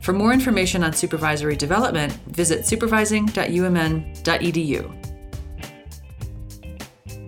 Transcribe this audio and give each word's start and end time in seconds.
For 0.00 0.12
more 0.12 0.32
information 0.32 0.82
on 0.82 0.94
supervisory 0.94 1.54
development, 1.54 2.12
visit 2.26 2.66
supervising.umn.edu. 2.66 5.03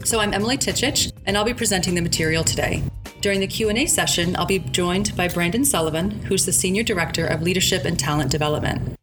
So 0.06 0.20
I'm 0.20 0.32
Emily 0.32 0.56
Tichich, 0.56 1.10
and 1.26 1.36
I'll 1.36 1.42
be 1.42 1.52
presenting 1.52 1.96
the 1.96 2.00
material 2.00 2.44
today. 2.44 2.80
During 3.22 3.40
the 3.40 3.48
Q&A 3.48 3.86
session, 3.86 4.36
I'll 4.36 4.46
be 4.46 4.60
joined 4.60 5.16
by 5.16 5.26
Brandon 5.26 5.64
Sullivan, 5.64 6.12
who's 6.12 6.46
the 6.46 6.52
Senior 6.52 6.84
Director 6.84 7.26
of 7.26 7.42
Leadership 7.42 7.84
and 7.84 7.98
Talent 7.98 8.30
Development. 8.30 8.94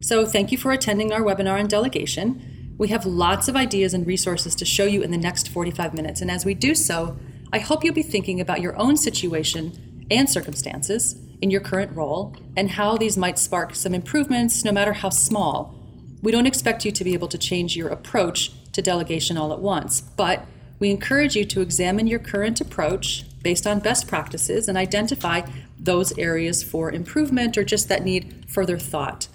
So 0.00 0.24
thank 0.24 0.52
you 0.52 0.56
for 0.56 0.70
attending 0.70 1.12
our 1.12 1.22
webinar 1.22 1.58
on 1.58 1.66
delegation. 1.66 2.76
We 2.78 2.86
have 2.86 3.04
lots 3.04 3.48
of 3.48 3.56
ideas 3.56 3.94
and 3.94 4.06
resources 4.06 4.54
to 4.54 4.64
show 4.64 4.84
you 4.84 5.02
in 5.02 5.10
the 5.10 5.18
next 5.18 5.48
45 5.48 5.92
minutes, 5.92 6.20
and 6.20 6.30
as 6.30 6.44
we 6.44 6.54
do 6.54 6.76
so, 6.76 7.18
I 7.52 7.58
hope 7.58 7.82
you'll 7.82 7.92
be 7.92 8.04
thinking 8.04 8.40
about 8.40 8.60
your 8.60 8.78
own 8.78 8.96
situation 8.96 10.06
and 10.08 10.30
circumstances 10.30 11.16
in 11.42 11.50
your 11.50 11.62
current 11.62 11.96
role 11.96 12.36
and 12.56 12.70
how 12.70 12.96
these 12.96 13.16
might 13.16 13.40
spark 13.40 13.74
some 13.74 13.92
improvements, 13.92 14.64
no 14.64 14.70
matter 14.70 14.92
how 14.92 15.10
small. 15.10 15.74
We 16.22 16.30
don't 16.30 16.46
expect 16.46 16.84
you 16.84 16.92
to 16.92 17.02
be 17.02 17.14
able 17.14 17.28
to 17.28 17.38
change 17.38 17.76
your 17.76 17.88
approach 17.88 18.52
to 18.78 18.82
delegation 18.82 19.36
all 19.36 19.52
at 19.52 19.58
once, 19.58 20.00
but 20.00 20.46
we 20.78 20.90
encourage 20.90 21.34
you 21.34 21.44
to 21.44 21.60
examine 21.60 22.06
your 22.06 22.20
current 22.20 22.60
approach 22.60 23.24
based 23.42 23.66
on 23.66 23.80
best 23.80 24.06
practices 24.06 24.68
and 24.68 24.78
identify 24.78 25.42
those 25.78 26.16
areas 26.16 26.62
for 26.62 26.92
improvement 26.92 27.58
or 27.58 27.64
just 27.64 27.88
that 27.88 28.04
need 28.04 28.46
further 28.48 28.78
thought. 28.78 29.26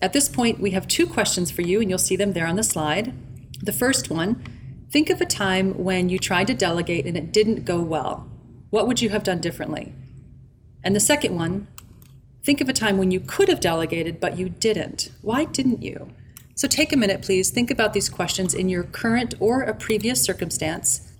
At 0.00 0.14
this 0.14 0.28
point, 0.28 0.58
we 0.58 0.70
have 0.70 0.88
two 0.88 1.06
questions 1.06 1.50
for 1.50 1.60
you, 1.60 1.80
and 1.80 1.90
you'll 1.90 1.98
see 1.98 2.16
them 2.16 2.32
there 2.32 2.46
on 2.46 2.56
the 2.56 2.62
slide. 2.62 3.12
The 3.62 3.72
first 3.72 4.10
one 4.10 4.42
think 4.90 5.10
of 5.10 5.20
a 5.20 5.26
time 5.26 5.72
when 5.84 6.08
you 6.08 6.18
tried 6.18 6.46
to 6.46 6.54
delegate 6.54 7.06
and 7.06 7.16
it 7.16 7.32
didn't 7.32 7.64
go 7.64 7.80
well. 7.80 8.28
What 8.70 8.86
would 8.86 9.00
you 9.00 9.10
have 9.10 9.22
done 9.22 9.40
differently? 9.40 9.92
And 10.82 10.96
the 10.96 11.00
second 11.00 11.34
one 11.36 11.66
think 12.42 12.60
of 12.60 12.68
a 12.68 12.72
time 12.72 12.98
when 12.98 13.10
you 13.10 13.20
could 13.20 13.48
have 13.48 13.60
delegated 13.60 14.18
but 14.18 14.36
you 14.36 14.48
didn't. 14.48 15.10
Why 15.20 15.44
didn't 15.44 15.82
you? 15.82 16.10
So 16.54 16.68
take 16.68 16.92
a 16.92 16.96
minute, 16.96 17.22
please. 17.22 17.50
Think 17.50 17.70
about 17.70 17.92
these 17.92 18.08
questions 18.08 18.54
in 18.54 18.68
your 18.68 18.84
current 18.84 19.34
or 19.40 19.62
a 19.62 19.74
previous 19.74 20.22
circumstance. 20.22 21.12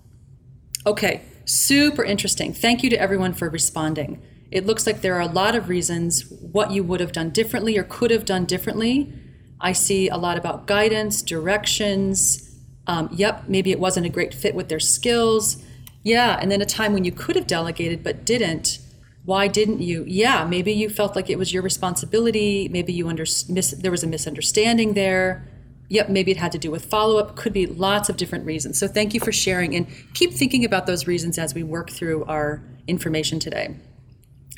Okay, 0.85 1.21
super 1.45 2.03
interesting. 2.03 2.53
Thank 2.53 2.83
you 2.83 2.89
to 2.89 2.99
everyone 2.99 3.33
for 3.33 3.49
responding. 3.49 4.21
It 4.51 4.65
looks 4.65 4.85
like 4.85 5.01
there 5.01 5.15
are 5.15 5.21
a 5.21 5.27
lot 5.27 5.55
of 5.55 5.69
reasons 5.69 6.29
what 6.29 6.71
you 6.71 6.83
would 6.83 6.99
have 6.99 7.11
done 7.11 7.31
differently 7.31 7.77
or 7.77 7.83
could 7.83 8.11
have 8.11 8.25
done 8.25 8.45
differently. 8.45 9.11
I 9.59 9.71
see 9.71 10.09
a 10.09 10.17
lot 10.17 10.37
about 10.37 10.67
guidance, 10.67 11.21
directions. 11.21 12.59
Um, 12.85 13.09
yep, 13.11 13.45
maybe 13.47 13.71
it 13.71 13.79
wasn't 13.79 14.05
a 14.05 14.09
great 14.09 14.33
fit 14.33 14.53
with 14.53 14.69
their 14.69 14.79
skills. 14.79 15.63
Yeah, 16.03 16.37
and 16.39 16.51
then 16.51 16.61
a 16.61 16.65
time 16.65 16.93
when 16.93 17.05
you 17.05 17.11
could 17.11 17.35
have 17.35 17.47
delegated 17.47 18.03
but 18.03 18.25
didn't. 18.25 18.77
Why 19.25 19.47
didn't 19.47 19.79
you? 19.79 20.03
Yeah, 20.05 20.45
maybe 20.45 20.73
you 20.73 20.89
felt 20.89 21.15
like 21.15 21.29
it 21.29 21.37
was 21.37 21.53
your 21.53 21.63
responsibility. 21.63 22.67
Maybe 22.69 22.91
you 22.91 23.07
under, 23.07 23.23
mis, 23.47 23.71
there 23.71 23.91
was 23.91 24.03
a 24.03 24.07
misunderstanding 24.07 24.93
there. 24.93 25.47
Yep, 25.89 26.09
maybe 26.09 26.31
it 26.31 26.37
had 26.37 26.51
to 26.53 26.57
do 26.57 26.71
with 26.71 26.85
follow 26.85 27.17
up. 27.17 27.35
Could 27.35 27.53
be 27.53 27.65
lots 27.65 28.09
of 28.09 28.17
different 28.17 28.45
reasons. 28.45 28.77
So 28.77 28.87
thank 28.87 29.13
you 29.13 29.19
for 29.19 29.31
sharing 29.31 29.75
and 29.75 29.87
keep 30.13 30.33
thinking 30.33 30.65
about 30.65 30.87
those 30.87 31.07
reasons 31.07 31.37
as 31.37 31.53
we 31.53 31.63
work 31.63 31.89
through 31.89 32.25
our 32.25 32.63
information 32.87 33.39
today. 33.39 33.75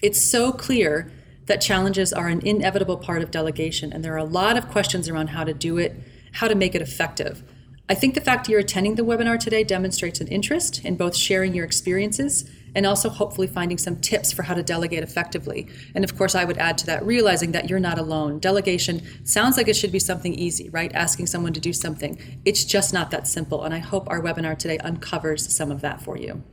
It's 0.01 0.23
so 0.23 0.51
clear 0.51 1.12
that 1.45 1.62
challenges 1.62 2.12
are 2.12 2.28
an 2.28 2.45
inevitable 2.45 2.97
part 2.97 3.22
of 3.22 3.29
delegation, 3.29 3.94
and 3.94 4.03
there 4.03 4.13
are 4.13 4.18
a 4.18 4.23
lot 4.23 4.57
of 4.57 4.69
questions 4.69 5.07
around 5.07 5.28
how 5.28 5.44
to 5.44 5.53
do 5.53 5.78
it, 5.78 5.95
how 6.34 6.47
to 6.47 6.56
make 6.56 6.73
it 6.73 6.81
effective. 6.81 7.44
I 7.88 7.94
think 7.94 8.16
the 8.16 8.22
fact 8.22 8.50
you're 8.50 8.59
attending 8.59 8.95
the 8.95 9.03
webinar 9.03 9.38
today 9.39 9.63
demonstrates 9.63 10.19
an 10.19 10.28
interest 10.28 10.84
in 10.84 10.95
both 10.95 11.16
sharing 11.16 11.53
your 11.53 11.66
experiences 11.66 12.50
and 12.75 12.86
also 12.86 13.09
hopefully 13.09 13.47
finding 13.47 13.78
some 13.78 13.96
tips 13.96 14.31
for 14.31 14.44
how 14.44 14.53
to 14.53 14.62
delegate 14.62 15.02
effectively. 15.02 15.68
And 15.96 16.03
of 16.03 16.18
course, 16.18 16.36
I 16.36 16.44
would 16.44 16.58
add 16.58 16.78
to 16.80 16.86
that 16.88 17.06
realizing 17.06 17.53
that 17.53 17.69
you're 17.69 17.80
not 17.80 17.97
alone. 17.97 18.40
Delegation 18.40 19.02
sounds 19.25 19.58
like 19.58 19.68
it 19.68 19.75
should 19.75 19.91
be 19.91 20.00
something 20.00 20.34
easy, 20.34 20.69
right? 20.69 20.94
Asking 20.94 21.25
someone 21.25 21.53
to 21.53 21.59
do 21.59 21.74
something. 21.74 22.41
It's 22.46 22.66
just 22.66 22.94
not 22.94 23.09
that 23.12 23.28
simple. 23.28 23.63
And 23.63 23.74
I 23.74 23.80
hope 23.80 24.09
our 24.09 24.22
webinar 24.22 24.58
today 24.58 24.78
uncovers 24.80 25.56
some 25.56 25.72
of 25.72 25.81
that 25.81 26.02
for 26.02 26.18
you. 26.18 26.44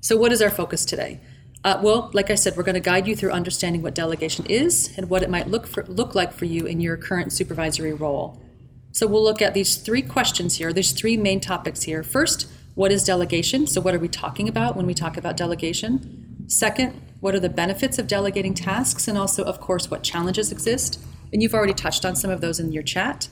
So, 0.00 0.16
what 0.16 0.32
is 0.32 0.40
our 0.40 0.50
focus 0.50 0.84
today? 0.84 1.20
Uh, 1.64 1.80
well, 1.82 2.10
like 2.12 2.30
I 2.30 2.34
said, 2.34 2.56
we're 2.56 2.62
going 2.62 2.74
to 2.74 2.80
guide 2.80 3.06
you 3.06 3.16
through 3.16 3.30
understanding 3.30 3.80
what 3.80 3.94
delegation 3.94 4.44
is 4.46 4.92
and 4.98 5.08
what 5.08 5.22
it 5.22 5.30
might 5.30 5.48
look 5.48 5.66
for, 5.66 5.82
look 5.86 6.14
like 6.14 6.30
for 6.32 6.44
you 6.44 6.66
in 6.66 6.78
your 6.78 6.98
current 6.98 7.32
supervisory 7.32 7.94
role. 7.94 8.38
So 8.92 9.06
we'll 9.06 9.24
look 9.24 9.40
at 9.40 9.54
these 9.54 9.76
three 9.76 10.02
questions 10.02 10.58
here. 10.58 10.72
There's 10.72 10.92
three 10.92 11.16
main 11.16 11.40
topics 11.40 11.82
here. 11.82 12.02
First, 12.02 12.46
what 12.74 12.90
is 12.90 13.04
delegation? 13.04 13.66
So, 13.66 13.80
what 13.80 13.94
are 13.94 13.98
we 13.98 14.08
talking 14.08 14.48
about 14.48 14.76
when 14.76 14.86
we 14.86 14.94
talk 14.94 15.16
about 15.16 15.36
delegation? 15.36 16.46
Second, 16.48 17.00
what 17.20 17.34
are 17.34 17.40
the 17.40 17.48
benefits 17.48 17.98
of 17.98 18.06
delegating 18.06 18.54
tasks? 18.54 19.08
And 19.08 19.16
also, 19.16 19.44
of 19.44 19.60
course, 19.60 19.90
what 19.90 20.02
challenges 20.02 20.50
exist? 20.50 21.00
And 21.32 21.42
you've 21.42 21.54
already 21.54 21.72
touched 21.74 22.04
on 22.04 22.16
some 22.16 22.30
of 22.30 22.40
those 22.40 22.60
in 22.60 22.72
your 22.72 22.82
chat. 22.82 23.28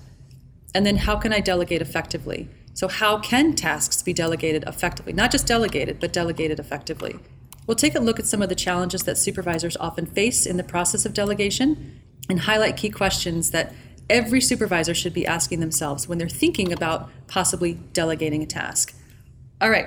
And 0.75 0.86
then, 0.86 0.98
how 0.98 1.16
can 1.16 1.32
I 1.32 1.41
delegate 1.41 1.82
effectively? 1.82 2.48
So, 2.75 2.88
how 2.88 3.19
can 3.19 3.54
tasks 3.54 4.00
be 4.03 4.12
delegated 4.12 4.64
effectively? 4.66 5.12
Not 5.12 5.32
just 5.32 5.47
delegated, 5.47 5.98
but 5.98 6.12
delegated 6.12 6.60
effectively. 6.60 7.19
We'll 7.66 7.76
take 7.76 7.94
a 7.94 8.00
look 8.00 8.19
at 8.19 8.26
some 8.26 8.42
of 8.42 8.48
the 8.48 8.54
challenges 8.54 9.03
that 9.04 9.19
supervisors 9.19 9.76
often 9.76 10.06
face 10.06 10.47
in 10.47 10.56
the 10.56 10.64
process 10.64 11.04
of 11.04 11.14
delegation 11.14 12.00
and 12.28 12.41
highlight 12.41 12.76
key 12.76 12.91
questions 12.91 13.50
that 13.50 13.72
every 14.09 14.41
supervisor 14.41 14.94
should 14.94 15.14
be 15.14 15.26
asking 15.26 15.60
themselves 15.60 16.09
when 16.09 16.19
they're 16.19 16.28
thinking 16.28 16.72
about 16.72 17.10
possibly 17.28 17.74
delegating 17.92 18.42
a 18.42 18.47
task. 18.47 18.94
All 19.62 19.71
right. 19.71 19.87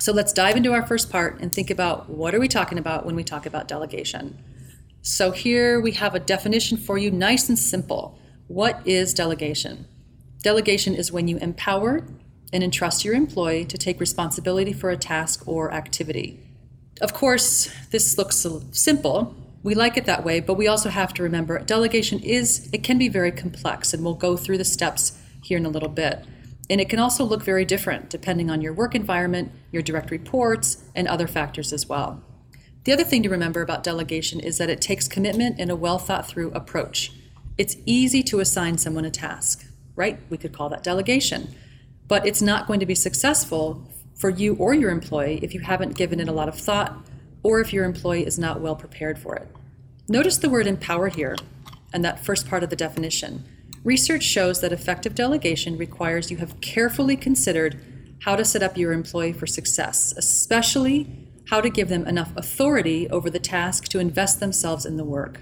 So 0.00 0.14
let's 0.14 0.32
dive 0.32 0.56
into 0.56 0.72
our 0.72 0.86
first 0.86 1.10
part 1.10 1.40
and 1.40 1.52
think 1.52 1.68
about 1.68 2.08
what 2.08 2.34
are 2.34 2.40
we 2.40 2.48
talking 2.48 2.78
about 2.78 3.04
when 3.04 3.16
we 3.16 3.22
talk 3.22 3.44
about 3.44 3.68
delegation. 3.68 4.42
So 5.02 5.30
here 5.30 5.78
we 5.78 5.92
have 5.92 6.14
a 6.14 6.18
definition 6.18 6.78
for 6.78 6.96
you, 6.96 7.10
nice 7.10 7.50
and 7.50 7.58
simple. 7.58 8.18
What 8.46 8.80
is 8.86 9.12
delegation? 9.12 9.86
Delegation 10.42 10.94
is 10.94 11.12
when 11.12 11.28
you 11.28 11.36
empower 11.36 12.02
and 12.50 12.64
entrust 12.64 13.04
your 13.04 13.14
employee 13.14 13.66
to 13.66 13.76
take 13.76 14.00
responsibility 14.00 14.72
for 14.72 14.88
a 14.88 14.96
task 14.96 15.46
or 15.46 15.70
activity. 15.70 16.40
Of 17.02 17.12
course, 17.12 17.70
this 17.90 18.16
looks 18.16 18.46
simple. 18.70 19.36
We 19.62 19.74
like 19.74 19.98
it 19.98 20.06
that 20.06 20.24
way, 20.24 20.40
but 20.40 20.54
we 20.54 20.66
also 20.66 20.88
have 20.88 21.12
to 21.14 21.22
remember 21.22 21.58
delegation 21.58 22.20
is 22.20 22.70
it 22.72 22.82
can 22.84 22.96
be 22.96 23.10
very 23.10 23.32
complex 23.32 23.92
and 23.92 24.02
we'll 24.02 24.14
go 24.14 24.34
through 24.38 24.56
the 24.56 24.64
steps 24.64 25.18
here 25.42 25.58
in 25.58 25.66
a 25.66 25.70
little 25.70 25.90
bit. 25.90 26.24
And 26.70 26.80
it 26.80 26.88
can 26.88 26.98
also 26.98 27.24
look 27.24 27.42
very 27.42 27.64
different 27.64 28.10
depending 28.10 28.50
on 28.50 28.60
your 28.60 28.72
work 28.72 28.94
environment, 28.94 29.52
your 29.72 29.82
direct 29.82 30.10
reports, 30.10 30.84
and 30.94 31.08
other 31.08 31.26
factors 31.26 31.72
as 31.72 31.88
well. 31.88 32.22
The 32.84 32.92
other 32.92 33.04
thing 33.04 33.22
to 33.22 33.28
remember 33.28 33.62
about 33.62 33.82
delegation 33.82 34.40
is 34.40 34.58
that 34.58 34.70
it 34.70 34.80
takes 34.80 35.08
commitment 35.08 35.56
and 35.58 35.70
a 35.70 35.76
well 35.76 35.98
thought 35.98 36.26
through 36.26 36.52
approach. 36.52 37.12
It's 37.56 37.76
easy 37.86 38.22
to 38.24 38.40
assign 38.40 38.78
someone 38.78 39.04
a 39.04 39.10
task, 39.10 39.66
right? 39.96 40.18
We 40.30 40.38
could 40.38 40.52
call 40.52 40.68
that 40.70 40.82
delegation. 40.82 41.54
But 42.06 42.26
it's 42.26 42.40
not 42.40 42.66
going 42.66 42.80
to 42.80 42.86
be 42.86 42.94
successful 42.94 43.86
for 44.14 44.30
you 44.30 44.54
or 44.56 44.74
your 44.74 44.90
employee 44.90 45.40
if 45.42 45.54
you 45.54 45.60
haven't 45.60 45.96
given 45.96 46.20
it 46.20 46.28
a 46.28 46.32
lot 46.32 46.48
of 46.48 46.58
thought 46.58 47.04
or 47.42 47.60
if 47.60 47.72
your 47.72 47.84
employee 47.84 48.26
is 48.26 48.38
not 48.38 48.60
well 48.60 48.76
prepared 48.76 49.18
for 49.18 49.36
it. 49.36 49.48
Notice 50.08 50.38
the 50.38 50.48
word 50.48 50.66
empower 50.66 51.08
here 51.08 51.36
and 51.92 52.04
that 52.04 52.24
first 52.24 52.48
part 52.48 52.62
of 52.62 52.70
the 52.70 52.76
definition. 52.76 53.44
Research 53.84 54.24
shows 54.24 54.60
that 54.60 54.72
effective 54.72 55.14
delegation 55.14 55.78
requires 55.78 56.30
you 56.30 56.38
have 56.38 56.60
carefully 56.60 57.16
considered 57.16 57.80
how 58.22 58.36
to 58.36 58.44
set 58.44 58.62
up 58.62 58.76
your 58.76 58.92
employee 58.92 59.32
for 59.32 59.46
success, 59.46 60.12
especially 60.16 61.28
how 61.48 61.60
to 61.60 61.70
give 61.70 61.88
them 61.88 62.06
enough 62.06 62.32
authority 62.36 63.08
over 63.08 63.30
the 63.30 63.38
task 63.38 63.84
to 63.88 63.98
invest 63.98 64.40
themselves 64.40 64.84
in 64.84 64.96
the 64.96 65.04
work. 65.04 65.40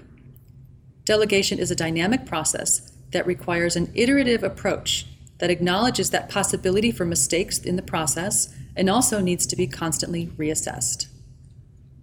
Delegation 1.03 1.59
is 1.59 1.71
a 1.71 1.75
dynamic 1.75 2.25
process 2.25 2.91
that 3.11 3.25
requires 3.25 3.75
an 3.75 3.91
iterative 3.95 4.43
approach 4.43 5.07
that 5.39 5.49
acknowledges 5.49 6.09
that 6.09 6.29
possibility 6.29 6.91
for 6.91 7.05
mistakes 7.05 7.59
in 7.59 7.75
the 7.75 7.81
process 7.81 8.53
and 8.75 8.89
also 8.89 9.19
needs 9.19 9.45
to 9.47 9.55
be 9.55 9.67
constantly 9.67 10.27
reassessed. 10.37 11.07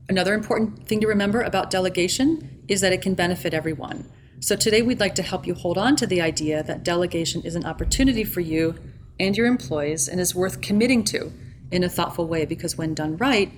Another 0.09 0.35
important 0.35 0.87
thing 0.87 1.01
to 1.01 1.07
remember 1.07 1.41
about 1.41 1.71
delegation 1.71 2.63
is 2.69 2.81
that 2.81 2.93
it 2.93 3.03
can 3.03 3.15
benefit 3.15 3.55
everyone. 3.55 4.11
So 4.41 4.57
today 4.57 4.83
we'd 4.83 5.01
like 5.01 5.15
to 5.15 5.23
help 5.23 5.47
you 5.47 5.55
hold 5.55 5.79
on 5.79 5.97
to 5.97 6.07
the 6.07 6.21
idea 6.21 6.63
that 6.63 6.83
delegation 6.83 7.43
is 7.43 7.55
an 7.55 7.65
opportunity 7.65 8.25
for 8.25 8.41
you 8.41 8.75
and 9.19 9.37
your 9.37 9.47
employees 9.47 10.09
and 10.09 10.21
is 10.21 10.35
worth 10.35 10.61
committing 10.61 11.05
to 11.05 11.33
in 11.71 11.85
a 11.85 11.89
thoughtful 11.89 12.27
way 12.27 12.45
because 12.45 12.77
when 12.77 12.95
done 12.95 13.17
right, 13.17 13.53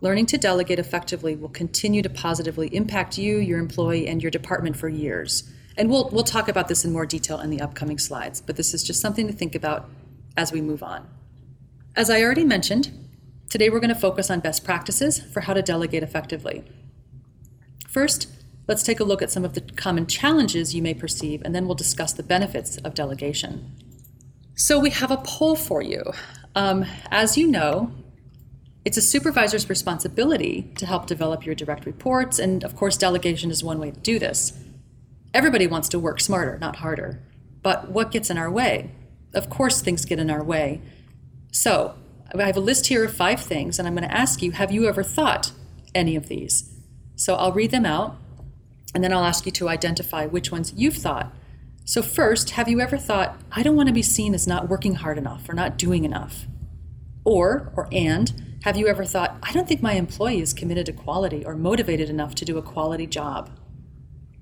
learning 0.00 0.26
to 0.26 0.38
delegate 0.38 0.78
effectively 0.78 1.34
will 1.34 1.48
continue 1.48 2.02
to 2.02 2.10
positively 2.10 2.68
impact 2.74 3.16
you, 3.16 3.38
your 3.38 3.58
employee, 3.58 4.06
and 4.06 4.22
your 4.22 4.30
department 4.30 4.76
for 4.76 4.88
years. 4.88 5.50
And 5.76 5.88
we'll, 5.88 6.08
we'll 6.10 6.24
talk 6.24 6.48
about 6.48 6.68
this 6.68 6.84
in 6.84 6.92
more 6.92 7.06
detail 7.06 7.40
in 7.40 7.50
the 7.50 7.60
upcoming 7.60 7.98
slides, 7.98 8.40
but 8.40 8.56
this 8.56 8.74
is 8.74 8.82
just 8.82 9.00
something 9.00 9.26
to 9.28 9.32
think 9.32 9.54
about 9.54 9.88
as 10.36 10.52
we 10.52 10.60
move 10.60 10.82
on. 10.82 11.08
As 11.96 12.10
I 12.10 12.22
already 12.22 12.44
mentioned, 12.44 12.90
today 13.48 13.70
we're 13.70 13.80
going 13.80 13.88
to 13.94 14.00
focus 14.00 14.30
on 14.30 14.40
best 14.40 14.64
practices 14.64 15.20
for 15.20 15.42
how 15.42 15.54
to 15.54 15.62
delegate 15.62 16.02
effectively. 16.02 16.64
First, 17.88 18.28
let's 18.68 18.82
take 18.82 19.00
a 19.00 19.04
look 19.04 19.22
at 19.22 19.30
some 19.30 19.44
of 19.44 19.54
the 19.54 19.62
common 19.62 20.06
challenges 20.06 20.74
you 20.74 20.82
may 20.82 20.94
perceive, 20.94 21.42
and 21.42 21.54
then 21.54 21.66
we'll 21.66 21.74
discuss 21.74 22.12
the 22.12 22.22
benefits 22.22 22.76
of 22.78 22.94
delegation. 22.94 23.74
So, 24.54 24.78
we 24.78 24.90
have 24.90 25.10
a 25.10 25.16
poll 25.16 25.56
for 25.56 25.82
you. 25.82 26.02
Um, 26.54 26.84
as 27.10 27.38
you 27.38 27.46
know, 27.46 27.92
it's 28.84 28.96
a 28.96 29.02
supervisor's 29.02 29.68
responsibility 29.68 30.72
to 30.76 30.86
help 30.86 31.06
develop 31.06 31.46
your 31.46 31.54
direct 31.54 31.86
reports, 31.86 32.38
and 32.38 32.62
of 32.62 32.76
course, 32.76 32.96
delegation 32.96 33.50
is 33.50 33.64
one 33.64 33.78
way 33.78 33.90
to 33.90 34.00
do 34.00 34.18
this. 34.18 34.52
Everybody 35.32 35.66
wants 35.66 35.88
to 35.90 35.98
work 35.98 36.20
smarter, 36.20 36.58
not 36.58 36.76
harder. 36.76 37.22
But 37.62 37.90
what 37.90 38.10
gets 38.10 38.30
in 38.30 38.38
our 38.38 38.50
way? 38.50 38.90
Of 39.34 39.50
course, 39.50 39.80
things 39.80 40.04
get 40.04 40.18
in 40.18 40.30
our 40.30 40.42
way. 40.42 40.80
So, 41.52 41.94
I 42.36 42.42
have 42.42 42.56
a 42.56 42.60
list 42.60 42.88
here 42.88 43.04
of 43.04 43.14
five 43.14 43.40
things, 43.40 43.78
and 43.78 43.88
I'm 43.88 43.94
going 43.94 44.08
to 44.08 44.14
ask 44.14 44.42
you 44.42 44.52
have 44.52 44.72
you 44.72 44.88
ever 44.88 45.02
thought 45.02 45.52
any 45.94 46.16
of 46.16 46.28
these? 46.28 46.74
So, 47.14 47.34
I'll 47.34 47.52
read 47.52 47.70
them 47.70 47.86
out, 47.86 48.16
and 48.94 49.04
then 49.04 49.12
I'll 49.12 49.24
ask 49.24 49.46
you 49.46 49.52
to 49.52 49.68
identify 49.68 50.26
which 50.26 50.50
ones 50.50 50.72
you've 50.76 50.96
thought. 50.96 51.32
So, 51.84 52.02
first, 52.02 52.50
have 52.50 52.68
you 52.68 52.80
ever 52.80 52.98
thought, 52.98 53.40
I 53.52 53.62
don't 53.62 53.76
want 53.76 53.88
to 53.88 53.94
be 53.94 54.02
seen 54.02 54.34
as 54.34 54.46
not 54.46 54.68
working 54.68 54.96
hard 54.96 55.18
enough 55.18 55.48
or 55.48 55.54
not 55.54 55.78
doing 55.78 56.04
enough? 56.04 56.46
Or, 57.24 57.72
or 57.76 57.88
and, 57.92 58.58
have 58.64 58.76
you 58.76 58.88
ever 58.88 59.04
thought, 59.04 59.38
I 59.42 59.52
don't 59.52 59.68
think 59.68 59.82
my 59.82 59.94
employee 59.94 60.40
is 60.40 60.52
committed 60.52 60.86
to 60.86 60.92
quality 60.92 61.44
or 61.44 61.54
motivated 61.54 62.10
enough 62.10 62.34
to 62.36 62.44
do 62.44 62.58
a 62.58 62.62
quality 62.62 63.06
job? 63.06 63.50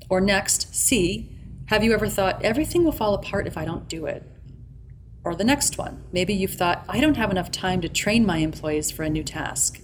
Or 0.08 0.20
next, 0.20 0.74
C, 0.74 1.30
have 1.66 1.84
you 1.84 1.92
ever 1.92 2.08
thought, 2.08 2.42
everything 2.42 2.84
will 2.84 2.92
fall 2.92 3.14
apart 3.14 3.46
if 3.46 3.58
I 3.58 3.64
don't 3.64 3.88
do 3.88 4.06
it? 4.06 4.22
Or 5.24 5.34
the 5.34 5.44
next 5.44 5.78
one, 5.78 6.04
maybe 6.12 6.32
you've 6.32 6.54
thought, 6.54 6.84
I 6.88 7.00
don't 7.00 7.16
have 7.16 7.30
enough 7.30 7.50
time 7.50 7.80
to 7.80 7.88
train 7.88 8.24
my 8.24 8.38
employees 8.38 8.90
for 8.90 9.02
a 9.02 9.10
new 9.10 9.24
task. 9.24 9.80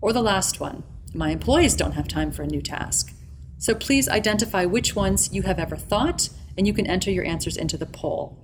Or 0.00 0.12
the 0.12 0.22
last 0.22 0.60
one, 0.60 0.84
my 1.14 1.30
employees 1.30 1.74
don't 1.74 1.92
have 1.92 2.06
time 2.06 2.30
for 2.30 2.42
a 2.42 2.46
new 2.46 2.60
task. 2.60 3.14
So 3.58 3.74
please 3.74 4.08
identify 4.08 4.64
which 4.64 4.94
ones 4.94 5.32
you 5.32 5.42
have 5.42 5.58
ever 5.58 5.76
thought, 5.76 6.28
and 6.56 6.66
you 6.66 6.72
can 6.72 6.86
enter 6.86 7.10
your 7.10 7.24
answers 7.24 7.56
into 7.56 7.76
the 7.76 7.86
poll. 7.86 8.38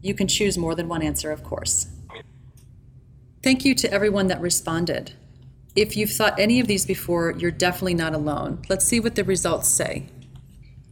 You 0.00 0.14
can 0.14 0.28
choose 0.28 0.56
more 0.56 0.74
than 0.74 0.88
one 0.88 1.02
answer, 1.02 1.30
of 1.30 1.42
course. 1.42 1.88
Thank 3.42 3.64
you 3.64 3.74
to 3.74 3.92
everyone 3.92 4.28
that 4.28 4.40
responded. 4.40 5.12
If 5.76 5.96
you've 5.96 6.12
thought 6.12 6.38
any 6.38 6.60
of 6.60 6.66
these 6.66 6.84
before, 6.84 7.32
you're 7.32 7.50
definitely 7.50 7.94
not 7.94 8.14
alone. 8.14 8.62
Let's 8.68 8.84
see 8.84 9.00
what 9.00 9.14
the 9.14 9.24
results 9.24 9.68
say. 9.68 10.06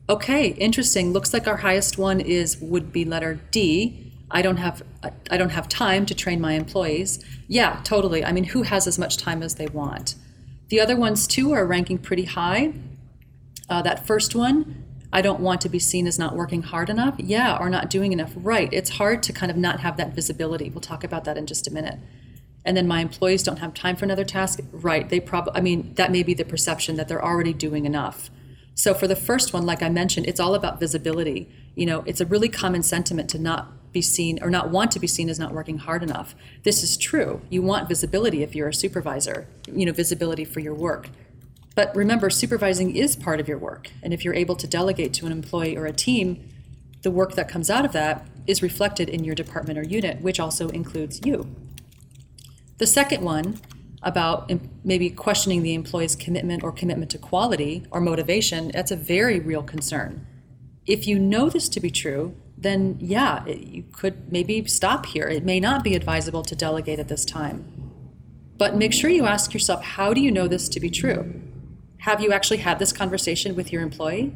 Okay, 0.09 0.49
interesting. 0.49 1.13
Looks 1.13 1.33
like 1.33 1.47
our 1.47 1.59
highest 1.59 1.99
one 1.99 2.21
is 2.21 2.59
would 2.61 2.93
be 2.93 3.05
letter 3.05 3.41
D. 3.51 4.13
I 4.31 4.41
don't 4.43 4.57
have 4.57 4.83
I 5.31 5.37
don't 5.37 5.51
have 5.51 5.69
time 5.69 6.07
to 6.07 6.15
train 6.15 6.41
my 6.41 6.55
employees. 6.55 7.23
Yeah, 7.47 7.81
totally. 7.85 8.25
I 8.25 8.33
mean, 8.33 8.45
who 8.45 8.63
has 8.63 8.87
as 8.87 8.99
much 8.99 9.17
time 9.19 9.43
as 9.43 9.57
they 9.57 9.67
want? 9.67 10.15
The 10.69 10.81
other 10.81 10.97
ones 10.97 11.27
too 11.27 11.53
are 11.53 11.67
ranking 11.67 11.99
pretty 11.99 12.25
high. 12.25 12.73
Uh, 13.69 13.83
that 13.83 14.07
first 14.07 14.35
one, 14.35 14.85
I 15.13 15.23
don't 15.23 15.41
want 15.41 15.61
to 15.63 15.69
be 15.69 15.79
seen 15.79 16.07
as 16.07 16.19
not 16.19 16.37
working 16.37 16.63
hard 16.63 16.91
enough. 16.91 17.15
Yeah, 17.19 17.57
or 17.59 17.71
not 17.71 17.91
doing 17.91 18.13
enough. 18.13 18.33
Right. 18.37 18.69
It's 18.73 18.91
hard 18.91 19.23
to 19.25 19.33
kind 19.33 19.51
of 19.51 19.57
not 19.57 19.81
have 19.81 19.97
that 19.97 20.15
visibility. 20.15 20.71
We'll 20.71 20.81
talk 20.81 21.05
about 21.05 21.25
that 21.25 21.39
in 21.39 21.47
just 21.47 21.67
a 21.67 21.73
minute. 21.73 21.99
And 22.65 22.77
then 22.77 22.87
my 22.87 23.01
employees 23.01 23.43
don't 23.43 23.59
have 23.59 23.73
time 23.73 23.97
for 23.97 24.05
another 24.05 24.25
task. 24.25 24.61
Right. 24.73 25.09
They 25.09 25.21
probably. 25.21 25.55
I 25.55 25.61
mean, 25.61 25.95
that 25.95 26.13
may 26.13 26.23
be 26.23 26.35
the 26.35 26.45
perception 26.45 26.97
that 26.97 27.09
they're 27.09 27.25
already 27.25 27.55
doing 27.55 27.87
enough. 27.87 28.31
So 28.75 28.95
for 28.95 29.09
the 29.09 29.17
first 29.17 29.53
one, 29.53 29.65
like 29.67 29.83
I 29.83 29.89
mentioned, 29.89 30.27
it's 30.27 30.39
all 30.39 30.55
about 30.55 30.79
visibility. 30.79 31.49
You 31.75 31.87
know, 31.87 32.05
it's 32.07 32.21
a 32.21 32.27
really 32.27 32.49
common 32.49 32.83
sentiment 32.83 33.29
to 33.31 33.39
not 33.39 33.93
be 33.93 34.03
seen 34.03 34.39
or 34.43 34.51
not 34.51 34.71
want 34.71 34.91
to 34.93 35.01
be 35.01 35.07
seen 35.07 35.29
as 35.29 35.39
not 35.39 35.53
working 35.53 35.79
hard 35.79 36.03
enough. 36.03 36.35
This 36.63 36.83
is 36.83 36.97
true. 36.97 37.41
You 37.49 37.63
want 37.63 37.89
visibility 37.89 38.43
if 38.43 38.55
you're 38.55 38.69
a 38.69 38.75
supervisor, 38.75 39.49
you 39.73 39.87
know, 39.87 39.93
visibility 39.93 40.45
for 40.45 40.61
your 40.61 40.75
work. 40.75 41.09
But 41.75 41.95
remember, 41.95 42.31
supervising 42.31 42.97
is 42.97 43.17
part 43.17 43.41
of 43.41 43.49
your 43.49 43.59
work. 43.59 43.91
And 44.03 44.13
if 44.13 44.25
you're 44.25 44.35
able 44.35 44.57
to 44.57 44.67
delegate 44.67 45.13
to 45.15 45.27
an 45.27 45.33
employee 45.33 45.77
or 45.77 45.87
a 45.87 45.93
team, 45.93 46.49
the 47.03 47.11
work 47.11 47.35
that 47.35 47.49
comes 47.49 47.71
out 47.71 47.85
of 47.85 47.93
that 47.93 48.27
is 48.47 48.63
reflected 48.63 49.09
in 49.09 49.25
your 49.25 49.35
department 49.35 49.79
or 49.79 49.83
unit, 49.83 50.21
which 50.21 50.41
also 50.41 50.69
includes 50.71 51.21
you. 51.25 51.55
The 52.79 52.87
second 52.87 53.23
one 53.23 53.61
about 54.03 54.51
maybe 54.85 55.11
questioning 55.11 55.63
the 55.63 55.75
employee's 55.75 56.17
commitment 56.17 56.63
or 56.63 56.73
commitment 56.73 57.11
to 57.11 57.19
quality 57.19 57.85
or 57.91 58.01
motivation, 58.01 58.71
that's 58.73 58.91
a 58.91 58.97
very 58.97 59.41
real 59.41 59.63
concern. 59.63 60.27
If 60.87 61.07
you 61.07 61.19
know 61.19 61.49
this 61.51 61.69
to 61.71 61.81
be 61.81 61.91
true, 61.91 62.35
then 62.57 62.97
yeah, 63.01 63.45
you 63.47 63.85
could 63.93 64.33
maybe 64.33 64.65
stop 64.67 65.07
here. 65.07 65.29
It 65.29 65.45
may 65.45 65.61
not 65.61 65.85
be 65.85 65.95
advisable 65.95 66.43
to 66.43 66.57
delegate 66.57 66.99
at 66.99 67.09
this 67.09 67.25
time. 67.25 67.91
But 68.57 68.77
make 68.77 68.93
sure 68.93 69.11
you 69.11 69.27
ask 69.27 69.53
yourself 69.53 69.83
how 69.83 70.13
do 70.13 70.21
you 70.21 70.33
know 70.33 70.49
this 70.49 70.69
to 70.71 70.81
be 70.81 70.91
true? 70.91 71.41
Have 72.09 72.23
you 72.23 72.33
actually 72.33 72.57
had 72.57 72.79
this 72.79 72.91
conversation 72.91 73.55
with 73.55 73.71
your 73.71 73.83
employee? 73.83 74.33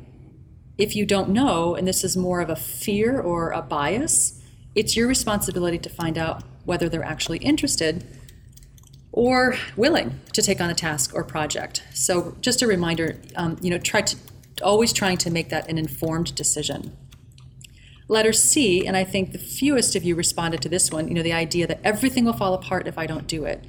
If 0.76 0.94
you 0.94 1.06
don't 1.06 1.30
know, 1.30 1.74
and 1.74 1.88
this 1.88 2.04
is 2.04 2.18
more 2.18 2.42
of 2.42 2.50
a 2.50 2.54
fear 2.54 3.18
or 3.18 3.50
a 3.50 3.62
bias, 3.62 4.42
it's 4.74 4.94
your 4.94 5.08
responsibility 5.08 5.78
to 5.78 5.88
find 5.88 6.18
out 6.18 6.42
whether 6.66 6.90
they're 6.90 7.02
actually 7.02 7.38
interested 7.38 8.04
or 9.10 9.56
willing 9.74 10.20
to 10.34 10.42
take 10.42 10.60
on 10.60 10.68
a 10.68 10.74
task 10.74 11.14
or 11.14 11.24
project. 11.24 11.82
So 11.94 12.36
just 12.42 12.60
a 12.60 12.66
reminder, 12.66 13.18
um, 13.36 13.56
you 13.62 13.70
know, 13.70 13.78
try 13.78 14.02
to 14.02 14.18
always 14.62 14.92
trying 14.92 15.16
to 15.16 15.30
make 15.30 15.48
that 15.48 15.70
an 15.70 15.78
informed 15.78 16.34
decision. 16.34 16.94
Letter 18.06 18.34
C, 18.34 18.86
and 18.86 18.98
I 18.98 19.04
think 19.04 19.32
the 19.32 19.38
fewest 19.38 19.96
of 19.96 20.04
you 20.04 20.14
responded 20.14 20.60
to 20.60 20.68
this 20.68 20.90
one, 20.90 21.08
you 21.08 21.14
know, 21.14 21.22
the 21.22 21.32
idea 21.32 21.66
that 21.68 21.80
everything 21.82 22.26
will 22.26 22.34
fall 22.34 22.52
apart 22.52 22.86
if 22.86 22.98
I 22.98 23.06
don't 23.06 23.26
do 23.26 23.46
it. 23.46 23.64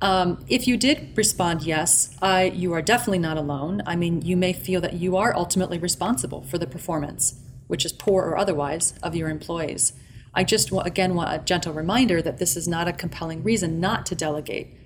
Um, 0.00 0.44
if 0.48 0.66
you 0.68 0.76
did 0.76 1.16
respond 1.16 1.62
yes, 1.62 2.14
I, 2.20 2.44
you 2.44 2.72
are 2.74 2.82
definitely 2.82 3.18
not 3.18 3.38
alone. 3.38 3.82
I 3.86 3.96
mean, 3.96 4.22
you 4.22 4.36
may 4.36 4.52
feel 4.52 4.80
that 4.82 4.94
you 4.94 5.16
are 5.16 5.34
ultimately 5.34 5.78
responsible 5.78 6.42
for 6.42 6.58
the 6.58 6.66
performance, 6.66 7.40
which 7.66 7.84
is 7.84 7.92
poor 7.92 8.24
or 8.24 8.36
otherwise, 8.36 8.94
of 9.02 9.14
your 9.14 9.30
employees. 9.30 9.94
I 10.34 10.44
just 10.44 10.70
again 10.84 11.14
want 11.14 11.34
a 11.34 11.42
gentle 11.42 11.72
reminder 11.72 12.20
that 12.20 12.36
this 12.36 12.56
is 12.56 12.68
not 12.68 12.88
a 12.88 12.92
compelling 12.92 13.42
reason 13.42 13.80
not 13.80 14.04
to 14.06 14.14
delegate. 14.14 14.76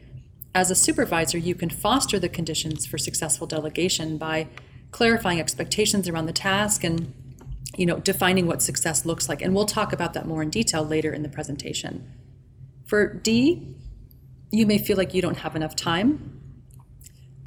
As 0.54 0.70
a 0.70 0.76
supervisor, 0.76 1.38
you 1.38 1.56
can 1.56 1.70
foster 1.70 2.20
the 2.20 2.28
conditions 2.28 2.86
for 2.86 2.98
successful 2.98 3.48
delegation 3.48 4.16
by 4.16 4.46
clarifying 4.92 5.40
expectations 5.40 6.08
around 6.08 6.26
the 6.26 6.32
task 6.32 6.84
and 6.84 7.12
you 7.76 7.86
know 7.86 7.98
defining 7.98 8.46
what 8.46 8.60
success 8.62 9.06
looks 9.06 9.28
like 9.28 9.40
and 9.40 9.54
we'll 9.54 9.66
talk 9.66 9.92
about 9.92 10.12
that 10.14 10.26
more 10.26 10.42
in 10.42 10.50
detail 10.50 10.84
later 10.84 11.12
in 11.12 11.22
the 11.22 11.28
presentation 11.28 12.10
for 12.84 13.14
d 13.14 13.76
you 14.50 14.66
may 14.66 14.78
feel 14.78 14.96
like 14.96 15.14
you 15.14 15.22
don't 15.22 15.38
have 15.38 15.56
enough 15.56 15.76
time 15.76 16.40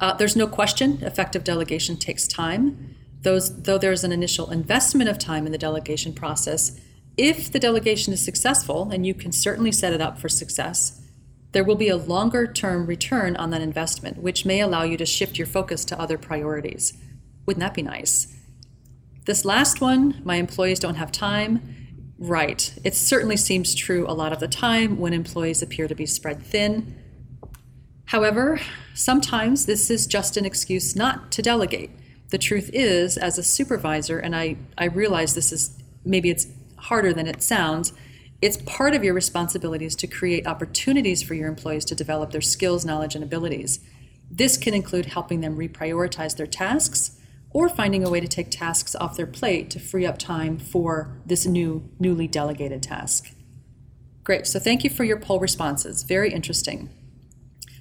uh, 0.00 0.12
there's 0.14 0.36
no 0.36 0.46
question 0.46 0.98
effective 1.02 1.44
delegation 1.44 1.96
takes 1.96 2.26
time 2.26 2.96
Those, 3.22 3.62
though 3.62 3.78
there's 3.78 4.04
an 4.04 4.12
initial 4.12 4.50
investment 4.50 5.08
of 5.08 5.18
time 5.18 5.46
in 5.46 5.52
the 5.52 5.58
delegation 5.58 6.12
process 6.12 6.80
if 7.16 7.52
the 7.52 7.60
delegation 7.60 8.12
is 8.12 8.24
successful, 8.24 8.90
and 8.90 9.06
you 9.06 9.14
can 9.14 9.30
certainly 9.30 9.70
set 9.70 9.92
it 9.92 10.00
up 10.00 10.18
for 10.18 10.28
success, 10.28 11.00
there 11.52 11.62
will 11.62 11.76
be 11.76 11.88
a 11.88 11.96
longer 11.96 12.46
term 12.46 12.86
return 12.86 13.36
on 13.36 13.50
that 13.50 13.60
investment, 13.60 14.18
which 14.18 14.44
may 14.44 14.60
allow 14.60 14.82
you 14.82 14.96
to 14.96 15.06
shift 15.06 15.38
your 15.38 15.46
focus 15.46 15.84
to 15.84 16.00
other 16.00 16.18
priorities. 16.18 16.92
Wouldn't 17.46 17.60
that 17.60 17.74
be 17.74 17.82
nice? 17.82 18.34
This 19.26 19.44
last 19.44 19.80
one, 19.80 20.20
my 20.24 20.36
employees 20.36 20.80
don't 20.80 20.96
have 20.96 21.12
time. 21.12 21.83
Right. 22.18 22.72
It 22.84 22.94
certainly 22.94 23.36
seems 23.36 23.74
true 23.74 24.06
a 24.08 24.14
lot 24.14 24.32
of 24.32 24.40
the 24.40 24.48
time 24.48 24.98
when 24.98 25.12
employees 25.12 25.62
appear 25.62 25.88
to 25.88 25.94
be 25.94 26.06
spread 26.06 26.42
thin. 26.42 26.96
However, 28.06 28.60
sometimes 28.94 29.66
this 29.66 29.90
is 29.90 30.06
just 30.06 30.36
an 30.36 30.44
excuse 30.44 30.94
not 30.94 31.32
to 31.32 31.42
delegate. 31.42 31.90
The 32.30 32.38
truth 32.38 32.70
is, 32.72 33.16
as 33.16 33.38
a 33.38 33.42
supervisor, 33.42 34.18
and 34.18 34.36
I, 34.36 34.56
I 34.78 34.86
realize 34.86 35.34
this 35.34 35.52
is 35.52 35.76
maybe 36.04 36.30
it's 36.30 36.46
harder 36.76 37.12
than 37.12 37.26
it 37.26 37.42
sounds. 37.42 37.92
It's 38.40 38.58
part 38.58 38.94
of 38.94 39.02
your 39.02 39.14
responsibilities 39.14 39.96
to 39.96 40.06
create 40.06 40.46
opportunities 40.46 41.22
for 41.22 41.34
your 41.34 41.48
employees 41.48 41.84
to 41.86 41.94
develop 41.94 42.30
their 42.30 42.40
skills, 42.40 42.84
knowledge, 42.84 43.14
and 43.14 43.24
abilities. 43.24 43.80
This 44.30 44.56
can 44.56 44.74
include 44.74 45.06
helping 45.06 45.40
them 45.40 45.56
reprioritize 45.56 46.36
their 46.36 46.46
tasks 46.46 47.18
or 47.54 47.68
finding 47.70 48.04
a 48.04 48.10
way 48.10 48.20
to 48.20 48.28
take 48.28 48.50
tasks 48.50 48.94
off 48.96 49.16
their 49.16 49.26
plate 49.26 49.70
to 49.70 49.78
free 49.78 50.04
up 50.04 50.18
time 50.18 50.58
for 50.58 51.16
this 51.24 51.46
new, 51.46 51.88
newly 51.98 52.26
delegated 52.26 52.82
task. 52.82 53.32
Great, 54.24 54.46
so 54.46 54.58
thank 54.58 54.84
you 54.84 54.90
for 54.90 55.04
your 55.04 55.18
poll 55.18 55.38
responses. 55.38 56.02
Very 56.02 56.32
interesting. 56.32 56.90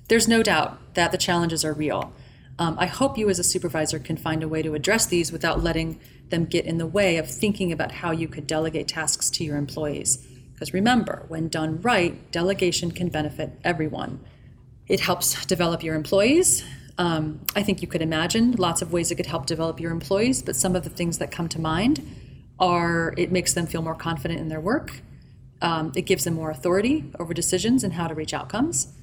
There's 0.10 0.28
no 0.28 0.44
doubt 0.44 0.94
that 0.94 1.12
the 1.12 1.18
challenges 1.18 1.66
are 1.66 1.74
real. 1.74 2.14
Um, 2.60 2.78
I 2.78 2.86
hope 2.86 3.18
you, 3.18 3.30
as 3.30 3.40
a 3.40 3.44
supervisor, 3.44 3.98
can 3.98 4.16
find 4.16 4.44
a 4.44 4.48
way 4.48 4.62
to 4.62 4.76
address 4.76 5.08
these 5.08 5.32
without 5.32 5.64
letting 5.64 6.00
them 6.30 6.46
get 6.46 6.66
in 6.66 6.78
the 6.78 6.86
way 6.86 7.18
of 7.18 7.28
thinking 7.28 7.72
about 7.72 7.92
how 7.92 8.12
you 8.12 8.28
could 8.28 8.46
delegate 8.46 8.88
tasks 8.88 9.30
to 9.32 9.44
your 9.44 9.58
employees. 9.58 10.18
Because 10.54 10.72
remember, 10.72 11.26
when 11.30 11.48
done 11.48 11.82
right, 11.82 12.32
delegation 12.32 12.92
can 12.92 13.10
benefit 13.10 13.60
everyone. 13.64 14.20
It 14.88 15.00
helps 15.00 15.46
develop 15.48 15.82
your 15.82 15.96
employees. 15.96 16.64
Um, 16.98 17.42
I 17.56 17.64
think 17.64 17.82
you 17.82 17.88
could 17.88 18.02
imagine 18.02 18.52
lots 18.54 18.82
of 18.82 18.94
ways 18.94 19.12
it 19.12 19.16
could 19.16 19.26
help 19.26 19.46
develop 19.46 19.80
your 19.80 19.92
employees, 19.92 20.42
but 20.42 20.56
some 20.56 20.76
of 20.76 20.84
the 20.84 20.90
things 20.90 21.18
that 21.18 21.32
come 21.32 21.50
to 21.50 21.60
mind 21.60 22.06
are 22.60 23.14
it 23.18 23.32
makes 23.32 23.54
them 23.54 23.66
feel 23.66 23.82
more 23.82 23.96
confident 23.96 24.40
in 24.40 24.50
their 24.50 24.60
work. 24.60 25.02
Um, 25.62 25.92
it 25.96 26.04
gives 26.04 26.24
them 26.26 26.36
more 26.36 26.52
authority 26.52 27.12
over 27.20 27.34
decisions 27.34 27.84
and 27.84 27.94
how 27.94 28.08
to 28.08 28.14
reach 28.14 28.34
outcomes. 28.34 28.94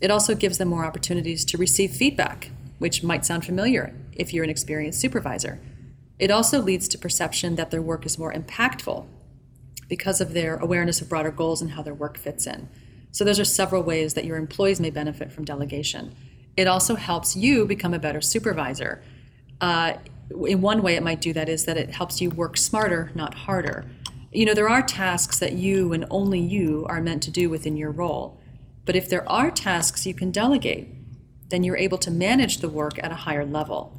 It 0.00 0.10
also 0.10 0.34
gives 0.34 0.58
them 0.58 0.68
more 0.68 0.84
opportunities 0.84 1.44
to 1.46 1.56
receive 1.56 1.92
feedback, 1.92 2.50
which 2.78 3.02
might 3.02 3.24
sound 3.24 3.44
familiar 3.44 3.94
if 4.12 4.34
you're 4.34 4.44
an 4.44 4.50
experienced 4.50 5.00
supervisor. 5.00 5.60
It 6.18 6.30
also 6.30 6.60
leads 6.60 6.88
to 6.88 6.98
perception 6.98 7.56
that 7.56 7.70
their 7.70 7.82
work 7.82 8.04
is 8.04 8.18
more 8.18 8.32
impactful 8.32 9.06
because 9.88 10.20
of 10.20 10.34
their 10.34 10.56
awareness 10.56 11.00
of 11.00 11.08
broader 11.08 11.30
goals 11.30 11.62
and 11.62 11.72
how 11.72 11.82
their 11.82 11.94
work 11.94 12.18
fits 12.18 12.46
in. 12.46 12.68
So, 13.10 13.24
those 13.24 13.40
are 13.40 13.44
several 13.44 13.82
ways 13.82 14.14
that 14.14 14.24
your 14.24 14.36
employees 14.36 14.80
may 14.80 14.90
benefit 14.90 15.32
from 15.32 15.44
delegation. 15.44 16.14
It 16.58 16.66
also 16.66 16.96
helps 16.96 17.36
you 17.36 17.66
become 17.66 17.94
a 17.94 18.00
better 18.00 18.20
supervisor. 18.20 19.00
Uh, 19.60 19.92
in 20.44 20.60
one 20.60 20.82
way, 20.82 20.96
it 20.96 21.04
might 21.04 21.20
do 21.20 21.32
that 21.32 21.48
is 21.48 21.66
that 21.66 21.76
it 21.76 21.90
helps 21.90 22.20
you 22.20 22.30
work 22.30 22.56
smarter, 22.56 23.12
not 23.14 23.32
harder. 23.32 23.84
You 24.32 24.44
know, 24.44 24.54
there 24.54 24.68
are 24.68 24.82
tasks 24.82 25.38
that 25.38 25.52
you 25.52 25.92
and 25.92 26.04
only 26.10 26.40
you 26.40 26.84
are 26.88 27.00
meant 27.00 27.22
to 27.22 27.30
do 27.30 27.48
within 27.48 27.76
your 27.76 27.92
role. 27.92 28.40
But 28.84 28.96
if 28.96 29.08
there 29.08 29.26
are 29.30 29.52
tasks 29.52 30.04
you 30.04 30.14
can 30.14 30.32
delegate, 30.32 30.88
then 31.48 31.62
you're 31.62 31.76
able 31.76 31.98
to 31.98 32.10
manage 32.10 32.58
the 32.58 32.68
work 32.68 32.98
at 33.04 33.12
a 33.12 33.22
higher 33.26 33.46
level. 33.46 33.96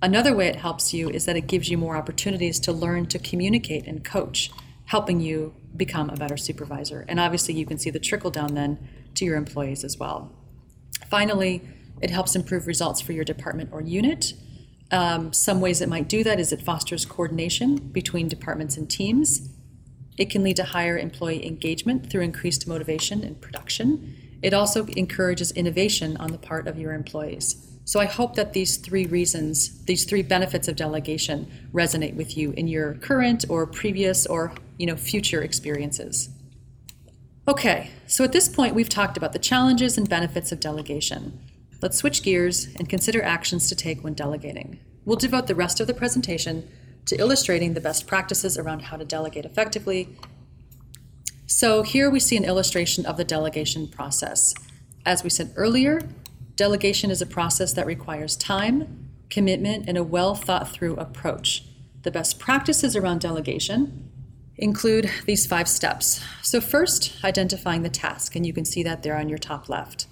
Another 0.00 0.32
way 0.32 0.46
it 0.46 0.56
helps 0.56 0.94
you 0.94 1.10
is 1.10 1.24
that 1.24 1.36
it 1.36 1.48
gives 1.48 1.70
you 1.70 1.76
more 1.76 1.96
opportunities 1.96 2.60
to 2.60 2.72
learn 2.72 3.06
to 3.06 3.18
communicate 3.18 3.84
and 3.88 4.04
coach, 4.04 4.52
helping 4.84 5.18
you 5.18 5.52
become 5.76 6.08
a 6.08 6.16
better 6.16 6.36
supervisor. 6.36 7.04
And 7.08 7.18
obviously, 7.18 7.54
you 7.54 7.66
can 7.66 7.78
see 7.78 7.90
the 7.90 7.98
trickle 7.98 8.30
down 8.30 8.54
then 8.54 8.78
to 9.16 9.24
your 9.24 9.36
employees 9.36 9.82
as 9.82 9.98
well. 9.98 10.30
Finally, 11.10 11.62
it 12.00 12.10
helps 12.10 12.34
improve 12.34 12.66
results 12.66 13.00
for 13.00 13.12
your 13.12 13.24
department 13.24 13.70
or 13.72 13.80
unit. 13.80 14.34
Um, 14.90 15.32
some 15.32 15.60
ways 15.60 15.80
it 15.80 15.88
might 15.88 16.08
do 16.08 16.22
that 16.24 16.38
is 16.38 16.52
it 16.52 16.62
fosters 16.62 17.04
coordination 17.04 17.76
between 17.76 18.28
departments 18.28 18.76
and 18.76 18.90
teams. 18.90 19.48
It 20.16 20.30
can 20.30 20.42
lead 20.42 20.56
to 20.56 20.64
higher 20.64 20.96
employee 20.96 21.44
engagement 21.46 22.10
through 22.10 22.22
increased 22.22 22.68
motivation 22.68 23.24
and 23.24 23.40
production. 23.40 24.16
It 24.42 24.54
also 24.54 24.86
encourages 24.88 25.50
innovation 25.52 26.16
on 26.18 26.30
the 26.30 26.38
part 26.38 26.68
of 26.68 26.78
your 26.78 26.92
employees. 26.92 27.74
So 27.86 28.00
I 28.00 28.06
hope 28.06 28.34
that 28.36 28.52
these 28.52 28.78
three 28.78 29.06
reasons, 29.06 29.84
these 29.84 30.04
three 30.04 30.22
benefits 30.22 30.68
of 30.68 30.76
delegation 30.76 31.50
resonate 31.72 32.14
with 32.14 32.36
you 32.36 32.52
in 32.52 32.68
your 32.68 32.94
current 32.94 33.44
or 33.48 33.66
previous 33.66 34.26
or, 34.26 34.52
you 34.78 34.86
know, 34.86 34.96
future 34.96 35.42
experiences. 35.42 36.30
Okay, 37.46 37.90
so 38.06 38.24
at 38.24 38.32
this 38.32 38.48
point 38.48 38.74
we've 38.74 38.88
talked 38.88 39.16
about 39.16 39.32
the 39.32 39.38
challenges 39.38 39.98
and 39.98 40.08
benefits 40.08 40.50
of 40.50 40.60
delegation. 40.60 41.38
Let's 41.82 41.98
switch 41.98 42.22
gears 42.22 42.68
and 42.76 42.88
consider 42.88 43.22
actions 43.22 43.68
to 43.68 43.74
take 43.74 44.02
when 44.02 44.14
delegating. 44.14 44.80
We'll 45.04 45.16
devote 45.16 45.46
the 45.46 45.54
rest 45.54 45.80
of 45.80 45.86
the 45.86 45.94
presentation 45.94 46.68
to 47.06 47.16
illustrating 47.16 47.74
the 47.74 47.80
best 47.80 48.06
practices 48.06 48.56
around 48.56 48.82
how 48.82 48.96
to 48.96 49.04
delegate 49.04 49.44
effectively. 49.44 50.16
So 51.46 51.82
here 51.82 52.08
we 52.08 52.18
see 52.20 52.38
an 52.38 52.44
illustration 52.44 53.04
of 53.04 53.18
the 53.18 53.24
delegation 53.24 53.88
process. 53.88 54.54
As 55.04 55.22
we 55.22 55.28
said 55.28 55.52
earlier, 55.56 56.00
Delegation 56.56 57.10
is 57.10 57.20
a 57.20 57.26
process 57.26 57.72
that 57.72 57.84
requires 57.84 58.36
time, 58.36 59.08
commitment, 59.28 59.88
and 59.88 59.98
a 59.98 60.04
well 60.04 60.36
thought 60.36 60.68
through 60.68 60.94
approach. 60.96 61.64
The 62.02 62.12
best 62.12 62.38
practices 62.38 62.94
around 62.94 63.20
delegation 63.20 64.10
include 64.56 65.10
these 65.26 65.46
five 65.46 65.68
steps. 65.68 66.20
So, 66.42 66.60
first, 66.60 67.24
identifying 67.24 67.82
the 67.82 67.88
task, 67.88 68.36
and 68.36 68.46
you 68.46 68.52
can 68.52 68.64
see 68.64 68.82
that 68.82 69.02
there 69.02 69.16
on 69.16 69.28
your 69.28 69.38
top 69.38 69.68
left. 69.68 70.06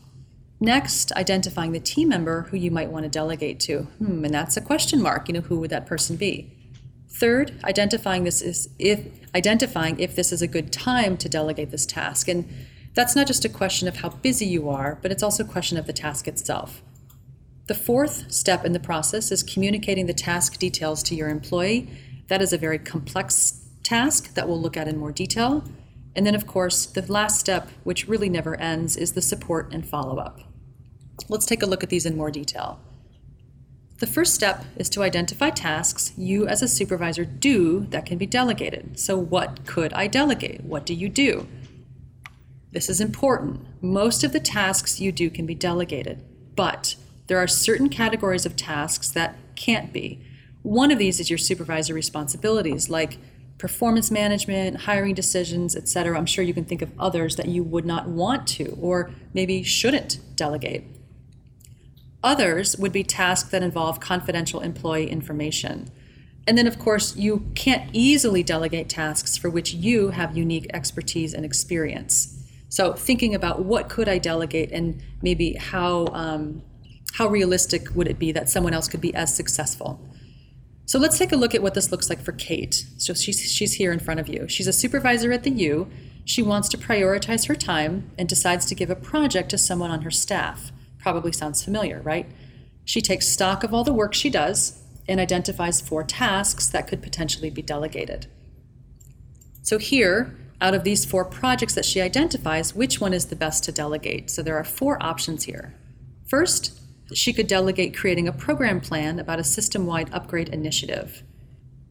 Next, 0.61 1.11
identifying 1.13 1.73
the 1.73 1.81
team 1.81 2.09
member 2.09 2.43
who 2.43 2.57
you 2.57 2.71
might 2.71 2.91
want 2.91 3.05
to 3.05 3.09
delegate 3.09 3.59
to. 3.61 3.83
Hmm, 3.99 4.25
and 4.25 4.33
that's 4.33 4.57
a 4.57 4.61
question 4.61 5.03
mark. 5.03 5.29
You 5.29 5.35
know, 5.35 5.41
who 5.41 5.59
would 5.59 5.71
that 5.71 5.87
person 5.87 6.17
be? 6.17 6.57
Third, 7.09 7.53
identifying 7.65 8.25
this 8.25 8.41
is 8.41 8.69
if 8.79 9.07
identifying 9.35 9.99
if 9.99 10.15
this 10.15 10.33
is 10.33 10.41
a 10.41 10.47
good 10.47 10.73
time 10.73 11.17
to 11.19 11.29
delegate 11.29 11.71
this 11.71 11.87
task. 11.87 12.29
And 12.29 12.49
that's 12.95 13.17
not 13.17 13.27
just 13.27 13.45
a 13.45 13.49
question 13.49 13.89
of 13.89 13.97
how 13.97 14.11
busy 14.11 14.47
you 14.47 14.69
are, 14.69 14.99
but 15.03 15.11
it's 15.11 15.23
also 15.23 15.45
a 15.45 15.49
question 15.49 15.79
of 15.79 15.87
the 15.87 15.93
task 15.93 16.29
itself. 16.29 16.83
The 17.67 17.75
fourth 17.75 18.31
step 18.33 18.65
in 18.65 18.73
the 18.73 18.81
process 18.81 19.33
is 19.33 19.43
communicating 19.43 20.07
the 20.07 20.15
task 20.15 20.59
details 20.59 21.03
to 21.05 21.15
your 21.15 21.29
employee. 21.29 21.89
That 22.29 22.43
is 22.43 22.53
a 22.53 22.59
very 22.59 22.79
complex 22.79 23.62
task 23.93 24.33
that 24.33 24.49
we'll 24.49 24.61
look 24.61 24.79
at 24.79 24.89
in 24.89 24.97
more 24.97 25.13
detail. 25.13 25.63
And 26.17 26.27
then, 26.27 26.35
of 26.35 26.47
course, 26.47 26.87
the 26.87 27.03
last 27.13 27.39
step, 27.39 27.69
which 27.85 28.09
really 28.09 28.31
never 28.31 28.59
ends, 28.59 28.97
is 28.97 29.13
the 29.13 29.21
support 29.21 29.71
and 29.71 29.87
follow 29.87 30.17
up. 30.17 30.41
Let's 31.29 31.45
take 31.45 31.63
a 31.63 31.67
look 31.67 31.83
at 31.83 31.91
these 31.91 32.07
in 32.07 32.17
more 32.17 32.31
detail. 32.31 32.81
The 33.99 34.07
first 34.07 34.35
step 34.35 34.65
is 34.77 34.89
to 34.91 35.03
identify 35.03 35.51
tasks 35.51 36.13
you 36.17 36.47
as 36.47 36.63
a 36.63 36.69
supervisor 36.69 37.27
do 37.27 37.81
that 37.91 38.07
can 38.07 38.17
be 38.17 38.25
delegated. 38.25 38.99
So, 38.99 39.19
what 39.19 39.67
could 39.67 39.93
I 39.93 40.07
delegate? 40.07 40.65
What 40.65 40.87
do 40.87 40.95
you 40.95 41.11
do? 41.11 41.47
This 42.73 42.89
is 42.89 42.99
important. 42.99 43.61
Most 43.83 44.25
of 44.25 44.33
the 44.33 44.41
tasks 44.41 45.01
you 45.01 45.13
do 45.13 45.29
can 45.29 45.45
be 45.45 45.55
delegated, 45.55 46.25
but 46.57 46.97
there 47.27 47.39
are 47.39 47.47
certain 47.47 47.91
categories 47.91 48.47
of 48.47 48.57
tasks 48.57 49.11
that 49.11 49.37
can't 49.55 49.93
be. 49.93 50.25
One 50.63 50.91
of 50.91 50.99
these 50.99 51.21
is 51.21 51.29
your 51.29 51.39
supervisor 51.39 51.93
responsibilities, 51.93 52.89
like 52.89 53.19
performance 53.62 54.11
management, 54.11 54.76
hiring 54.76 55.14
decisions, 55.14 55.76
et 55.76 55.88
cetera. 55.88 56.19
I'm 56.19 56.26
sure 56.26 56.42
you 56.42 56.52
can 56.52 56.64
think 56.64 56.83
of 56.83 56.90
others 56.99 57.37
that 57.37 57.47
you 57.47 57.62
would 57.62 57.85
not 57.85 58.09
want 58.09 58.49
to 58.59 58.76
or 58.81 59.12
maybe 59.33 59.62
shouldn't 59.62 60.19
delegate. 60.35 60.83
Others 62.25 62.76
would 62.78 62.90
be 62.90 63.04
tasks 63.04 63.50
that 63.50 63.62
involve 63.62 64.00
confidential 64.00 64.59
employee 64.59 65.09
information. 65.09 65.88
And 66.45 66.59
then, 66.59 66.66
of 66.66 66.76
course, 66.76 67.14
you 67.14 67.52
can't 67.54 67.88
easily 67.92 68.42
delegate 68.42 68.88
tasks 68.88 69.37
for 69.37 69.49
which 69.49 69.73
you 69.73 70.09
have 70.09 70.37
unique 70.37 70.66
expertise 70.75 71.33
and 71.33 71.45
experience. 71.45 72.45
So 72.69 72.95
thinking 72.95 73.33
about 73.33 73.64
what 73.64 73.88
could 73.88 74.09
I 74.09 74.19
delegate 74.19 74.73
and 74.73 75.00
maybe 75.23 75.52
how 75.52 76.07
um, 76.07 76.62
how 77.12 77.28
realistic 77.28 77.95
would 77.95 78.09
it 78.09 78.19
be 78.19 78.33
that 78.33 78.49
someone 78.49 78.75
else 78.75 78.88
could 78.88 79.00
be 79.00 79.14
as 79.14 79.33
successful. 79.33 80.00
So 80.87 80.99
let's 80.99 81.19
take 81.19 81.33
a 81.33 81.37
look 81.37 81.55
at 81.55 81.62
what 81.62 81.75
this 81.75 81.91
looks 81.91 82.11
like 82.11 82.21
for 82.21 82.33
Kate. 82.33 82.87
So 82.99 83.15
she's 83.15 83.41
she's 83.51 83.75
here 83.75 83.93
in 83.93 83.99
front 83.99 84.21
of 84.21 84.29
you. 84.29 84.49
She's 84.49 84.67
a 84.67 84.73
supervisor 84.73 85.33
at 85.33 85.43
the 85.43 85.51
U. 85.51 85.89
She 86.25 86.43
wants 86.43 86.69
to 86.71 86.79
prioritize 86.79 87.49
her 87.49 87.55
time 87.55 88.11
and 88.19 88.29
decides 88.29 88.67
to 88.67 88.75
give 88.75 88.91
a 88.91 88.97
project 88.97 89.51
to 89.51 89.59
someone 89.59 89.91
on 89.91 90.03
her 90.03 90.11
staff. 90.11 90.71
Probably 90.99 91.33
sounds 91.33 91.65
familiar, 91.65 92.01
right? 92.03 92.27
She 92.85 93.01
takes 93.01 93.29
stock 93.29 93.65
of 93.65 93.73
all 93.73 93.85
the 93.85 93.93
work 93.93 94.15
she 94.15 94.31
does 94.31 94.83
and 95.09 95.19
identifies 95.19 95.81
four 95.81 96.05
tasks 96.05 96.69
that 96.69 96.87
could 96.87 97.03
potentially 97.03 97.51
be 97.51 97.62
delegated. 97.62 98.27
So 99.62 99.79
here, 99.79 100.37
out 100.61 100.75
of 100.75 100.85
these 100.85 101.05
four 101.05 101.25
projects 101.25 101.75
that 101.75 101.85
she 101.85 102.01
identifies, 102.01 102.75
which 102.75 103.01
one 103.01 103.12
is 103.12 103.27
the 103.27 103.37
best 103.37 103.65
to 103.65 103.73
delegate? 103.73 104.31
So 104.31 104.43
there 104.43 104.57
are 104.57 104.65
four 104.65 105.03
options 105.03 105.45
here. 105.45 105.75
First, 106.27 106.81
she 107.14 107.33
could 107.33 107.47
delegate 107.47 107.97
creating 107.97 108.28
a 108.28 108.33
program 108.33 108.81
plan 108.81 109.19
about 109.19 109.38
a 109.38 109.45
system 109.45 109.87
wide 109.87 110.12
upgrade 110.12 110.49
initiative. 110.49 111.23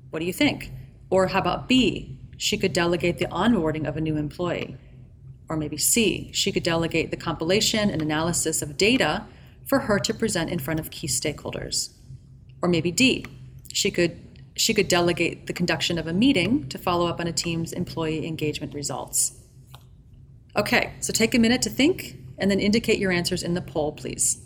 What 0.09 0.19
do 0.19 0.25
you 0.25 0.33
think? 0.33 0.71
Or 1.09 1.27
how 1.27 1.39
about 1.39 1.67
B? 1.67 2.17
She 2.37 2.57
could 2.57 2.73
delegate 2.73 3.17
the 3.17 3.27
onboarding 3.27 3.87
of 3.87 3.97
a 3.97 4.01
new 4.01 4.17
employee. 4.17 4.77
Or 5.47 5.57
maybe 5.57 5.77
C, 5.77 6.31
she 6.33 6.51
could 6.51 6.63
delegate 6.63 7.11
the 7.11 7.17
compilation 7.17 7.89
and 7.89 8.01
analysis 8.01 8.61
of 8.61 8.77
data 8.77 9.25
for 9.65 9.79
her 9.79 9.99
to 9.99 10.13
present 10.13 10.49
in 10.49 10.59
front 10.59 10.79
of 10.79 10.91
key 10.91 11.07
stakeholders. 11.07 11.93
Or 12.61 12.69
maybe 12.69 12.91
D, 12.91 13.25
she 13.73 13.91
could 13.91 14.19
she 14.53 14.73
could 14.73 14.89
delegate 14.89 15.47
the 15.47 15.53
conduction 15.53 15.97
of 15.97 16.07
a 16.07 16.13
meeting 16.13 16.67
to 16.69 16.77
follow 16.77 17.07
up 17.07 17.19
on 17.19 17.27
a 17.27 17.31
team's 17.31 17.71
employee 17.71 18.27
engagement 18.27 18.73
results. 18.73 19.39
Okay, 20.57 20.93
so 20.99 21.13
take 21.13 21.33
a 21.33 21.39
minute 21.39 21.61
to 21.61 21.69
think 21.69 22.17
and 22.37 22.51
then 22.51 22.59
indicate 22.59 22.99
your 22.99 23.11
answers 23.11 23.43
in 23.43 23.53
the 23.53 23.61
poll, 23.61 23.93
please. 23.93 24.45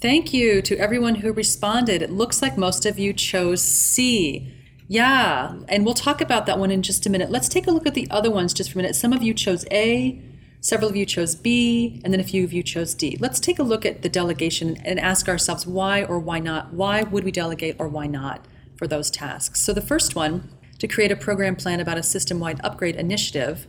Thank 0.00 0.32
you 0.32 0.62
to 0.62 0.76
everyone 0.76 1.16
who 1.16 1.32
responded. 1.32 2.02
It 2.02 2.10
looks 2.10 2.42
like 2.42 2.58
most 2.58 2.86
of 2.86 2.98
you 2.98 3.12
chose 3.12 3.62
C. 3.62 4.52
Yeah, 4.88 5.58
and 5.68 5.84
we'll 5.84 5.94
talk 5.94 6.20
about 6.20 6.46
that 6.46 6.58
one 6.58 6.70
in 6.70 6.82
just 6.82 7.06
a 7.06 7.10
minute. 7.10 7.30
Let's 7.30 7.48
take 7.48 7.66
a 7.66 7.70
look 7.70 7.86
at 7.86 7.94
the 7.94 8.08
other 8.10 8.30
ones 8.30 8.54
just 8.54 8.70
for 8.70 8.78
a 8.78 8.82
minute. 8.82 8.94
Some 8.94 9.12
of 9.12 9.22
you 9.22 9.34
chose 9.34 9.64
A, 9.70 10.22
several 10.60 10.90
of 10.90 10.96
you 10.96 11.06
chose 11.06 11.34
B, 11.34 12.00
and 12.04 12.12
then 12.12 12.20
a 12.20 12.24
few 12.24 12.44
of 12.44 12.52
you 12.52 12.62
chose 12.62 12.94
D. 12.94 13.16
Let's 13.18 13.40
take 13.40 13.58
a 13.58 13.64
look 13.64 13.84
at 13.84 14.02
the 14.02 14.08
delegation 14.08 14.76
and 14.84 15.00
ask 15.00 15.28
ourselves 15.28 15.66
why 15.66 16.04
or 16.04 16.18
why 16.20 16.38
not. 16.38 16.72
Why 16.72 17.02
would 17.02 17.24
we 17.24 17.32
delegate 17.32 17.76
or 17.78 17.88
why 17.88 18.06
not? 18.06 18.46
for 18.76 18.86
those 18.86 19.10
tasks. 19.10 19.60
So 19.60 19.72
the 19.72 19.80
first 19.80 20.14
one, 20.14 20.48
to 20.78 20.86
create 20.86 21.10
a 21.10 21.16
program 21.16 21.56
plan 21.56 21.80
about 21.80 21.98
a 21.98 22.02
system 22.02 22.38
wide 22.38 22.60
upgrade 22.62 22.96
initiative, 22.96 23.66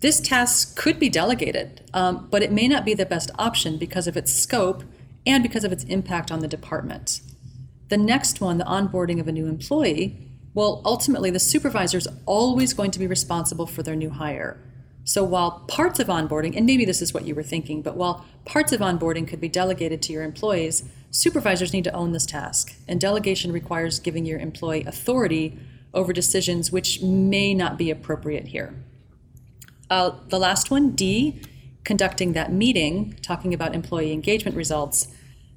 this 0.00 0.20
task 0.20 0.76
could 0.76 0.98
be 0.98 1.08
delegated, 1.08 1.82
um, 1.92 2.28
but 2.30 2.42
it 2.42 2.52
may 2.52 2.68
not 2.68 2.84
be 2.84 2.94
the 2.94 3.06
best 3.06 3.30
option 3.38 3.78
because 3.78 4.06
of 4.06 4.16
its 4.16 4.32
scope 4.32 4.84
and 5.26 5.42
because 5.42 5.64
of 5.64 5.72
its 5.72 5.84
impact 5.84 6.30
on 6.30 6.40
the 6.40 6.48
department. 6.48 7.20
The 7.88 7.96
next 7.96 8.40
one, 8.40 8.58
the 8.58 8.64
onboarding 8.64 9.20
of 9.20 9.28
a 9.28 9.32
new 9.32 9.46
employee, 9.46 10.16
well, 10.54 10.82
ultimately, 10.84 11.30
the 11.30 11.40
supervisor 11.40 11.98
is 11.98 12.08
always 12.26 12.72
going 12.72 12.90
to 12.92 12.98
be 12.98 13.06
responsible 13.06 13.66
for 13.66 13.82
their 13.82 13.96
new 13.96 14.10
hire. 14.10 14.60
So 15.04 15.22
while 15.22 15.64
parts 15.68 15.98
of 15.98 16.06
onboarding, 16.06 16.56
and 16.56 16.64
maybe 16.64 16.84
this 16.84 17.02
is 17.02 17.12
what 17.12 17.26
you 17.26 17.34
were 17.34 17.42
thinking, 17.42 17.82
but 17.82 17.96
while 17.96 18.24
parts 18.44 18.72
of 18.72 18.80
onboarding 18.80 19.28
could 19.28 19.40
be 19.40 19.48
delegated 19.48 20.00
to 20.02 20.12
your 20.12 20.22
employees, 20.22 20.84
Supervisors 21.14 21.72
need 21.72 21.84
to 21.84 21.92
own 21.92 22.10
this 22.10 22.26
task, 22.26 22.74
and 22.88 23.00
delegation 23.00 23.52
requires 23.52 24.00
giving 24.00 24.26
your 24.26 24.40
employee 24.40 24.82
authority 24.84 25.56
over 25.94 26.12
decisions 26.12 26.72
which 26.72 27.02
may 27.02 27.54
not 27.54 27.78
be 27.78 27.88
appropriate 27.88 28.48
here. 28.48 28.74
Uh, 29.88 30.10
the 30.26 30.40
last 30.40 30.72
one, 30.72 30.90
D, 30.90 31.40
conducting 31.84 32.32
that 32.32 32.52
meeting, 32.52 33.16
talking 33.22 33.54
about 33.54 33.74
employee 33.74 34.12
engagement 34.12 34.56
results. 34.56 35.08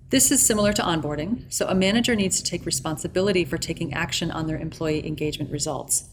This 0.09 0.31
is 0.31 0.45
similar 0.45 0.71
to 0.73 0.81
onboarding, 0.81 1.51
so 1.51 1.67
a 1.67 1.75
manager 1.75 2.15
needs 2.15 2.41
to 2.41 2.49
take 2.49 2.65
responsibility 2.65 3.43
for 3.43 3.57
taking 3.57 3.93
action 3.93 4.31
on 4.31 4.47
their 4.47 4.57
employee 4.57 5.05
engagement 5.05 5.51
results. 5.51 6.09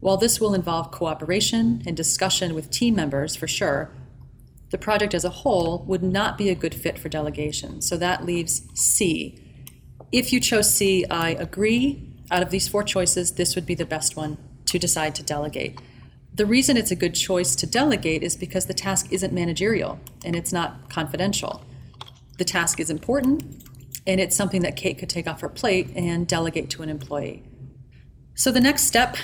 While 0.00 0.16
this 0.16 0.40
will 0.40 0.54
involve 0.54 0.90
cooperation 0.90 1.82
and 1.86 1.96
discussion 1.96 2.54
with 2.54 2.70
team 2.70 2.94
members 2.94 3.36
for 3.36 3.48
sure, 3.48 3.90
the 4.70 4.78
project 4.78 5.14
as 5.14 5.24
a 5.24 5.30
whole 5.30 5.84
would 5.86 6.02
not 6.02 6.36
be 6.36 6.50
a 6.50 6.54
good 6.54 6.74
fit 6.74 6.98
for 6.98 7.08
delegation. 7.08 7.80
So 7.80 7.96
that 7.96 8.24
leaves 8.24 8.62
C. 8.74 9.42
If 10.12 10.32
you 10.32 10.40
chose 10.40 10.72
C, 10.72 11.04
I 11.06 11.30
agree. 11.30 12.14
Out 12.30 12.42
of 12.42 12.50
these 12.50 12.68
four 12.68 12.82
choices, 12.82 13.32
this 13.32 13.54
would 13.54 13.64
be 13.64 13.74
the 13.74 13.86
best 13.86 14.14
one 14.14 14.36
to 14.66 14.78
decide 14.78 15.14
to 15.14 15.22
delegate. 15.22 15.80
The 16.38 16.46
reason 16.46 16.76
it's 16.76 16.92
a 16.92 16.96
good 16.96 17.16
choice 17.16 17.56
to 17.56 17.66
delegate 17.66 18.22
is 18.22 18.36
because 18.36 18.66
the 18.66 18.72
task 18.72 19.08
isn't 19.10 19.32
managerial 19.32 19.98
and 20.24 20.36
it's 20.36 20.52
not 20.52 20.88
confidential. 20.88 21.64
The 22.38 22.44
task 22.44 22.78
is 22.78 22.90
important 22.90 23.42
and 24.06 24.20
it's 24.20 24.36
something 24.36 24.62
that 24.62 24.76
Kate 24.76 24.98
could 24.98 25.10
take 25.10 25.26
off 25.26 25.40
her 25.40 25.48
plate 25.48 25.90
and 25.96 26.28
delegate 26.28 26.70
to 26.70 26.84
an 26.84 26.90
employee. 26.90 27.42
So 28.36 28.52
the 28.52 28.60
next 28.60 28.84
step 28.84 29.16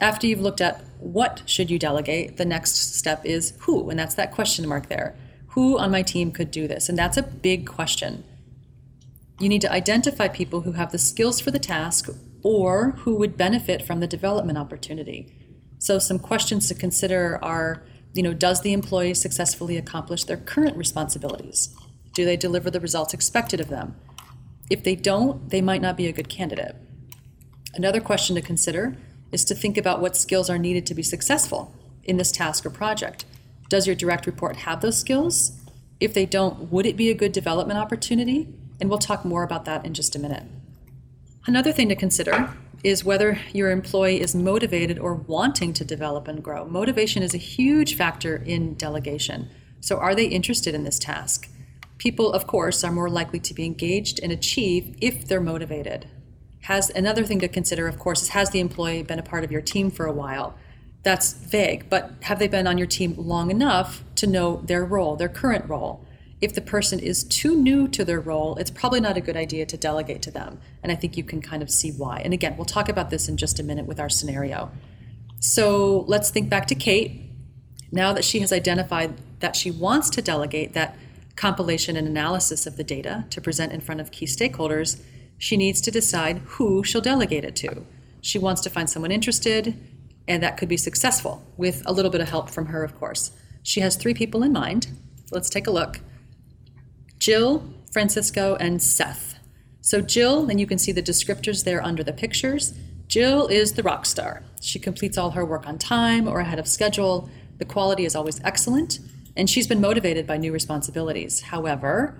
after 0.00 0.26
you've 0.26 0.40
looked 0.40 0.60
at 0.60 0.82
what 0.98 1.42
should 1.46 1.70
you 1.70 1.78
delegate, 1.78 2.36
the 2.36 2.44
next 2.44 2.96
step 2.96 3.24
is 3.24 3.54
who, 3.60 3.88
and 3.88 3.96
that's 3.96 4.16
that 4.16 4.32
question 4.32 4.68
mark 4.68 4.88
there. 4.88 5.16
Who 5.50 5.78
on 5.78 5.92
my 5.92 6.02
team 6.02 6.32
could 6.32 6.50
do 6.50 6.66
this? 6.66 6.88
And 6.88 6.98
that's 6.98 7.16
a 7.16 7.22
big 7.22 7.68
question. 7.68 8.24
You 9.38 9.48
need 9.48 9.60
to 9.60 9.72
identify 9.72 10.26
people 10.26 10.62
who 10.62 10.72
have 10.72 10.90
the 10.90 10.98
skills 10.98 11.40
for 11.40 11.52
the 11.52 11.60
task 11.60 12.08
or 12.42 12.90
who 13.02 13.14
would 13.14 13.36
benefit 13.36 13.86
from 13.86 14.00
the 14.00 14.08
development 14.08 14.58
opportunity. 14.58 15.45
So 15.78 15.98
some 15.98 16.18
questions 16.18 16.68
to 16.68 16.74
consider 16.74 17.38
are, 17.42 17.82
you 18.14 18.22
know, 18.22 18.32
does 18.32 18.62
the 18.62 18.72
employee 18.72 19.14
successfully 19.14 19.76
accomplish 19.76 20.24
their 20.24 20.36
current 20.36 20.76
responsibilities? 20.76 21.74
Do 22.14 22.24
they 22.24 22.36
deliver 22.36 22.70
the 22.70 22.80
results 22.80 23.12
expected 23.12 23.60
of 23.60 23.68
them? 23.68 23.96
If 24.70 24.82
they 24.82 24.96
don't, 24.96 25.50
they 25.50 25.60
might 25.60 25.82
not 25.82 25.96
be 25.96 26.06
a 26.06 26.12
good 26.12 26.28
candidate. 26.28 26.76
Another 27.74 28.00
question 28.00 28.34
to 28.36 28.42
consider 28.42 28.96
is 29.32 29.44
to 29.44 29.54
think 29.54 29.76
about 29.76 30.00
what 30.00 30.16
skills 30.16 30.48
are 30.48 30.58
needed 30.58 30.86
to 30.86 30.94
be 30.94 31.02
successful 31.02 31.74
in 32.04 32.16
this 32.16 32.32
task 32.32 32.64
or 32.64 32.70
project. 32.70 33.24
Does 33.68 33.86
your 33.86 33.96
direct 33.96 34.26
report 34.26 34.56
have 34.56 34.80
those 34.80 34.98
skills? 34.98 35.52
If 36.00 36.14
they 36.14 36.26
don't, 36.26 36.70
would 36.72 36.86
it 36.86 36.96
be 36.96 37.10
a 37.10 37.14
good 37.14 37.32
development 37.32 37.78
opportunity? 37.78 38.48
And 38.80 38.88
we'll 38.88 38.98
talk 38.98 39.24
more 39.24 39.42
about 39.42 39.64
that 39.66 39.84
in 39.84 39.94
just 39.94 40.16
a 40.16 40.18
minute. 40.18 40.44
Another 41.46 41.72
thing 41.72 41.88
to 41.88 41.96
consider 41.96 42.50
is 42.86 43.04
whether 43.04 43.40
your 43.52 43.72
employee 43.72 44.20
is 44.20 44.32
motivated 44.32 44.96
or 44.96 45.12
wanting 45.12 45.72
to 45.72 45.84
develop 45.84 46.28
and 46.28 46.40
grow. 46.40 46.64
Motivation 46.64 47.20
is 47.20 47.34
a 47.34 47.38
huge 47.38 47.96
factor 47.96 48.36
in 48.36 48.74
delegation. 48.74 49.50
So, 49.80 49.98
are 49.98 50.14
they 50.14 50.26
interested 50.26 50.72
in 50.72 50.84
this 50.84 51.00
task? 51.00 51.50
People, 51.98 52.32
of 52.32 52.46
course, 52.46 52.84
are 52.84 52.92
more 52.92 53.10
likely 53.10 53.40
to 53.40 53.54
be 53.54 53.64
engaged 53.64 54.20
and 54.22 54.30
achieve 54.30 54.96
if 55.00 55.26
they're 55.26 55.40
motivated. 55.40 56.08
Has 56.60 56.90
another 56.90 57.24
thing 57.24 57.40
to 57.40 57.48
consider, 57.48 57.88
of 57.88 57.98
course, 57.98 58.22
is 58.22 58.28
has 58.28 58.50
the 58.50 58.60
employee 58.60 59.02
been 59.02 59.18
a 59.18 59.24
part 59.24 59.42
of 59.42 59.50
your 59.50 59.62
team 59.62 59.90
for 59.90 60.06
a 60.06 60.12
while? 60.12 60.56
That's 61.02 61.32
vague, 61.32 61.90
but 61.90 62.12
have 62.22 62.38
they 62.38 62.46
been 62.46 62.68
on 62.68 62.78
your 62.78 62.86
team 62.86 63.16
long 63.18 63.50
enough 63.50 64.04
to 64.14 64.28
know 64.28 64.62
their 64.64 64.84
role, 64.84 65.16
their 65.16 65.28
current 65.28 65.68
role? 65.68 66.05
If 66.40 66.54
the 66.54 66.60
person 66.60 66.98
is 66.98 67.24
too 67.24 67.56
new 67.56 67.88
to 67.88 68.04
their 68.04 68.20
role, 68.20 68.56
it's 68.56 68.70
probably 68.70 69.00
not 69.00 69.16
a 69.16 69.22
good 69.22 69.36
idea 69.36 69.64
to 69.66 69.76
delegate 69.76 70.20
to 70.22 70.30
them. 70.30 70.60
And 70.82 70.92
I 70.92 70.94
think 70.94 71.16
you 71.16 71.24
can 71.24 71.40
kind 71.40 71.62
of 71.62 71.70
see 71.70 71.90
why. 71.90 72.20
And 72.22 72.34
again, 72.34 72.56
we'll 72.56 72.66
talk 72.66 72.88
about 72.88 73.10
this 73.10 73.28
in 73.28 73.36
just 73.38 73.58
a 73.58 73.62
minute 73.62 73.86
with 73.86 73.98
our 73.98 74.10
scenario. 74.10 74.70
So 75.40 76.04
let's 76.08 76.30
think 76.30 76.50
back 76.50 76.66
to 76.66 76.74
Kate. 76.74 77.22
Now 77.90 78.12
that 78.12 78.24
she 78.24 78.40
has 78.40 78.52
identified 78.52 79.14
that 79.40 79.56
she 79.56 79.70
wants 79.70 80.10
to 80.10 80.22
delegate 80.22 80.74
that 80.74 80.96
compilation 81.36 81.96
and 81.96 82.06
analysis 82.06 82.66
of 82.66 82.76
the 82.76 82.84
data 82.84 83.26
to 83.30 83.40
present 83.40 83.72
in 83.72 83.80
front 83.80 84.00
of 84.00 84.10
key 84.10 84.26
stakeholders, 84.26 85.00
she 85.38 85.56
needs 85.56 85.80
to 85.82 85.90
decide 85.90 86.38
who 86.44 86.82
she'll 86.82 87.00
delegate 87.00 87.44
it 87.44 87.56
to. 87.56 87.84
She 88.20 88.38
wants 88.38 88.60
to 88.62 88.70
find 88.70 88.88
someone 88.88 89.12
interested, 89.12 89.78
and 90.26 90.42
that 90.42 90.56
could 90.56 90.68
be 90.68 90.76
successful 90.76 91.46
with 91.56 91.82
a 91.86 91.92
little 91.92 92.10
bit 92.10 92.20
of 92.20 92.28
help 92.28 92.50
from 92.50 92.66
her, 92.66 92.82
of 92.82 92.98
course. 92.98 93.32
She 93.62 93.80
has 93.80 93.96
three 93.96 94.14
people 94.14 94.42
in 94.42 94.52
mind. 94.52 94.88
Let's 95.30 95.50
take 95.50 95.66
a 95.66 95.70
look 95.70 96.00
Jill, 97.26 97.64
Francisco, 97.90 98.54
and 98.60 98.80
Seth. 98.80 99.40
So, 99.80 100.00
Jill, 100.00 100.48
and 100.48 100.60
you 100.60 100.66
can 100.68 100.78
see 100.78 100.92
the 100.92 101.02
descriptors 101.02 101.64
there 101.64 101.84
under 101.84 102.04
the 102.04 102.12
pictures. 102.12 102.78
Jill 103.08 103.48
is 103.48 103.72
the 103.72 103.82
rock 103.82 104.06
star. 104.06 104.44
She 104.60 104.78
completes 104.78 105.18
all 105.18 105.32
her 105.32 105.44
work 105.44 105.66
on 105.66 105.76
time 105.76 106.28
or 106.28 106.38
ahead 106.38 106.60
of 106.60 106.68
schedule. 106.68 107.28
The 107.58 107.64
quality 107.64 108.04
is 108.04 108.14
always 108.14 108.40
excellent, 108.44 109.00
and 109.36 109.50
she's 109.50 109.66
been 109.66 109.80
motivated 109.80 110.24
by 110.24 110.36
new 110.36 110.52
responsibilities. 110.52 111.40
However, 111.40 112.16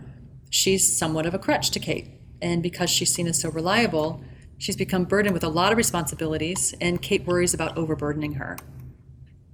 she's 0.50 0.98
somewhat 0.98 1.24
of 1.24 1.34
a 1.34 1.38
crutch 1.38 1.70
to 1.70 1.78
Kate. 1.78 2.08
And 2.42 2.60
because 2.60 2.90
she's 2.90 3.14
seen 3.14 3.28
as 3.28 3.40
so 3.40 3.48
reliable, 3.48 4.24
she's 4.58 4.74
become 4.74 5.04
burdened 5.04 5.34
with 5.34 5.44
a 5.44 5.48
lot 5.48 5.70
of 5.70 5.78
responsibilities, 5.78 6.74
and 6.80 7.00
Kate 7.00 7.24
worries 7.24 7.54
about 7.54 7.78
overburdening 7.78 8.32
her. 8.32 8.56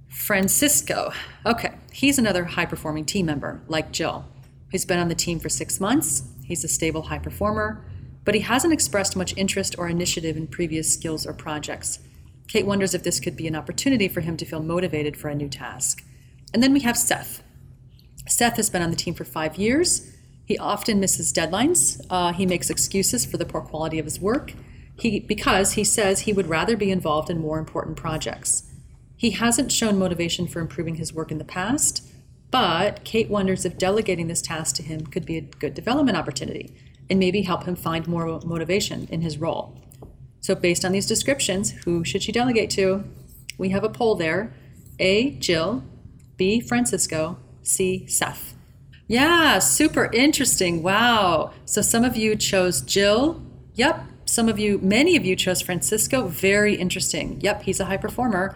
Francisco. 0.09 1.13
Okay, 1.45 1.75
he's 1.91 2.17
another 2.17 2.43
high 2.43 2.65
performing 2.65 3.05
team 3.05 3.27
member, 3.27 3.61
like 3.67 3.91
Jill. 3.91 4.25
He's 4.73 4.85
been 4.85 4.97
on 4.97 5.07
the 5.07 5.13
team 5.13 5.39
for 5.39 5.49
six 5.49 5.79
months, 5.79 6.23
he's 6.43 6.63
a 6.63 6.67
stable 6.67 7.03
high 7.03 7.19
performer, 7.19 7.85
but 8.25 8.33
he 8.33 8.41
hasn't 8.41 8.73
expressed 8.73 9.15
much 9.15 9.37
interest 9.37 9.75
or 9.77 9.87
initiative 9.87 10.35
in 10.35 10.47
previous 10.47 10.91
skills 10.91 11.27
or 11.27 11.33
projects. 11.33 11.99
Kate 12.47 12.65
wonders 12.65 12.95
if 12.95 13.03
this 13.03 13.19
could 13.19 13.37
be 13.37 13.45
an 13.45 13.55
opportunity 13.55 14.07
for 14.07 14.21
him 14.21 14.35
to 14.35 14.45
feel 14.45 14.63
motivated 14.63 15.15
for 15.15 15.29
a 15.29 15.35
new 15.35 15.47
task. 15.47 16.03
And 16.55 16.63
then 16.63 16.73
we 16.73 16.79
have 16.79 16.97
Seth. 16.97 17.43
Seth 18.27 18.55
has 18.55 18.71
been 18.71 18.81
on 18.81 18.89
the 18.89 18.95
team 18.95 19.13
for 19.13 19.25
five 19.25 19.57
years. 19.57 20.11
He 20.43 20.57
often 20.57 20.99
misses 20.99 21.31
deadlines. 21.31 22.03
Uh, 22.09 22.33
he 22.33 22.47
makes 22.47 22.71
excuses 22.71 23.27
for 23.27 23.37
the 23.37 23.45
poor 23.45 23.61
quality 23.61 23.99
of 23.99 24.05
his 24.05 24.19
work 24.19 24.53
he, 24.95 25.19
because 25.19 25.73
he 25.73 25.83
says 25.83 26.21
he 26.21 26.33
would 26.33 26.47
rather 26.47 26.75
be 26.75 26.89
involved 26.89 27.29
in 27.29 27.39
more 27.39 27.59
important 27.59 27.95
projects. 27.95 28.63
He 29.15 29.29
hasn't 29.29 29.71
shown 29.71 29.99
motivation 29.99 30.47
for 30.47 30.61
improving 30.61 30.95
his 30.95 31.13
work 31.13 31.31
in 31.31 31.37
the 31.37 31.45
past, 31.45 32.09
but 32.53 33.03
Kate 33.03 33.31
wonders 33.31 33.65
if 33.65 33.79
delegating 33.79 34.27
this 34.27 34.39
task 34.39 34.75
to 34.75 34.83
him 34.83 35.07
could 35.07 35.25
be 35.25 35.37
a 35.37 35.41
good 35.41 35.73
development 35.73 36.15
opportunity 36.15 36.71
and 37.09 37.17
maybe 37.19 37.41
help 37.41 37.63
him 37.63 37.75
find 37.75 38.07
more 38.07 38.39
motivation 38.45 39.07
in 39.09 39.21
his 39.21 39.39
role. 39.39 39.81
So, 40.39 40.53
based 40.53 40.85
on 40.85 40.91
these 40.91 41.07
descriptions, 41.07 41.71
who 41.71 42.03
should 42.03 42.21
she 42.21 42.31
delegate 42.31 42.69
to? 42.71 43.05
We 43.57 43.69
have 43.69 43.83
a 43.83 43.89
poll 43.89 44.13
there 44.13 44.53
A. 44.99 45.31
Jill, 45.31 45.83
B. 46.37 46.61
Francisco, 46.61 47.39
C. 47.63 48.05
Seth. 48.05 48.53
Yeah, 49.07 49.57
super 49.57 50.11
interesting. 50.13 50.83
Wow. 50.83 51.53
So 51.65 51.81
some 51.81 52.03
of 52.03 52.15
you 52.15 52.35
chose 52.35 52.81
Jill. 52.81 53.41
Yep. 53.73 54.05
Some 54.25 54.47
of 54.47 54.59
you, 54.59 54.77
many 54.77 55.15
of 55.15 55.25
you 55.25 55.35
chose 55.35 55.63
Francisco. 55.63 56.27
Very 56.27 56.75
interesting. 56.75 57.41
Yep, 57.41 57.63
he's 57.63 57.79
a 57.79 57.85
high 57.85 57.97
performer. 57.97 58.55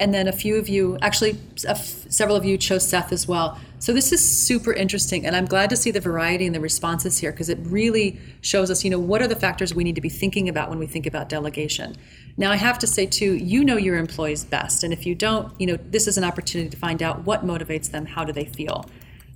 And 0.00 0.12
then 0.12 0.26
a 0.26 0.32
few 0.32 0.56
of 0.56 0.68
you, 0.68 0.98
actually, 1.02 1.38
several 1.56 2.36
of 2.36 2.44
you 2.44 2.58
chose 2.58 2.86
Seth 2.86 3.12
as 3.12 3.28
well. 3.28 3.60
So 3.78 3.92
this 3.92 4.12
is 4.12 4.24
super 4.24 4.72
interesting, 4.72 5.24
and 5.24 5.36
I'm 5.36 5.44
glad 5.44 5.70
to 5.70 5.76
see 5.76 5.90
the 5.90 6.00
variety 6.00 6.46
in 6.46 6.52
the 6.52 6.60
responses 6.60 7.18
here 7.18 7.30
because 7.30 7.48
it 7.48 7.58
really 7.62 8.18
shows 8.40 8.70
us, 8.70 8.82
you 8.82 8.90
know, 8.90 8.98
what 8.98 9.22
are 9.22 9.28
the 9.28 9.36
factors 9.36 9.74
we 9.74 9.84
need 9.84 9.94
to 9.94 10.00
be 10.00 10.08
thinking 10.08 10.48
about 10.48 10.68
when 10.68 10.78
we 10.78 10.86
think 10.86 11.06
about 11.06 11.28
delegation. 11.28 11.94
Now, 12.36 12.50
I 12.50 12.56
have 12.56 12.78
to 12.80 12.86
say 12.86 13.06
too, 13.06 13.34
you 13.34 13.62
know 13.64 13.76
your 13.76 13.96
employees 13.96 14.44
best, 14.44 14.82
and 14.82 14.92
if 14.92 15.06
you 15.06 15.14
don't, 15.14 15.52
you 15.60 15.66
know, 15.66 15.76
this 15.76 16.08
is 16.08 16.18
an 16.18 16.24
opportunity 16.24 16.70
to 16.70 16.76
find 16.76 17.02
out 17.02 17.24
what 17.24 17.44
motivates 17.44 17.90
them, 17.90 18.06
how 18.06 18.24
do 18.24 18.32
they 18.32 18.46
feel. 18.46 18.86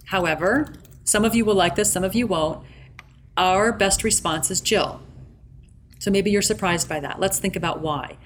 However, 0.07 0.75
some 1.05 1.25
of 1.25 1.35
you 1.35 1.45
will 1.45 1.55
like 1.55 1.77
this, 1.77 1.93
some 1.93 2.03
of 2.03 2.15
you 2.15 2.27
won't. 2.27 2.65
Our 3.37 3.71
best 3.71 4.03
response 4.03 4.51
is 4.51 4.61
Jill. 4.61 5.01
So 6.01 6.11
maybe 6.11 6.31
you're 6.31 6.43
surprised 6.43 6.89
by 6.89 7.01
that. 7.01 7.21
Let's 7.21 7.39
think 7.39 7.55
about 7.55 7.81
why. 7.81 8.17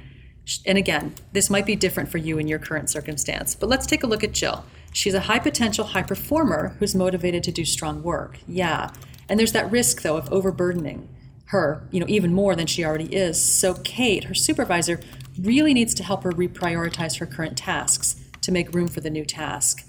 And 0.67 0.77
again, 0.77 1.15
this 1.33 1.51
might 1.51 1.67
be 1.67 1.77
different 1.77 2.11
for 2.11 2.19
you 2.19 2.39
in 2.39 2.49
your 2.49 2.59
current 2.59 2.91
circumstance, 2.91 3.55
but 3.55 3.69
let's 3.69 3.87
take 3.87 4.03
a 4.03 4.07
look 4.07 4.25
at 4.25 4.33
Jill. 4.33 4.65
She's 4.93 5.15
a 5.15 5.21
high 5.21 5.39
potential 5.39 5.85
high 5.85 6.03
performer 6.03 6.77
who's 6.79 6.95
motivated 6.95 7.43
to 7.45 7.53
do 7.53 7.65
strong 7.65 8.03
work. 8.03 8.39
Yeah. 8.47 8.91
And 9.29 9.39
there's 9.39 9.53
that 9.53 9.71
risk 9.71 10.03
though 10.03 10.17
of 10.17 10.31
overburdening 10.33 11.09
her, 11.47 11.87
you 11.91 12.01
know, 12.01 12.07
even 12.09 12.33
more 12.33 12.57
than 12.57 12.67
she 12.67 12.85
already 12.85 13.15
is. 13.15 13.43
So 13.43 13.75
Kate, 13.75 14.25
her 14.25 14.35
supervisor, 14.35 15.01
really 15.39 15.73
needs 15.75 15.95
to 15.95 16.03
help 16.03 16.25
her 16.25 16.33
reprioritize 16.33 17.19
her 17.19 17.27
current 17.27 17.57
tasks 17.57 18.17
to 18.43 18.53
make 18.53 18.75
room 18.75 18.89
for 18.89 19.01
the 19.01 19.11
new 19.11 19.25
task. 19.25 19.87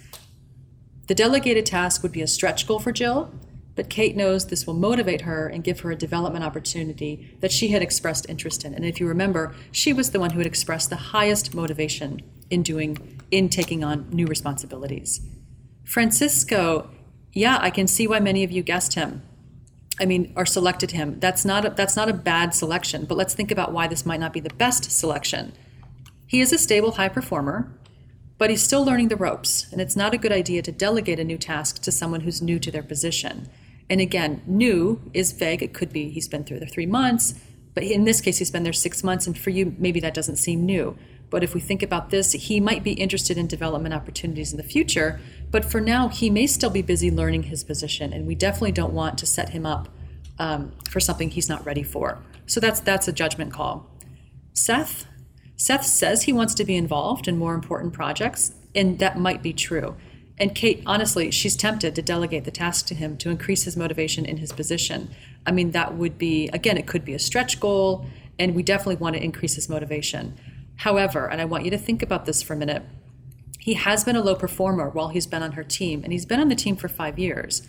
The 1.07 1.15
delegated 1.15 1.65
task 1.65 2.03
would 2.03 2.11
be 2.11 2.21
a 2.21 2.27
stretch 2.27 2.67
goal 2.67 2.79
for 2.79 2.91
Jill, 2.91 3.33
but 3.75 3.89
Kate 3.89 4.15
knows 4.15 4.47
this 4.47 4.67
will 4.67 4.73
motivate 4.73 5.21
her 5.21 5.47
and 5.47 5.63
give 5.63 5.79
her 5.79 5.91
a 5.91 5.95
development 5.95 6.43
opportunity 6.43 7.35
that 7.39 7.51
she 7.51 7.69
had 7.69 7.81
expressed 7.81 8.29
interest 8.29 8.63
in. 8.63 8.73
And 8.73 8.85
if 8.85 8.99
you 8.99 9.07
remember, 9.07 9.55
she 9.71 9.93
was 9.93 10.11
the 10.11 10.19
one 10.19 10.31
who 10.31 10.39
had 10.39 10.47
expressed 10.47 10.89
the 10.89 10.95
highest 10.95 11.53
motivation 11.55 12.21
in 12.49 12.61
doing 12.61 13.19
in 13.31 13.49
taking 13.49 13.83
on 13.83 14.07
new 14.11 14.27
responsibilities. 14.27 15.21
Francisco, 15.83 16.89
yeah, 17.33 17.57
I 17.59 17.71
can 17.71 17.87
see 17.87 18.07
why 18.07 18.19
many 18.19 18.43
of 18.43 18.51
you 18.51 18.61
guessed 18.61 18.93
him. 18.93 19.23
I 19.99 20.05
mean, 20.05 20.33
or 20.35 20.45
selected 20.45 20.91
him. 20.91 21.19
That's 21.19 21.45
not 21.45 21.65
a, 21.65 21.69
that's 21.71 21.95
not 21.95 22.09
a 22.09 22.13
bad 22.13 22.53
selection, 22.53 23.05
but 23.05 23.17
let's 23.17 23.33
think 23.33 23.51
about 23.51 23.73
why 23.73 23.87
this 23.87 24.05
might 24.05 24.19
not 24.19 24.33
be 24.33 24.39
the 24.39 24.53
best 24.53 24.91
selection. 24.91 25.53
He 26.27 26.41
is 26.41 26.53
a 26.53 26.57
stable 26.57 26.93
high 26.93 27.09
performer 27.09 27.71
but 28.37 28.49
he's 28.49 28.61
still 28.61 28.83
learning 28.83 29.07
the 29.07 29.15
ropes, 29.15 29.71
and 29.71 29.79
it's 29.79 29.95
not 29.95 30.13
a 30.13 30.17
good 30.17 30.31
idea 30.31 30.61
to 30.61 30.71
delegate 30.71 31.17
a 31.17 31.23
new 31.23 31.37
task 31.37 31.81
to 31.81 31.91
someone 31.91 32.21
who's 32.21 32.41
new 32.41 32.59
to 32.59 32.71
their 32.71 32.83
position. 32.83 33.49
And 33.89 34.01
again, 34.01 34.41
new 34.45 35.01
is 35.13 35.31
vague. 35.31 35.61
It 35.61 35.73
could 35.73 35.91
be 35.91 36.09
he's 36.09 36.27
been 36.27 36.43
through 36.43 36.59
the 36.59 36.65
three 36.65 36.85
months, 36.85 37.35
but 37.73 37.83
in 37.83 38.05
this 38.05 38.21
case, 38.21 38.37
he's 38.37 38.51
been 38.51 38.63
there 38.63 38.73
six 38.73 39.03
months, 39.03 39.27
and 39.27 39.37
for 39.37 39.49
you, 39.49 39.75
maybe 39.77 39.99
that 39.99 40.13
doesn't 40.13 40.37
seem 40.37 40.65
new. 40.65 40.97
But 41.29 41.43
if 41.43 41.55
we 41.55 41.59
think 41.59 41.81
about 41.81 42.11
this, 42.11 42.33
he 42.33 42.59
might 42.59 42.83
be 42.83 42.93
interested 42.93 43.37
in 43.37 43.47
development 43.47 43.95
opportunities 43.95 44.51
in 44.51 44.57
the 44.57 44.63
future, 44.63 45.19
but 45.49 45.65
for 45.65 45.81
now, 45.81 46.07
he 46.07 46.29
may 46.29 46.45
still 46.45 46.69
be 46.69 46.83
busy 46.83 47.09
learning 47.09 47.43
his 47.43 47.63
position, 47.63 48.13
and 48.13 48.27
we 48.27 48.35
definitely 48.35 48.71
don't 48.71 48.93
want 48.93 49.17
to 49.17 49.25
set 49.25 49.49
him 49.49 49.65
up 49.65 49.89
um, 50.37 50.71
for 50.89 50.99
something 50.99 51.31
he's 51.31 51.49
not 51.49 51.65
ready 51.65 51.83
for. 51.83 52.19
So 52.45 52.59
that's 52.59 52.79
that's 52.79 53.07
a 53.07 53.13
judgment 53.13 53.51
call. 53.51 53.89
Seth, 54.53 55.07
Seth 55.55 55.85
says 55.85 56.23
he 56.23 56.33
wants 56.33 56.53
to 56.55 56.63
be 56.63 56.75
involved 56.75 57.27
in 57.27 57.37
more 57.37 57.55
important 57.55 57.93
projects, 57.93 58.53
and 58.75 58.99
that 58.99 59.17
might 59.17 59.41
be 59.41 59.53
true. 59.53 59.95
And 60.39 60.55
Kate, 60.55 60.81
honestly, 60.85 61.29
she's 61.31 61.55
tempted 61.55 61.93
to 61.95 62.01
delegate 62.01 62.43
the 62.43 62.51
task 62.51 62.87
to 62.87 62.95
him 62.95 63.17
to 63.17 63.29
increase 63.29 63.63
his 63.63 63.77
motivation 63.77 64.25
in 64.25 64.37
his 64.37 64.51
position. 64.51 65.11
I 65.45 65.51
mean, 65.51 65.71
that 65.71 65.95
would 65.95 66.17
be, 66.17 66.49
again, 66.49 66.77
it 66.77 66.87
could 66.87 67.05
be 67.05 67.13
a 67.13 67.19
stretch 67.19 67.59
goal, 67.59 68.07
and 68.39 68.55
we 68.55 68.63
definitely 68.63 68.95
want 68.95 69.15
to 69.15 69.23
increase 69.23 69.55
his 69.55 69.69
motivation. 69.69 70.35
However, 70.77 71.29
and 71.29 71.39
I 71.39 71.45
want 71.45 71.65
you 71.65 71.71
to 71.71 71.77
think 71.77 72.01
about 72.01 72.25
this 72.25 72.41
for 72.41 72.53
a 72.53 72.57
minute, 72.57 72.83
he 73.59 73.75
has 73.75 74.03
been 74.03 74.15
a 74.15 74.21
low 74.21 74.35
performer 74.35 74.89
while 74.89 75.09
he's 75.09 75.27
been 75.27 75.43
on 75.43 75.53
her 75.53 75.63
team, 75.63 76.03
and 76.03 76.11
he's 76.11 76.25
been 76.25 76.39
on 76.39 76.49
the 76.49 76.55
team 76.55 76.75
for 76.75 76.87
five 76.87 77.19
years. 77.19 77.67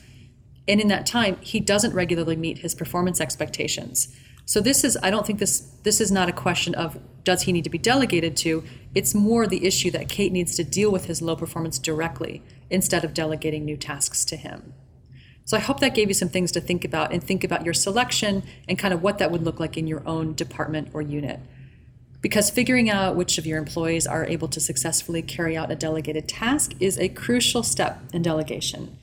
And 0.67 0.81
in 0.81 0.89
that 0.89 1.05
time, 1.05 1.37
he 1.43 1.61
doesn't 1.61 1.95
regularly 1.95 2.37
meet 2.37 2.59
his 2.59 2.75
performance 2.75 3.21
expectations. 3.21 4.09
So 4.47 4.61
this 4.61 4.85
is 4.85 4.99
I 5.03 5.11
don't 5.11 5.27
think 5.27 5.39
this 5.39 5.61
this 5.83 6.01
is 6.01 6.13
not 6.13 6.29
a 6.29 6.33
question 6.33 6.75
of 6.75 6.99
does 7.25 7.43
he 7.43 7.53
need 7.53 7.65
to 7.65 7.71
be 7.71 7.79
delegated 7.79 8.37
to? 8.39 8.65
It's 8.95 9.15
more 9.15 9.47
the 9.47 9.65
issue 9.67 9.91
that 9.93 10.09
Kate 10.09 10.33
needs 10.33 10.55
to 10.57 10.65
deal 10.65 10.93
with 10.93 11.07
his 11.07 11.23
low 11.23 11.37
performance 11.37 11.79
directly 11.79 12.43
instead 12.71 13.05
of 13.05 13.15
delegating 13.15 13.65
new 13.65 13.77
tasks 13.77 14.25
to 14.27 14.37
him. 14.37 14.75
So 15.47 15.57
I 15.57 15.61
hope 15.61 15.81
that 15.81 15.95
gave 15.95 16.09
you 16.09 16.15
some 16.15 16.29
things 16.29 16.53
to 16.53 16.61
think 16.61 16.85
about 16.85 17.13
and 17.13 17.23
think 17.23 17.45
about 17.45 17.65
your 17.65 17.75
selection 17.75 18.43
and 18.69 18.79
kind 18.79 18.95
of 18.95 19.03
what 19.03 19.19
that 19.19 19.31
would 19.31 19.43
look 19.43 19.61
like 19.61 19.77
in 19.77 19.87
your 19.87 20.07
own 20.07 20.35
department 20.35 20.89
or 20.93 21.03
unit. 21.03 21.41
Because 22.21 22.49
figuring 22.49 22.89
out 22.89 23.17
which 23.17 23.37
of 23.37 23.45
your 23.45 23.59
employees 23.59 24.07
are 24.07 24.25
able 24.25 24.49
to 24.49 24.61
successfully 24.61 25.21
carry 25.21 25.57
out 25.57 25.71
a 25.71 25.77
delegated 25.77 26.27
task 26.27 26.73
is 26.81 26.99
a 26.99 27.11
crucial 27.11 27.63
step 27.63 28.01
in 28.15 28.23
delegation. 28.23 28.97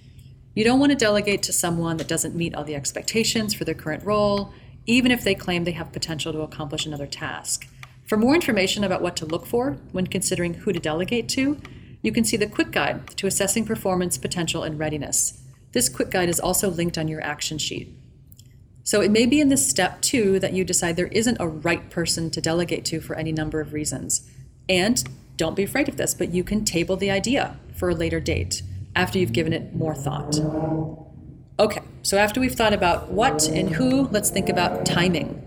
You 0.55 0.63
don't 0.63 0.79
want 0.79 0.91
to 0.91 0.97
delegate 0.97 1.43
to 1.43 1.53
someone 1.53 1.97
that 1.97 2.07
doesn't 2.07 2.35
meet 2.35 2.55
all 2.55 2.63
the 2.63 2.75
expectations 2.75 3.53
for 3.53 3.63
their 3.63 3.75
current 3.75 4.03
role 4.03 4.53
even 4.85 5.11
if 5.11 5.23
they 5.23 5.35
claim 5.35 5.63
they 5.63 5.71
have 5.71 5.91
potential 5.91 6.33
to 6.33 6.41
accomplish 6.41 6.85
another 6.85 7.07
task. 7.07 7.67
For 8.05 8.17
more 8.17 8.35
information 8.35 8.83
about 8.83 9.01
what 9.01 9.15
to 9.17 9.25
look 9.25 9.45
for 9.45 9.77
when 9.91 10.07
considering 10.07 10.55
who 10.55 10.73
to 10.73 10.79
delegate 10.79 11.29
to, 11.29 11.59
you 12.01 12.11
can 12.11 12.23
see 12.23 12.37
the 12.37 12.47
quick 12.47 12.71
guide 12.71 13.07
to 13.17 13.27
assessing 13.27 13.65
performance, 13.65 14.17
potential, 14.17 14.63
and 14.63 14.79
readiness. 14.79 15.41
This 15.71 15.87
quick 15.87 16.09
guide 16.09 16.29
is 16.29 16.39
also 16.39 16.69
linked 16.69 16.97
on 16.97 17.07
your 17.07 17.21
action 17.21 17.57
sheet. 17.57 17.95
So 18.83 19.01
it 19.01 19.11
may 19.11 19.25
be 19.25 19.39
in 19.39 19.49
this 19.49 19.69
step 19.69 20.01
too 20.01 20.39
that 20.39 20.53
you 20.53 20.65
decide 20.65 20.95
there 20.95 21.07
isn't 21.07 21.37
a 21.39 21.47
right 21.47 21.89
person 21.89 22.31
to 22.31 22.41
delegate 22.41 22.83
to 22.85 22.99
for 22.99 23.15
any 23.15 23.31
number 23.31 23.61
of 23.61 23.73
reasons. 23.73 24.29
And 24.67 25.03
don't 25.37 25.55
be 25.55 25.63
afraid 25.63 25.87
of 25.87 25.97
this, 25.97 26.13
but 26.13 26.33
you 26.33 26.43
can 26.43 26.65
table 26.65 26.97
the 26.97 27.11
idea 27.11 27.59
for 27.75 27.89
a 27.89 27.95
later 27.95 28.19
date 28.19 28.63
after 28.95 29.19
you've 29.19 29.33
given 29.33 29.53
it 29.53 29.75
more 29.75 29.95
thought. 29.95 30.35
So 32.03 32.17
after 32.17 32.39
we've 32.39 32.55
thought 32.55 32.73
about 32.73 33.09
what 33.09 33.47
and 33.47 33.69
who, 33.69 34.07
let's 34.07 34.29
think 34.29 34.49
about 34.49 34.85
timing. 34.85 35.37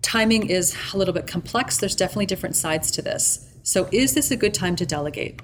Timing 0.00 0.48
is 0.48 0.76
a 0.94 0.96
little 0.96 1.12
bit 1.12 1.26
complex. 1.26 1.76
There's 1.76 1.96
definitely 1.96 2.26
different 2.26 2.56
sides 2.56 2.90
to 2.92 3.02
this. 3.02 3.52
So, 3.62 3.88
is 3.90 4.14
this 4.14 4.30
a 4.30 4.36
good 4.36 4.54
time 4.54 4.76
to 4.76 4.86
delegate? 4.86 5.42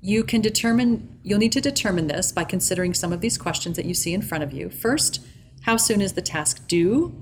You 0.00 0.24
can 0.24 0.40
determine, 0.40 1.20
you'll 1.22 1.38
need 1.38 1.52
to 1.52 1.60
determine 1.60 2.06
this 2.06 2.32
by 2.32 2.44
considering 2.44 2.94
some 2.94 3.12
of 3.12 3.20
these 3.20 3.36
questions 3.36 3.76
that 3.76 3.84
you 3.84 3.94
see 3.94 4.14
in 4.14 4.22
front 4.22 4.42
of 4.42 4.52
you. 4.52 4.70
First, 4.70 5.24
how 5.62 5.76
soon 5.76 6.00
is 6.00 6.14
the 6.14 6.22
task 6.22 6.66
due? 6.66 7.14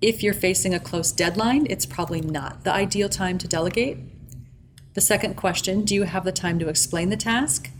If 0.00 0.22
you're 0.22 0.34
facing 0.34 0.74
a 0.74 0.80
close 0.80 1.12
deadline, 1.12 1.66
it's 1.70 1.86
probably 1.86 2.20
not 2.20 2.64
the 2.64 2.72
ideal 2.72 3.08
time 3.08 3.38
to 3.38 3.46
delegate. 3.46 3.98
The 4.94 5.00
second 5.00 5.36
question 5.36 5.84
do 5.84 5.94
you 5.94 6.04
have 6.04 6.24
the 6.24 6.32
time 6.32 6.58
to 6.58 6.68
explain 6.68 7.10
the 7.10 7.16
task? 7.16 7.70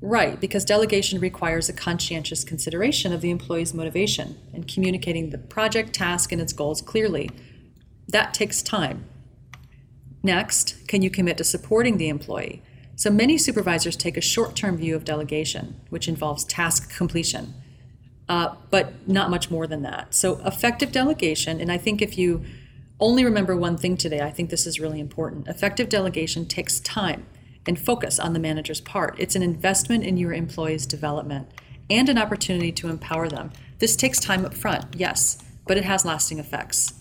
Right, 0.00 0.40
because 0.40 0.64
delegation 0.64 1.18
requires 1.18 1.68
a 1.68 1.72
conscientious 1.72 2.44
consideration 2.44 3.12
of 3.12 3.20
the 3.20 3.30
employee's 3.30 3.74
motivation 3.74 4.38
and 4.54 4.68
communicating 4.68 5.30
the 5.30 5.38
project, 5.38 5.92
task, 5.92 6.30
and 6.30 6.40
its 6.40 6.52
goals 6.52 6.80
clearly. 6.80 7.30
That 8.06 8.32
takes 8.32 8.62
time. 8.62 9.06
Next, 10.22 10.86
can 10.86 11.02
you 11.02 11.10
commit 11.10 11.36
to 11.38 11.44
supporting 11.44 11.98
the 11.98 12.08
employee? 12.08 12.62
So 12.94 13.10
many 13.10 13.38
supervisors 13.38 13.96
take 13.96 14.16
a 14.16 14.20
short 14.20 14.54
term 14.54 14.76
view 14.76 14.94
of 14.94 15.04
delegation, 15.04 15.80
which 15.90 16.08
involves 16.08 16.44
task 16.44 16.94
completion, 16.96 17.54
uh, 18.28 18.54
but 18.70 19.08
not 19.08 19.30
much 19.30 19.50
more 19.50 19.66
than 19.66 19.82
that. 19.82 20.14
So, 20.14 20.40
effective 20.44 20.92
delegation, 20.92 21.60
and 21.60 21.72
I 21.72 21.78
think 21.78 22.02
if 22.02 22.16
you 22.16 22.44
only 23.00 23.24
remember 23.24 23.56
one 23.56 23.76
thing 23.76 23.96
today, 23.96 24.20
I 24.20 24.30
think 24.30 24.50
this 24.50 24.66
is 24.66 24.80
really 24.80 25.00
important. 25.00 25.48
Effective 25.48 25.88
delegation 25.88 26.46
takes 26.46 26.80
time 26.80 27.26
and 27.68 27.78
focus 27.78 28.18
on 28.18 28.32
the 28.32 28.40
manager's 28.40 28.80
part. 28.80 29.14
It's 29.18 29.36
an 29.36 29.42
investment 29.42 30.02
in 30.02 30.16
your 30.16 30.32
employees' 30.32 30.86
development 30.86 31.48
and 31.90 32.08
an 32.08 32.16
opportunity 32.16 32.72
to 32.72 32.88
empower 32.88 33.28
them. 33.28 33.52
This 33.78 33.94
takes 33.94 34.18
time 34.18 34.46
up 34.46 34.54
front, 34.54 34.96
yes, 34.96 35.36
but 35.66 35.76
it 35.76 35.84
has 35.84 36.06
lasting 36.06 36.38
effects. 36.38 36.94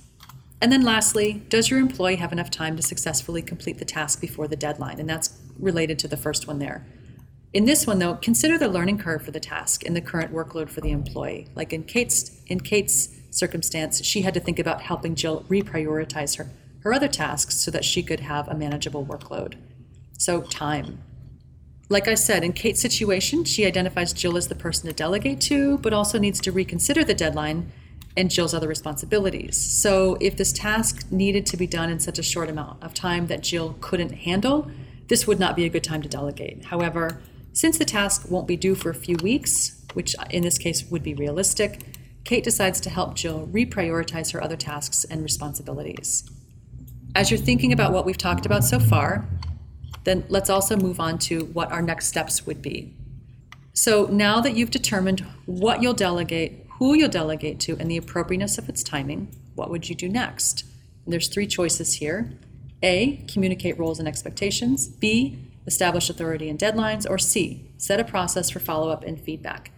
And 0.62 0.70
then 0.72 0.84
lastly, 0.84 1.46
does 1.48 1.70
your 1.70 1.80
employee 1.80 2.18
have 2.18 2.34
enough 2.34 2.52
time 2.52 2.76
to 2.76 2.84
successfully 2.84 3.42
complete 3.42 3.78
the 3.78 3.86
task 3.86 4.20
before 4.20 4.48
the 4.50 4.58
deadline? 4.58 5.00
And 5.00 5.10
that's 5.10 5.40
related 5.58 6.00
to 6.00 6.08
the 6.08 6.18
first 6.18 6.48
one 6.48 6.60
there. 6.60 6.86
In 7.54 7.64
this 7.64 7.88
one 7.88 8.00
though, 8.00 8.16
consider 8.16 8.58
the 8.58 8.68
learning 8.68 8.98
curve 8.98 9.24
for 9.24 9.32
the 9.32 9.40
task 9.40 9.86
and 9.86 9.96
the 9.96 10.02
current 10.02 10.34
workload 10.34 10.70
for 10.70 10.82
the 10.82 10.92
employee. 10.92 11.48
Like 11.56 11.72
in 11.72 11.84
Kate's 11.86 12.42
in 12.48 12.60
Kate's 12.60 13.10
circumstance, 13.32 14.04
she 14.04 14.22
had 14.22 14.34
to 14.34 14.42
think 14.42 14.60
about 14.60 14.82
helping 14.82 15.16
Jill 15.16 15.46
reprioritize 15.48 16.38
her, 16.38 16.50
her 16.82 16.94
other 16.94 17.08
tasks 17.08 17.56
so 17.56 17.72
that 17.72 17.86
she 17.86 18.04
could 18.04 18.20
have 18.20 18.50
a 18.50 18.56
manageable 18.56 19.06
workload. 19.06 19.56
So, 20.18 20.42
time. 20.42 21.02
Like 21.90 22.08
I 22.08 22.16
said, 22.16 22.44
in 22.44 22.52
Kate's 22.54 22.82
situation, 22.82 23.46
she 23.46 23.66
identifies 23.66 24.12
Jill 24.12 24.36
as 24.36 24.50
the 24.50 24.56
person 24.56 24.88
to 24.88 24.94
delegate 24.94 25.40
to, 25.42 25.78
but 25.78 25.94
also 25.94 26.20
needs 26.20 26.42
to 26.42 26.52
reconsider 26.52 27.04
the 27.04 27.14
deadline 27.14 27.72
and 28.18 28.32
Jill's 28.32 28.54
other 28.54 28.68
responsibilities. 28.68 29.56
So, 29.58 30.18
if 30.20 30.36
this 30.36 30.52
task 30.52 31.10
needed 31.12 31.46
to 31.46 31.58
be 31.58 31.68
done 31.68 31.90
in 31.90 32.00
such 32.00 32.20
a 32.20 32.24
short 32.24 32.50
amount 32.50 32.84
of 32.84 32.94
time 32.94 33.28
that 33.28 33.42
Jill 33.42 33.78
couldn't 33.80 34.12
handle, 34.12 34.70
this 35.08 35.28
would 35.28 35.40
not 35.40 35.56
be 35.56 35.66
a 35.66 35.70
good 35.70 35.84
time 35.84 36.02
to 36.02 36.10
delegate. 36.10 36.66
However, 36.66 37.22
since 37.54 37.78
the 37.78 37.86
task 37.86 38.30
won't 38.30 38.48
be 38.48 38.58
due 38.58 38.76
for 38.76 38.90
a 38.90 38.96
few 38.96 39.16
weeks, 39.24 39.82
which 39.94 40.16
uh, 40.20 40.26
in 40.30 40.44
this 40.44 40.58
case 40.58 40.84
would 40.92 41.04
be 41.04 41.14
realistic, 41.14 41.82
Kate 42.24 42.44
decides 42.44 42.82
to 42.82 42.90
help 42.90 43.16
Jill 43.16 43.48
reprioritize 43.52 44.34
her 44.34 44.44
other 44.44 44.58
tasks 44.58 45.06
and 45.06 45.24
responsibilities. 45.24 46.30
As 47.16 47.32
you're 47.32 47.40
thinking 47.40 47.72
about 47.72 47.94
what 47.94 48.06
we've 48.06 48.18
talked 48.18 48.46
about 48.46 48.64
so 48.64 48.80
far, 48.80 49.26
then 50.08 50.24
let's 50.30 50.50
also 50.50 50.78
move 50.78 51.02
on 51.02 51.20
to 51.20 51.46
what 51.48 51.70
our 51.70 51.82
next 51.82 52.08
steps 52.08 52.46
would 52.46 52.62
be. 52.62 52.94
So 53.74 54.06
now 54.06 54.40
that 54.40 54.56
you've 54.56 54.72
determined 54.72 55.20
what 55.46 55.84
you'll 55.84 55.94
delegate, 55.94 56.66
who 56.80 56.96
you'll 56.96 57.10
delegate 57.10 57.60
to, 57.62 57.78
and 57.78 57.92
the 57.92 57.98
appropriateness 57.98 58.58
of 58.58 58.70
its 58.70 58.84
timing, 58.84 59.36
what 59.56 59.70
would 59.70 59.90
you 59.90 59.96
do 59.96 60.08
next? 60.08 60.64
And 61.04 61.12
there's 61.12 61.28
three 61.28 61.46
choices 61.46 61.96
here. 61.96 62.32
A, 62.82 63.18
communicate 63.28 63.78
roles 63.78 64.00
and 64.00 64.08
expectations. 64.08 64.88
B, 64.88 65.40
establish 65.66 66.10
authority 66.10 66.48
and 66.48 66.58
deadlines. 66.58 67.06
Or 67.10 67.18
C, 67.18 67.70
set 67.78 68.00
a 68.00 68.06
process 68.06 68.50
for 68.50 68.60
follow 68.60 68.90
up 68.90 69.04
and 69.04 69.20
feedback. 69.20 69.72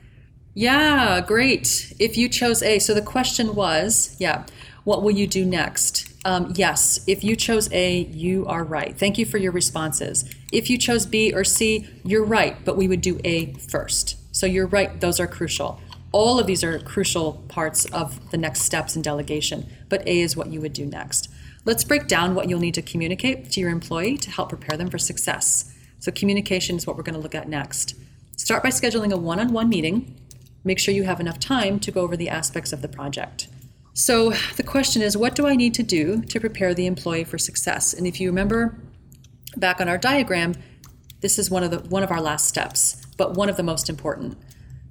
Yeah, 0.54 1.22
great. 1.22 1.92
If 1.98 2.18
you 2.18 2.30
chose 2.30 2.62
A, 2.62 2.78
so 2.78 2.94
the 2.94 3.02
question 3.02 3.56
was, 3.56 4.16
yeah, 4.20 4.46
what 4.84 5.02
will 5.02 5.12
you 5.12 5.26
do 5.26 5.44
next? 5.44 6.09
Um, 6.26 6.54
yes, 6.56 7.00
if 7.08 7.24
you 7.24 7.36
chose 7.36 7.72
A, 7.72 8.02
you 8.06 8.46
are 8.46 8.64
right. 8.64 8.98
Thank 8.98 9.18
you 9.18 9.26
for 9.26 9.38
your 9.38 9.52
responses. 9.52 10.26
If 10.52 10.70
you 10.70 10.78
chose 10.78 11.06
B 11.06 11.34
or 11.34 11.44
C, 11.44 11.88
you're 12.04 12.26
right, 12.26 12.64
but 12.66 12.76
we 12.76 12.88
would 12.88 13.02
do 13.02 13.20
A 13.24 13.54
first. 13.54 14.18
So 14.36 14.46
you're 14.46 14.68
right, 14.68 15.00
those 15.00 15.20
are 15.20 15.28
crucial. 15.28 15.80
All 16.12 16.40
of 16.40 16.48
these 16.48 16.64
are 16.64 16.80
crucial 16.80 17.34
parts 17.48 17.86
of 17.86 18.32
the 18.32 18.38
next 18.38 18.62
steps 18.62 18.96
in 18.96 19.02
delegation, 19.02 19.70
but 19.90 20.06
A 20.08 20.20
is 20.22 20.36
what 20.36 20.48
you 20.48 20.60
would 20.60 20.74
do 20.74 20.86
next. 20.86 21.30
Let's 21.66 21.84
break 21.84 22.08
down 22.08 22.36
what 22.36 22.50
you'll 22.50 22.60
need 22.60 22.74
to 22.76 22.82
communicate 22.82 23.52
to 23.52 23.60
your 23.60 23.70
employee 23.70 24.18
to 24.18 24.32
help 24.32 24.50
prepare 24.50 24.78
them 24.78 24.90
for 24.90 24.98
success. 24.98 25.74
So, 26.00 26.12
communication 26.12 26.78
is 26.78 26.88
what 26.88 26.96
we're 26.96 27.04
going 27.04 27.16
to 27.16 27.22
look 27.22 27.36
at 27.36 27.50
next. 27.50 27.96
Start 28.38 28.64
by 28.64 28.70
scheduling 28.70 29.12
a 29.12 29.18
one 29.18 29.40
on 29.40 29.54
one 29.54 29.70
meeting. 29.70 30.16
Make 30.64 30.80
sure 30.80 30.94
you 30.94 31.04
have 31.04 31.20
enough 31.20 31.40
time 31.40 31.80
to 31.82 31.92
go 31.92 32.02
over 32.02 32.18
the 32.18 32.30
aspects 32.30 32.74
of 32.74 32.82
the 32.82 32.88
project. 32.88 33.50
So 33.94 34.32
the 34.56 34.64
question 34.64 35.02
is, 35.02 35.18
what 35.18 35.36
do 35.36 35.48
I 35.48 35.56
need 35.56 35.74
to 35.76 35.84
do 35.84 36.22
to 36.22 36.40
prepare 36.40 36.74
the 36.74 36.86
employee 36.86 37.24
for 37.24 37.38
success? 37.38 37.94
And 37.94 38.08
if 38.08 38.20
you 38.22 38.30
remember 38.30 38.80
back 39.58 39.82
on 39.82 39.90
our 39.90 39.98
diagram, 39.98 40.56
this 41.22 41.38
is 41.38 41.50
one 41.50 41.64
of 41.64 41.72
the 41.72 41.80
one 41.90 42.04
of 42.04 42.12
our 42.12 42.22
last 42.22 42.48
steps, 42.48 43.06
but 43.18 43.34
one 43.34 43.50
of 43.50 43.58
the 43.58 43.64
most 43.64 43.90
important. 43.90 44.38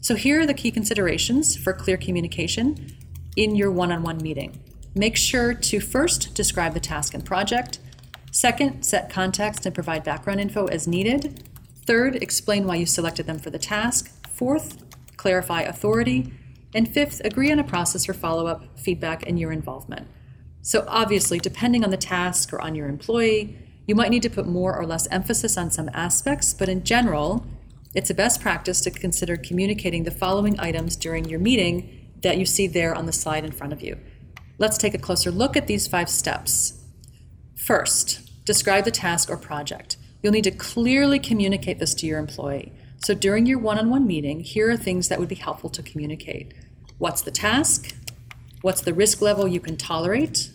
So 0.02 0.14
here 0.14 0.40
are 0.40 0.46
the 0.46 0.54
key 0.54 0.70
considerations 0.70 1.56
for 1.56 1.72
clear 1.72 1.96
communication 1.96 2.96
in 3.37 3.56
your 3.56 3.70
one-on-one 3.70 4.18
meeting. 4.18 4.61
Make 4.94 5.16
sure 5.16 5.54
to 5.54 5.80
first 5.80 6.34
describe 6.34 6.74
the 6.74 6.80
task 6.80 7.14
and 7.14 7.24
project. 7.24 7.78
Second, 8.30 8.82
set 8.84 9.11
context 9.11 9.64
and 9.64 9.74
provide 9.74 10.04
background 10.04 10.40
info 10.40 10.66
as 10.66 10.87
needed. 10.87 11.48
Third, 11.87 12.16
explain 12.16 12.66
why 12.66 12.76
you 12.76 12.87
selected 12.87 13.26
them 13.26 13.38
for 13.38 13.50
the 13.50 13.58
task. 13.58 14.12
Fourth, 14.30 14.84
clarify 15.16 15.62
authority. 15.62 16.32
And 16.74 16.92
fifth, 16.92 17.20
agree 17.24 17.50
on 17.50 17.59
a 17.59 17.64
process 17.64 18.04
for 18.04 18.12
follow 18.12 18.46
up, 18.46 18.78
feedback, 18.78 19.26
and 19.26 19.38
your 19.38 19.52
involvement. 19.52 20.07
So, 20.61 20.85
obviously, 20.87 21.38
depending 21.38 21.83
on 21.83 21.90
the 21.90 21.96
task 21.96 22.52
or 22.52 22.61
on 22.61 22.74
your 22.74 22.88
employee, 22.88 23.57
you 23.87 23.94
might 23.94 24.11
need 24.11 24.22
to 24.22 24.31
put 24.31 24.46
more 24.46 24.76
or 24.76 24.85
less 24.85 25.07
emphasis 25.07 25.57
on 25.57 25.70
some 25.70 25.88
aspects, 25.94 26.52
but 26.52 26.68
in 26.68 26.85
general, 26.85 27.46
it's 27.94 28.11
a 28.11 28.14
best 28.14 28.42
practice 28.42 28.83
to 28.83 28.90
consider 28.90 29.37
communicating 29.37 30.04
the 30.04 30.11
following 30.11 30.61
items 30.61 30.94
during 30.94 31.24
your 31.24 31.40
meeting 31.40 32.12
that 32.22 32.37
you 32.37 32.44
see 32.44 32.66
there 32.66 32.94
on 32.94 33.07
the 33.07 33.12
slide 33.12 33.44
in 33.44 33.52
front 33.52 33.72
of 33.72 33.81
you. 33.81 33.98
Let's 34.59 34.76
take 34.76 34.92
a 34.92 34.98
closer 34.98 35.31
look 35.31 35.57
at 35.57 35.68
these 35.68 35.87
five 35.87 36.11
steps. 36.11 36.85
First, 37.57 38.44
describe 38.44 38.85
the 38.85 38.90
task 38.90 39.31
or 39.31 39.37
project. 39.37 39.96
You'll 40.22 40.33
need 40.33 40.44
to 40.44 40.50
clearly 40.50 41.18
communicate 41.18 41.78
this 41.78 41.94
to 41.94 42.07
your 42.07 42.18
employee. 42.18 42.72
So 42.98 43.14
during 43.14 43.46
your 43.46 43.58
one 43.58 43.78
on 43.78 43.90
one 43.90 44.06
meeting, 44.06 44.40
here 44.40 44.70
are 44.70 44.76
things 44.76 45.08
that 45.08 45.18
would 45.18 45.28
be 45.28 45.37
helpful 45.37 45.70
to 45.70 45.82
communicate. 45.82 46.52
What's 46.98 47.22
the 47.22 47.30
task? 47.30 47.94
What's 48.61 48.80
the 48.80 48.92
risk 48.92 49.22
level 49.22 49.46
you 49.46 49.61
can 49.61 49.76
tolerate? 49.76 50.50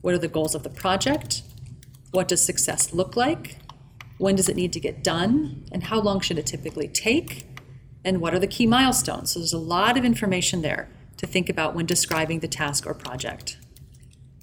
What 0.00 0.14
are 0.14 0.18
the 0.18 0.28
goals 0.28 0.54
of 0.54 0.62
the 0.62 0.70
project? 0.70 1.42
What 2.12 2.28
does 2.28 2.42
success 2.42 2.92
look 2.92 3.16
like? 3.16 3.56
When 4.18 4.36
does 4.36 4.48
it 4.48 4.56
need 4.56 4.72
to 4.74 4.80
get 4.80 5.02
done? 5.02 5.64
And 5.72 5.84
how 5.84 6.00
long 6.00 6.20
should 6.20 6.38
it 6.38 6.46
typically 6.46 6.88
take? 6.88 7.46
And 8.04 8.20
what 8.20 8.32
are 8.32 8.38
the 8.38 8.46
key 8.46 8.66
milestones? 8.66 9.32
So 9.32 9.40
there's 9.40 9.52
a 9.52 9.58
lot 9.58 9.98
of 9.98 10.04
information 10.04 10.62
there 10.62 10.88
to 11.16 11.26
think 11.26 11.48
about 11.48 11.74
when 11.74 11.84
describing 11.84 12.40
the 12.40 12.48
task 12.48 12.86
or 12.86 12.94
project. 12.94 13.58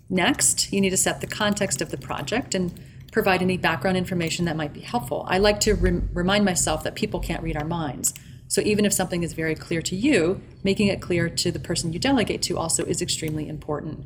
Next, 0.09 0.71
you 0.71 0.81
need 0.81 0.91
to 0.91 0.97
set 0.97 1.21
the 1.21 1.27
context 1.27 1.81
of 1.81 1.89
the 1.89 1.97
project 1.97 2.53
and 2.53 2.77
provide 3.15 3.41
any 3.41 3.55
background 3.55 3.95
information 3.95 4.43
that 4.43 4.57
might 4.57 4.73
be 4.73 4.81
helpful. 4.81 5.25
I 5.29 5.37
like 5.37 5.61
to 5.61 5.73
rem- 5.73 6.09
remind 6.11 6.43
myself 6.43 6.83
that 6.83 6.95
people 6.95 7.21
can't 7.21 7.41
read 7.41 7.55
our 7.55 7.63
minds. 7.63 8.13
So 8.49 8.59
even 8.59 8.83
if 8.83 8.91
something 8.91 9.23
is 9.23 9.31
very 9.31 9.55
clear 9.55 9.81
to 9.83 9.95
you, 9.95 10.41
making 10.65 10.89
it 10.89 11.01
clear 11.01 11.29
to 11.29 11.49
the 11.49 11.57
person 11.57 11.93
you 11.93 11.97
delegate 11.97 12.41
to 12.41 12.57
also 12.57 12.83
is 12.83 13.01
extremely 13.01 13.47
important 13.47 14.05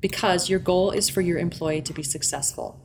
because 0.00 0.48
your 0.48 0.60
goal 0.60 0.92
is 0.92 1.08
for 1.08 1.20
your 1.20 1.36
employee 1.36 1.82
to 1.82 1.92
be 1.92 2.04
successful. 2.04 2.80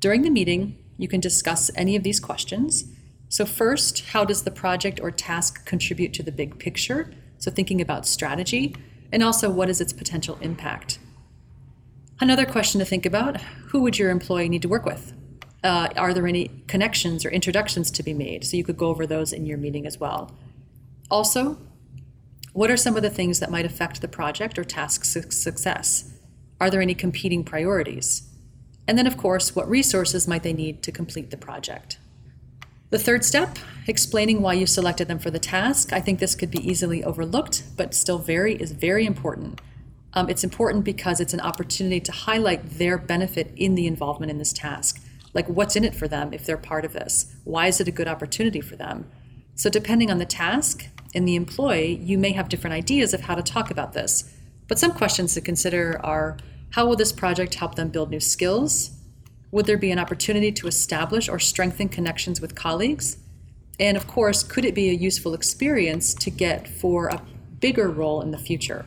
During 0.00 0.20
the 0.20 0.28
meeting, 0.28 0.76
you 0.98 1.08
can 1.08 1.20
discuss 1.20 1.70
any 1.74 1.96
of 1.96 2.02
these 2.02 2.20
questions. 2.20 2.84
So, 3.30 3.46
first, 3.46 4.10
how 4.10 4.26
does 4.26 4.42
the 4.42 4.50
project 4.50 5.00
or 5.00 5.10
task 5.10 5.64
contribute 5.64 6.12
to 6.12 6.22
the 6.22 6.30
big 6.30 6.58
picture? 6.58 7.10
So, 7.38 7.50
thinking 7.50 7.80
about 7.80 8.04
strategy, 8.06 8.76
and 9.10 9.22
also 9.22 9.48
what 9.48 9.70
is 9.70 9.80
its 9.80 9.94
potential 9.94 10.36
impact. 10.42 10.98
Another 12.18 12.46
question 12.46 12.78
to 12.78 12.86
think 12.86 13.04
about 13.04 13.40
who 13.68 13.82
would 13.82 13.98
your 13.98 14.10
employee 14.10 14.48
need 14.48 14.62
to 14.62 14.68
work 14.68 14.86
with? 14.86 15.12
Uh, 15.62 15.88
are 15.96 16.14
there 16.14 16.26
any 16.26 16.48
connections 16.66 17.26
or 17.26 17.28
introductions 17.28 17.90
to 17.90 18.02
be 18.02 18.14
made? 18.14 18.44
So, 18.44 18.56
you 18.56 18.64
could 18.64 18.78
go 18.78 18.88
over 18.88 19.06
those 19.06 19.32
in 19.32 19.44
your 19.44 19.58
meeting 19.58 19.86
as 19.86 19.98
well. 19.98 20.32
Also, 21.10 21.58
what 22.54 22.70
are 22.70 22.76
some 22.76 22.96
of 22.96 23.02
the 23.02 23.10
things 23.10 23.38
that 23.40 23.50
might 23.50 23.66
affect 23.66 24.00
the 24.00 24.08
project 24.08 24.58
or 24.58 24.64
task 24.64 25.04
su- 25.04 25.30
success? 25.30 26.14
Are 26.58 26.70
there 26.70 26.80
any 26.80 26.94
competing 26.94 27.44
priorities? 27.44 28.22
And 28.88 28.96
then, 28.96 29.06
of 29.06 29.18
course, 29.18 29.54
what 29.54 29.68
resources 29.68 30.26
might 30.26 30.42
they 30.42 30.54
need 30.54 30.82
to 30.84 30.92
complete 30.92 31.30
the 31.30 31.36
project? 31.36 31.98
The 32.88 32.98
third 32.98 33.26
step, 33.26 33.58
explaining 33.86 34.40
why 34.40 34.54
you 34.54 34.66
selected 34.66 35.08
them 35.08 35.18
for 35.18 35.30
the 35.30 35.38
task. 35.38 35.92
I 35.92 36.00
think 36.00 36.18
this 36.18 36.34
could 36.34 36.50
be 36.50 36.66
easily 36.66 37.04
overlooked, 37.04 37.64
but 37.76 37.94
still 37.94 38.18
very 38.18 38.54
is 38.54 38.72
very 38.72 39.04
important. 39.04 39.60
Um, 40.16 40.30
it's 40.30 40.44
important 40.44 40.82
because 40.82 41.20
it's 41.20 41.34
an 41.34 41.40
opportunity 41.40 42.00
to 42.00 42.10
highlight 42.10 42.78
their 42.78 42.96
benefit 42.96 43.52
in 43.54 43.74
the 43.74 43.86
involvement 43.86 44.30
in 44.30 44.38
this 44.38 44.52
task. 44.52 44.98
Like, 45.34 45.46
what's 45.46 45.76
in 45.76 45.84
it 45.84 45.94
for 45.94 46.08
them 46.08 46.32
if 46.32 46.46
they're 46.46 46.56
part 46.56 46.86
of 46.86 46.94
this? 46.94 47.36
Why 47.44 47.66
is 47.66 47.82
it 47.82 47.88
a 47.88 47.92
good 47.92 48.08
opportunity 48.08 48.62
for 48.62 48.76
them? 48.76 49.04
So, 49.56 49.68
depending 49.68 50.10
on 50.10 50.16
the 50.16 50.24
task 50.24 50.86
and 51.14 51.28
the 51.28 51.36
employee, 51.36 51.96
you 52.02 52.16
may 52.16 52.32
have 52.32 52.48
different 52.48 52.72
ideas 52.72 53.12
of 53.12 53.20
how 53.20 53.34
to 53.34 53.42
talk 53.42 53.70
about 53.70 53.92
this. 53.92 54.32
But 54.68 54.78
some 54.78 54.92
questions 54.92 55.34
to 55.34 55.42
consider 55.42 56.00
are 56.02 56.38
how 56.70 56.86
will 56.86 56.96
this 56.96 57.12
project 57.12 57.56
help 57.56 57.74
them 57.74 57.90
build 57.90 58.10
new 58.10 58.20
skills? 58.20 58.92
Would 59.50 59.66
there 59.66 59.76
be 59.76 59.90
an 59.90 59.98
opportunity 59.98 60.50
to 60.50 60.66
establish 60.66 61.28
or 61.28 61.38
strengthen 61.38 61.90
connections 61.90 62.40
with 62.40 62.54
colleagues? 62.54 63.18
And 63.78 63.98
of 63.98 64.06
course, 64.06 64.42
could 64.42 64.64
it 64.64 64.74
be 64.74 64.88
a 64.88 64.94
useful 64.94 65.34
experience 65.34 66.14
to 66.14 66.30
get 66.30 66.66
for 66.66 67.08
a 67.08 67.20
bigger 67.60 67.90
role 67.90 68.22
in 68.22 68.30
the 68.30 68.38
future? 68.38 68.86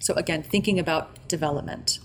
So, 0.00 0.14
again, 0.14 0.42
thinking 0.42 0.78
about 0.78 1.28
development. 1.28 1.98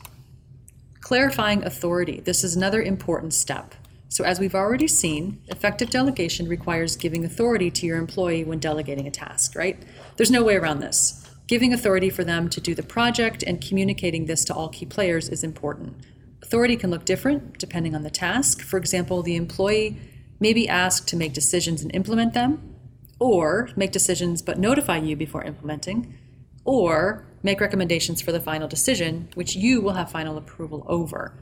Clarifying 1.02 1.64
authority. 1.64 2.22
This 2.22 2.44
is 2.44 2.56
another 2.56 2.82
important 2.82 3.34
step. 3.34 3.76
So, 4.10 4.24
as 4.24 4.40
we've 4.40 4.56
already 4.56 4.88
seen, 4.88 5.42
effective 5.48 5.90
delegation 5.90 6.48
requires 6.48 6.96
giving 6.96 7.24
authority 7.24 7.72
to 7.72 7.86
your 7.86 7.98
employee 7.98 8.44
when 8.44 8.60
delegating 8.60 9.08
a 9.08 9.12
task, 9.12 9.56
right? 9.56 9.82
There's 10.18 10.32
no 10.32 10.44
way 10.44 10.56
around 10.56 10.80
this. 10.80 11.30
Giving 11.48 11.74
authority 11.74 12.10
for 12.10 12.24
them 12.24 12.50
to 12.50 12.62
do 12.62 12.76
the 12.76 12.84
project 12.84 13.44
and 13.44 13.62
communicating 13.62 14.26
this 14.26 14.46
to 14.46 14.54
all 14.54 14.70
key 14.70 14.86
players 14.86 15.30
is 15.30 15.44
important. 15.44 15.96
Authority 16.42 16.76
can 16.76 16.90
look 16.90 17.06
different 17.06 17.58
depending 17.58 17.96
on 17.96 18.04
the 18.04 18.10
task. 18.10 18.62
For 18.62 18.78
example, 18.78 19.22
the 19.22 19.36
employee 19.36 19.98
may 20.40 20.54
be 20.54 20.68
asked 20.68 21.08
to 21.10 21.16
make 21.16 21.34
decisions 21.34 21.82
and 21.82 21.94
implement 21.96 22.34
them, 22.34 22.76
or 23.20 23.70
make 23.76 23.92
decisions 23.92 24.42
but 24.42 24.58
notify 24.58 24.98
you 24.98 25.16
before 25.16 25.44
implementing, 25.44 26.18
or 26.66 27.26
make 27.44 27.60
recommendations 27.60 28.22
for 28.22 28.32
the 28.32 28.40
final 28.40 28.68
decision, 28.68 29.30
which 29.34 29.56
you 29.56 29.82
will 29.82 29.94
have 29.94 30.12
final 30.12 30.38
approval 30.38 30.86
over. 30.88 31.34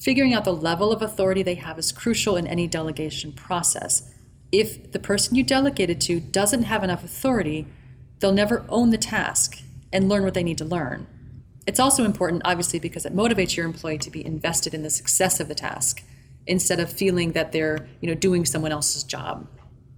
Figuring 0.00 0.34
out 0.34 0.44
the 0.44 0.52
level 0.52 0.92
of 0.92 1.02
authority 1.02 1.42
they 1.42 1.54
have 1.54 1.78
is 1.78 1.92
crucial 1.92 2.36
in 2.36 2.46
any 2.46 2.66
delegation 2.66 3.32
process. 3.32 4.10
If 4.52 4.92
the 4.92 4.98
person 4.98 5.36
you 5.36 5.42
delegated 5.42 6.00
to 6.02 6.20
doesn't 6.20 6.64
have 6.64 6.84
enough 6.84 7.04
authority, 7.04 7.66
They'll 8.24 8.32
never 8.32 8.64
own 8.70 8.88
the 8.88 8.96
task 8.96 9.62
and 9.92 10.08
learn 10.08 10.24
what 10.24 10.32
they 10.32 10.42
need 10.42 10.56
to 10.56 10.64
learn. 10.64 11.06
It's 11.66 11.78
also 11.78 12.04
important, 12.04 12.40
obviously, 12.44 12.78
because 12.78 13.04
it 13.04 13.14
motivates 13.14 13.54
your 13.54 13.66
employee 13.66 13.98
to 13.98 14.10
be 14.10 14.24
invested 14.24 14.72
in 14.72 14.82
the 14.82 14.88
success 14.88 15.40
of 15.40 15.48
the 15.48 15.54
task 15.54 16.02
instead 16.46 16.80
of 16.80 16.90
feeling 16.90 17.32
that 17.32 17.52
they're 17.52 17.86
you 18.00 18.08
know, 18.08 18.14
doing 18.14 18.46
someone 18.46 18.72
else's 18.72 19.04
job. 19.04 19.46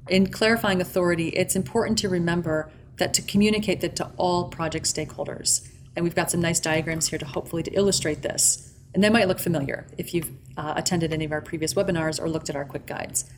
In 0.09 0.27
clarifying 0.29 0.81
authority, 0.81 1.29
it's 1.29 1.55
important 1.55 1.99
to 1.99 2.09
remember 2.09 2.71
that 2.99 3.15
to 3.15 3.23
communicate 3.23 3.81
that 3.81 3.97
to 3.97 4.11
all 4.17 4.49
project 4.49 4.87
stakeholders. 4.87 5.69
And 5.95 6.05
we've 6.05 6.15
got 6.15 6.31
some 6.31 6.41
nice 6.41 6.61
diagrams 6.61 7.09
here 7.09 7.19
to 7.19 7.25
hopefully 7.25 7.63
to 7.63 7.71
illustrate 7.73 8.23
this. 8.23 8.73
And 8.95 9.05
they 9.05 9.11
might 9.11 9.29
look 9.29 9.39
familiar 9.39 9.87
if 9.99 10.15
you've 10.15 10.31
uh, 10.57 10.75
attended 10.77 11.13
any 11.13 11.25
of 11.25 11.33
our 11.33 11.43
previous 11.43 11.75
webinars 11.75 12.21
or 12.21 12.29
looked 12.29 12.49
at 12.49 12.57
our 12.57 12.65
quick 12.65 12.87
guides. 12.87 13.31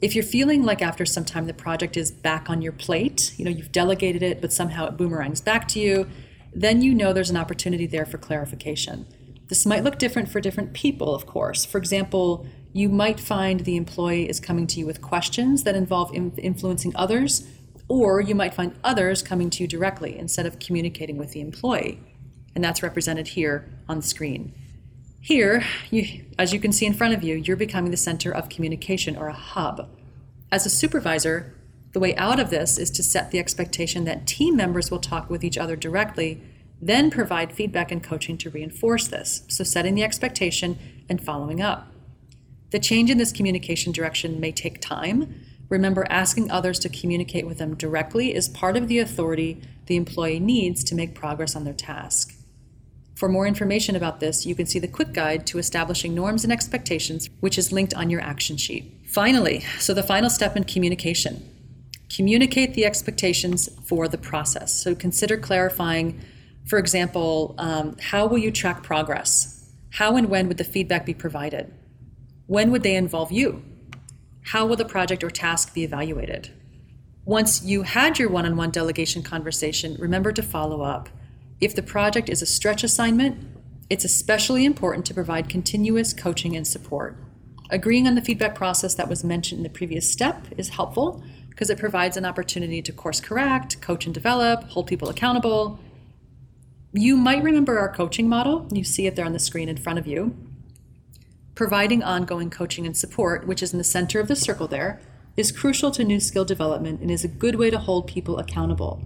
If 0.00 0.14
you're 0.14 0.24
feeling 0.24 0.62
like 0.62 0.80
after 0.80 1.04
some 1.04 1.24
time 1.24 1.46
the 1.46 1.54
project 1.54 1.96
is 1.96 2.10
back 2.10 2.48
on 2.48 2.62
your 2.62 2.72
plate, 2.72 3.34
you 3.36 3.44
know, 3.44 3.50
you've 3.50 3.72
delegated 3.72 4.22
it, 4.22 4.40
but 4.40 4.52
somehow 4.52 4.86
it 4.86 4.96
boomerangs 4.96 5.40
back 5.40 5.66
to 5.68 5.80
you, 5.80 6.08
then 6.54 6.82
you 6.82 6.94
know 6.94 7.12
there's 7.12 7.30
an 7.30 7.36
opportunity 7.36 7.86
there 7.86 8.06
for 8.06 8.18
clarification. 8.18 9.06
This 9.48 9.66
might 9.66 9.82
look 9.82 9.98
different 9.98 10.28
for 10.28 10.40
different 10.40 10.72
people, 10.72 11.14
of 11.14 11.26
course. 11.26 11.64
For 11.64 11.78
example, 11.78 12.46
you 12.72 12.88
might 12.88 13.18
find 13.18 13.60
the 13.60 13.76
employee 13.76 14.28
is 14.28 14.40
coming 14.40 14.66
to 14.68 14.78
you 14.78 14.86
with 14.86 15.00
questions 15.00 15.64
that 15.64 15.74
involve 15.74 16.14
influencing 16.14 16.92
others, 16.94 17.48
or 17.88 18.20
you 18.20 18.34
might 18.34 18.54
find 18.54 18.78
others 18.84 19.22
coming 19.22 19.50
to 19.50 19.64
you 19.64 19.66
directly 19.66 20.18
instead 20.18 20.46
of 20.46 20.58
communicating 20.58 21.16
with 21.16 21.32
the 21.32 21.40
employee. 21.40 22.00
And 22.54 22.62
that's 22.62 22.82
represented 22.82 23.28
here 23.28 23.68
on 23.88 23.96
the 23.98 24.02
screen. 24.02 24.54
Here, 25.20 25.64
you, 25.90 26.24
as 26.38 26.52
you 26.52 26.60
can 26.60 26.72
see 26.72 26.86
in 26.86 26.94
front 26.94 27.14
of 27.14 27.22
you, 27.22 27.34
you're 27.34 27.56
becoming 27.56 27.90
the 27.90 27.96
center 27.96 28.32
of 28.32 28.48
communication 28.48 29.16
or 29.16 29.28
a 29.28 29.32
hub. 29.32 29.88
As 30.50 30.64
a 30.64 30.70
supervisor, 30.70 31.54
the 31.92 32.00
way 32.00 32.14
out 32.16 32.38
of 32.38 32.50
this 32.50 32.78
is 32.78 32.90
to 32.92 33.02
set 33.02 33.30
the 33.30 33.38
expectation 33.38 34.04
that 34.04 34.26
team 34.26 34.56
members 34.56 34.90
will 34.90 35.00
talk 35.00 35.28
with 35.28 35.42
each 35.42 35.58
other 35.58 35.76
directly, 35.76 36.42
then 36.80 37.10
provide 37.10 37.52
feedback 37.52 37.90
and 37.90 38.02
coaching 38.02 38.38
to 38.38 38.50
reinforce 38.50 39.08
this. 39.08 39.42
So, 39.48 39.64
setting 39.64 39.94
the 39.94 40.04
expectation 40.04 40.78
and 41.08 41.22
following 41.22 41.60
up. 41.60 41.88
The 42.70 42.78
change 42.78 43.10
in 43.10 43.18
this 43.18 43.32
communication 43.32 43.92
direction 43.92 44.38
may 44.38 44.52
take 44.52 44.80
time. 44.80 45.42
Remember, 45.68 46.06
asking 46.08 46.50
others 46.50 46.78
to 46.80 46.88
communicate 46.88 47.46
with 47.46 47.58
them 47.58 47.74
directly 47.74 48.34
is 48.34 48.48
part 48.48 48.76
of 48.76 48.88
the 48.88 48.98
authority 48.98 49.60
the 49.86 49.96
employee 49.96 50.40
needs 50.40 50.82
to 50.84 50.94
make 50.94 51.14
progress 51.14 51.54
on 51.54 51.64
their 51.64 51.74
task. 51.74 52.34
For 53.14 53.28
more 53.28 53.46
information 53.46 53.96
about 53.96 54.20
this, 54.20 54.46
you 54.46 54.54
can 54.54 54.66
see 54.66 54.78
the 54.78 54.86
quick 54.86 55.12
guide 55.12 55.46
to 55.48 55.58
establishing 55.58 56.14
norms 56.14 56.44
and 56.44 56.52
expectations, 56.52 57.28
which 57.40 57.58
is 57.58 57.72
linked 57.72 57.92
on 57.94 58.10
your 58.10 58.20
action 58.20 58.56
sheet. 58.56 59.06
Finally, 59.08 59.60
so 59.80 59.92
the 59.92 60.02
final 60.02 60.30
step 60.30 60.56
in 60.56 60.64
communication 60.64 61.42
communicate 62.14 62.74
the 62.74 62.84
expectations 62.84 63.68
for 63.84 64.08
the 64.08 64.18
process. 64.18 64.72
So 64.72 64.94
consider 64.94 65.36
clarifying, 65.36 66.20
for 66.66 66.78
example, 66.78 67.54
um, 67.58 67.96
how 68.00 68.26
will 68.26 68.38
you 68.38 68.50
track 68.50 68.82
progress? 68.82 69.68
How 69.90 70.16
and 70.16 70.30
when 70.30 70.48
would 70.48 70.58
the 70.58 70.64
feedback 70.64 71.04
be 71.04 71.14
provided? 71.14 71.72
When 72.46 72.70
would 72.70 72.82
they 72.82 72.94
involve 72.94 73.32
you? 73.32 73.62
How 74.42 74.66
will 74.66 74.76
the 74.76 74.84
project 74.84 75.22
or 75.22 75.30
task 75.30 75.74
be 75.74 75.84
evaluated? 75.84 76.50
Once 77.24 77.62
you 77.62 77.82
had 77.82 78.18
your 78.18 78.30
one 78.30 78.46
on 78.46 78.56
one 78.56 78.70
delegation 78.70 79.22
conversation, 79.22 79.96
remember 79.98 80.32
to 80.32 80.42
follow 80.42 80.82
up. 80.82 81.10
If 81.60 81.74
the 81.74 81.82
project 81.82 82.28
is 82.30 82.40
a 82.40 82.46
stretch 82.46 82.82
assignment, 82.82 83.44
it's 83.90 84.04
especially 84.04 84.64
important 84.64 85.04
to 85.06 85.14
provide 85.14 85.48
continuous 85.48 86.12
coaching 86.12 86.56
and 86.56 86.66
support. 86.66 87.16
Agreeing 87.70 88.06
on 88.06 88.14
the 88.14 88.22
feedback 88.22 88.54
process 88.54 88.94
that 88.94 89.08
was 89.08 89.24
mentioned 89.24 89.58
in 89.58 89.62
the 89.62 89.68
previous 89.68 90.10
step 90.10 90.46
is 90.56 90.70
helpful 90.70 91.22
because 91.50 91.68
it 91.68 91.78
provides 91.78 92.16
an 92.16 92.24
opportunity 92.24 92.80
to 92.80 92.92
course 92.92 93.20
correct, 93.20 93.80
coach 93.82 94.06
and 94.06 94.14
develop, 94.14 94.64
hold 94.70 94.86
people 94.86 95.08
accountable. 95.08 95.78
You 96.92 97.16
might 97.16 97.42
remember 97.42 97.78
our 97.78 97.92
coaching 97.92 98.28
model. 98.28 98.66
You 98.72 98.84
see 98.84 99.06
it 99.06 99.16
there 99.16 99.26
on 99.26 99.32
the 99.32 99.38
screen 99.38 99.68
in 99.68 99.76
front 99.76 99.98
of 99.98 100.06
you. 100.06 100.34
Providing 101.58 102.04
ongoing 102.04 102.50
coaching 102.50 102.86
and 102.86 102.96
support, 102.96 103.44
which 103.44 103.64
is 103.64 103.72
in 103.72 103.78
the 103.78 103.84
center 103.84 104.20
of 104.20 104.28
the 104.28 104.36
circle 104.36 104.68
there, 104.68 105.00
is 105.36 105.50
crucial 105.50 105.90
to 105.90 106.04
new 106.04 106.20
skill 106.20 106.44
development 106.44 107.00
and 107.00 107.10
is 107.10 107.24
a 107.24 107.34
good 107.42 107.56
way 107.56 107.68
to 107.68 107.80
hold 107.80 108.06
people 108.06 108.38
accountable. 108.38 109.02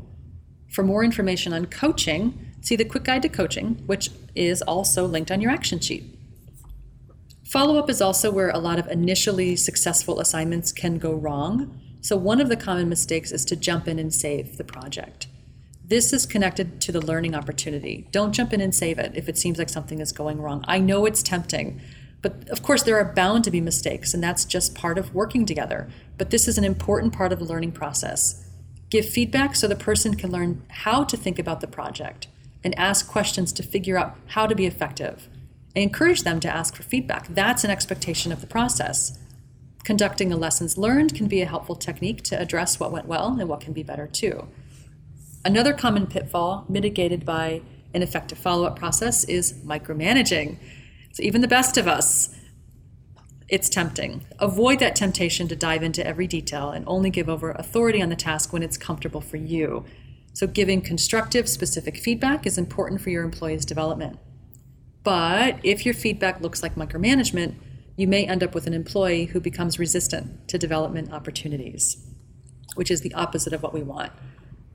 For 0.71 0.83
more 0.83 1.03
information 1.03 1.55
on 1.55 1.65
coaching, 1.65 2.53
see 2.61 2.77
the 2.77 2.85
quick 2.85 3.05
guide 3.05 3.23
to 3.23 3.31
coaching, 3.31 3.83
which 3.87 4.11
is 4.35 4.61
also 4.61 5.07
linked 5.07 5.31
on 5.31 5.41
your 5.41 5.51
action 5.51 5.81
sheet. 5.81 6.05
Follow 7.47 7.79
up 7.79 7.89
is 7.89 8.03
also 8.03 8.31
where 8.31 8.51
a 8.51 8.59
lot 8.59 8.79
of 8.79 8.87
initially 8.89 9.57
successful 9.57 10.21
assignments 10.21 10.73
can 10.73 10.99
go 10.99 11.15
wrong. 11.15 11.81
So, 12.03 12.19
one 12.19 12.39
of 12.39 12.51
the 12.51 12.57
common 12.59 12.87
mistakes 12.87 13.33
is 13.33 13.47
to 13.47 13.57
jump 13.57 13.89
in 13.89 13.99
and 13.99 14.13
save 14.13 14.59
the 14.59 14.65
project. 14.65 15.27
This 15.83 16.13
is 16.13 16.27
connected 16.27 16.83
to 16.83 16.93
the 16.93 17.01
learning 17.01 17.35
opportunity. 17.35 18.09
Don't 18.11 18.33
jump 18.33 18.53
in 18.53 18.61
and 18.61 18.75
save 18.75 18.99
it 18.99 19.13
if 19.15 19.27
it 19.27 19.39
seems 19.39 19.57
like 19.57 19.71
something 19.71 20.01
is 20.01 20.13
going 20.13 20.39
wrong. 20.39 20.63
I 20.69 20.81
know 20.81 21.07
it's 21.07 21.23
tempting, 21.23 21.81
but 22.23 22.49
of 22.49 22.63
course, 22.63 22.85
there 22.85 22.97
are 22.97 23.13
bound 23.13 23.45
to 23.45 23.51
be 23.51 23.61
mistakes, 23.61 24.15
and 24.15 24.23
that's 24.23 24.45
just 24.45 24.75
part 24.75 24.97
of 24.97 25.15
working 25.15 25.45
together. 25.45 25.91
But 26.17 26.31
this 26.31 26.47
is 26.47 26.57
an 26.57 26.65
important 26.65 27.13
part 27.13 27.33
of 27.33 27.41
the 27.41 27.45
learning 27.45 27.73
process. 27.73 28.49
Give 28.91 29.05
feedback 29.05 29.57
so 29.57 29.67
the 29.67 29.75
person 29.75 30.15
can 30.15 30.31
learn 30.31 30.63
how 30.69 31.03
to 31.05 31.17
think 31.17 31.39
about 31.39 31.61
the 31.61 31.67
project 31.67 32.29
and 32.63 32.79
ask 32.79 33.09
questions 33.09 33.53
to 33.55 33.63
figure 33.63 33.99
out 33.99 34.17
how 34.29 34.47
to 34.47 34.55
be 34.55 34.67
effective 34.67 35.29
and 35.75 35.83
encourage 35.83 36.23
them 36.23 36.39
to 36.41 36.49
ask 36.49 36.77
for 36.77 36.83
feedback. 36.83 37.27
That's 37.29 37.65
an 37.65 37.71
expectation 37.71 38.31
of 38.31 38.41
the 38.41 38.47
process. 38.47 39.19
Conducting 39.85 40.33
a 40.33 40.37
lessons 40.37 40.79
learned 40.79 41.15
can 41.15 41.27
be 41.27 41.41
a 41.41 41.47
helpful 41.47 41.75
technique 41.75 42.23
to 42.25 42.39
address 42.39 42.79
what 42.79 42.93
went 42.93 43.07
well 43.07 43.37
and 43.39 43.49
what 43.49 43.61
can 43.61 43.73
be 43.73 43.83
better 43.83 44.07
too. 44.07 44.47
Another 45.45 45.73
common 45.73 46.07
pitfall 46.07 46.65
mitigated 46.69 47.25
by 47.27 47.63
an 47.95 48.03
effective 48.03 48.39
follow 48.39 48.65
up 48.65 48.79
process 48.79 49.25
is 49.25 49.55
micromanaging. 49.65 50.57
So, 51.13 51.23
even 51.23 51.41
the 51.41 51.49
best 51.49 51.77
of 51.77 51.87
us, 51.87 52.35
it's 53.49 53.69
tempting. 53.69 54.25
Avoid 54.39 54.79
that 54.79 54.97
temptation 54.97 55.47
to 55.49 55.57
dive 55.57 55.83
into 55.83 56.07
every 56.07 56.27
detail 56.27 56.71
and 56.71 56.85
only 56.89 57.11
give 57.11 57.29
over 57.29 57.51
authority 57.51 58.01
on 58.01 58.09
the 58.09 58.17
task 58.17 58.53
when 58.53 58.63
it's 58.63 58.79
comfortable 58.79 59.21
for 59.21 59.37
you. 59.37 59.85
So, 60.33 60.47
giving 60.47 60.81
constructive, 60.81 61.49
specific 61.49 61.99
feedback 61.99 62.47
is 62.47 62.57
important 62.57 63.03
for 63.03 63.11
your 63.11 63.25
employees' 63.25 63.67
development. 63.67 64.19
But 65.03 65.59
if 65.63 65.85
your 65.85 65.95
feedback 65.95 66.41
looks 66.41 66.63
like 66.63 66.77
micromanagement, 66.77 67.57
you 67.97 68.07
may 68.07 68.27
end 68.27 68.43
up 68.43 68.55
with 68.55 68.67
an 68.67 68.73
employee 68.73 69.27
who 69.27 69.41
becomes 69.41 69.79
resistant 69.79 70.49
to 70.49 70.59
development 70.59 71.13
opportunities, 71.13 72.07
which 72.75 72.91
is 72.91 73.03
the 73.03 73.13
opposite 73.13 73.53
of 73.53 73.63
what 73.63 73.75
we 73.75 73.83
want. 73.83 74.13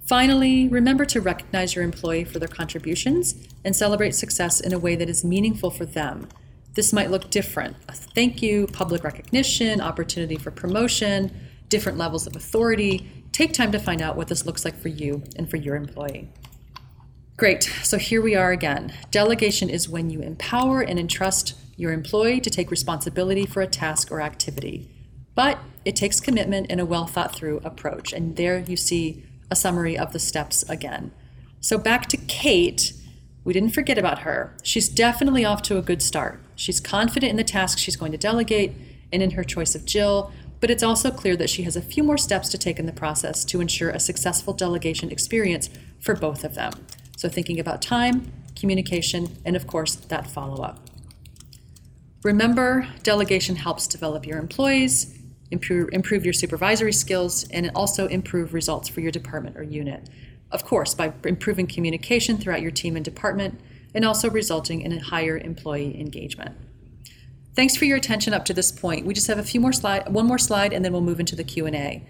Finally, 0.08 0.70
remember 0.70 1.04
to 1.04 1.20
recognize 1.20 1.76
your 1.76 1.84
employee 1.84 2.24
for 2.24 2.40
their 2.40 2.48
contributions 2.48 3.36
and 3.66 3.76
celebrate 3.76 4.16
success 4.16 4.62
in 4.62 4.72
a 4.72 4.80
way 4.80 4.96
that 4.96 5.10
is 5.10 5.26
meaningful 5.26 5.70
for 5.70 5.86
them. 5.86 6.30
This 6.76 6.94
might 6.94 7.12
look 7.12 7.30
different 7.30 7.76
a 7.90 7.92
thank 7.92 8.42
you, 8.42 8.68
public 8.68 9.04
recognition, 9.04 9.82
opportunity 9.82 10.38
for 10.38 10.50
promotion, 10.50 11.36
different 11.68 11.98
levels 11.98 12.26
of 12.26 12.38
authority. 12.38 13.26
Take 13.34 13.52
time 13.52 13.74
to 13.74 13.80
find 13.80 14.02
out 14.02 14.16
what 14.16 14.30
this 14.30 14.46
looks 14.46 14.64
like 14.64 14.78
for 14.78 14.88
you 14.88 15.24
and 15.36 15.50
for 15.50 15.58
your 15.58 15.76
employee. 15.76 16.30
Great. 17.36 17.64
So 17.84 17.98
here 17.98 18.22
we 18.22 18.34
are 18.34 18.52
again. 18.52 18.94
Delegation 19.12 19.70
is 19.70 19.90
when 19.90 20.10
you 20.10 20.22
empower 20.22 20.82
and 20.82 20.98
entrust 20.98 21.56
your 21.76 21.92
employee 21.92 22.40
to 22.42 22.50
take 22.50 22.72
responsibility 22.72 23.46
for 23.46 23.62
a 23.62 23.68
task 23.68 24.10
or 24.10 24.22
activity. 24.22 24.90
But 25.36 25.60
it 25.84 25.98
takes 25.98 26.22
commitment 26.22 26.68
and 26.70 26.80
a 26.80 26.86
well 26.86 27.08
thought 27.08 27.36
through 27.36 27.60
approach. 27.66 28.14
And 28.14 28.38
there 28.38 28.60
you 28.60 28.78
see 28.78 29.27
a 29.50 29.56
summary 29.56 29.98
of 29.98 30.14
the 30.14 30.20
steps 30.20 30.64
again. 30.70 31.12
So 31.60 31.78
back 31.78 32.08
to 32.08 32.18
Kate. 32.18 32.94
We 33.44 33.54
didn't 33.54 33.74
forget 33.74 33.98
about 33.98 34.20
her. 34.20 34.56
She's 34.62 34.90
definitely 34.90 35.46
off 35.46 35.62
to 35.64 35.78
a 35.78 35.82
good 35.82 36.02
start. 36.02 36.42
She's 36.56 36.80
confident 36.80 37.30
in 37.30 37.38
the 37.38 37.44
task 37.44 37.78
she's 37.78 37.96
going 37.96 38.12
to 38.12 38.18
delegate 38.18 38.74
and 39.12 39.24
in 39.24 39.32
her 39.32 39.44
choice 39.44 39.74
of 39.74 39.86
Jill, 39.86 40.32
but 40.60 40.70
it's 40.70 40.84
also 40.84 41.12
clear 41.12 41.36
that 41.38 41.50
she 41.50 41.64
has 41.64 41.76
a 41.76 41.82
few 41.82 42.04
more 42.04 42.18
steps 42.18 42.50
to 42.50 42.58
take 42.58 42.80
in 42.80 42.86
the 42.86 42.92
process 42.92 43.46
to 43.46 43.62
ensure 43.62 43.90
a 43.90 44.00
successful 44.00 44.54
delegation 44.54 45.12
experience 45.12 45.70
for 46.00 46.16
both 46.16 46.44
of 46.44 46.56
them. 46.56 46.74
So, 47.16 47.30
thinking 47.30 47.60
about 47.60 47.82
time, 47.82 48.32
communication, 48.56 49.38
and 49.46 49.56
of 49.56 49.68
course, 49.68 49.96
that 49.96 50.28
follow 50.28 50.64
up. 50.64 50.80
Remember, 52.24 52.88
delegation 53.04 53.56
helps 53.56 53.88
develop 53.88 54.26
your 54.26 54.40
employees, 54.40 55.17
improve, 55.52 55.90
improve 55.92 56.26
your 56.26 56.34
supervisory 56.34 56.94
skills, 56.94 57.48
and 57.50 57.72
also 57.76 58.08
improve 58.08 58.54
results 58.54 58.90
for 58.90 59.02
your 59.02 59.12
department 59.12 59.58
or 59.58 59.64
unit. 59.64 60.10
Of 60.52 60.66
course, 60.66 60.94
by 60.94 61.14
improving 61.26 61.68
communication 61.68 62.38
throughout 62.38 62.62
your 62.62 62.72
team 62.72 62.96
and 62.96 63.04
department, 63.04 63.60
and 63.94 64.06
also 64.06 64.30
resulting 64.30 64.82
in 64.82 64.94
a 64.94 65.00
higher 65.00 65.38
employee 65.38 66.00
engagement. 66.00 66.56
Thanks 67.56 67.76
for 67.76 67.86
your 67.86 67.98
attention 67.98 68.34
up 68.34 68.46
to 68.46 68.54
this 68.54 68.72
point. 68.72 69.06
We 69.06 69.14
just 69.14 69.28
have 69.28 69.40
a 69.40 69.44
few 69.44 69.60
more 69.60 69.74
slide, 69.74 70.08
one 70.10 70.28
more 70.28 70.38
slide, 70.38 70.74
and 70.74 70.86
then 70.86 70.92
we'll 70.92 71.02
move 71.02 71.20
into 71.20 71.36
the 71.36 71.44
Q&A. 71.44 72.08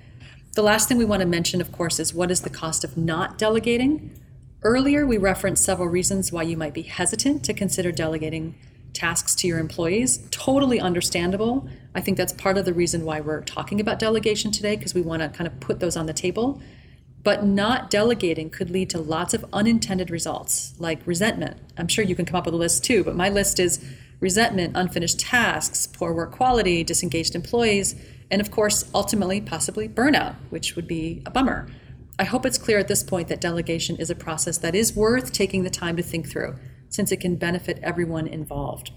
The 0.56 0.62
last 0.62 0.90
thing 0.90 0.98
we 0.98 1.06
want 1.06 1.22
to 1.22 1.28
mention, 1.28 1.62
of 1.62 1.72
course, 1.72 2.00
is 2.00 2.14
what 2.14 2.32
is 2.32 2.42
the 2.42 2.50
cost 2.50 2.84
of 2.84 2.98
not 2.98 3.38
delegating? 3.38 4.20
Earlier, 4.64 5.06
we 5.06 5.18
referenced 5.18 5.64
several 5.64 5.88
reasons 5.88 6.32
why 6.32 6.44
you 6.44 6.58
might 6.58 6.74
be 6.74 6.82
hesitant 6.82 7.46
to 7.46 7.54
consider 7.54 7.92
delegating 7.92 8.56
tasks 8.92 9.36
to 9.36 9.48
your 9.48 9.60
employees. 9.60 10.28
Totally 10.32 10.80
understandable. 10.80 11.70
I 11.98 12.00
think 12.00 12.16
that's 12.16 12.32
part 12.32 12.60
of 12.60 12.66
the 12.66 12.76
reason 12.76 13.06
why 13.06 13.22
we're 13.22 13.42
talking 13.42 13.82
about 13.82 13.98
delegation 13.98 14.52
today, 14.52 14.76
because 14.76 14.94
we 14.94 15.02
want 15.02 15.24
to 15.24 15.30
kind 15.30 15.48
of 15.48 15.60
put 15.60 15.80
those 15.80 15.98
on 15.98 16.06
the 16.06 16.14
table. 16.14 16.62
But 17.24 17.44
not 17.44 17.90
delegating 17.90 18.52
could 18.52 18.70
lead 18.70 18.92
to 18.92 19.00
lots 19.00 19.34
of 19.34 19.44
unintended 19.52 20.12
results, 20.12 20.76
like 20.78 21.02
resentment. 21.08 21.58
I'm 21.76 21.88
sure 21.88 22.06
you 22.06 22.14
can 22.14 22.26
come 22.26 22.38
up 22.38 22.46
with 22.46 22.54
a 22.54 22.58
list 22.58 22.84
too, 22.86 23.04
but 23.04 23.16
my 23.16 23.30
list 23.30 23.60
is 23.60 23.84
resentment, 24.20 24.78
unfinished 24.78 25.20
tasks, 25.20 25.88
poor 25.88 26.14
work 26.14 26.32
quality, 26.32 26.84
disengaged 26.84 27.34
employees, 27.34 27.96
and 28.30 28.42
of 28.42 28.52
course, 28.52 28.88
ultimately, 28.94 29.42
possibly 29.42 29.90
burnout, 29.90 30.36
which 30.52 30.76
would 30.76 30.88
be 30.88 31.24
a 31.26 31.32
bummer. 31.32 31.68
I 32.20 32.26
hope 32.26 32.46
it's 32.46 32.60
clear 32.60 32.78
at 32.78 32.88
this 32.88 33.02
point 33.02 33.28
that 33.30 33.42
delegation 33.42 33.96
is 33.96 34.12
a 34.12 34.16
process 34.16 34.60
that 34.60 34.76
is 34.76 34.96
worth 34.96 35.34
taking 35.34 35.64
the 35.64 35.72
time 35.72 35.98
to 35.98 36.04
think 36.04 36.30
through, 36.30 36.58
since 36.90 37.12
it 37.12 37.18
can 37.18 37.38
benefit 37.38 37.80
everyone 37.82 38.28
involved. 38.28 38.92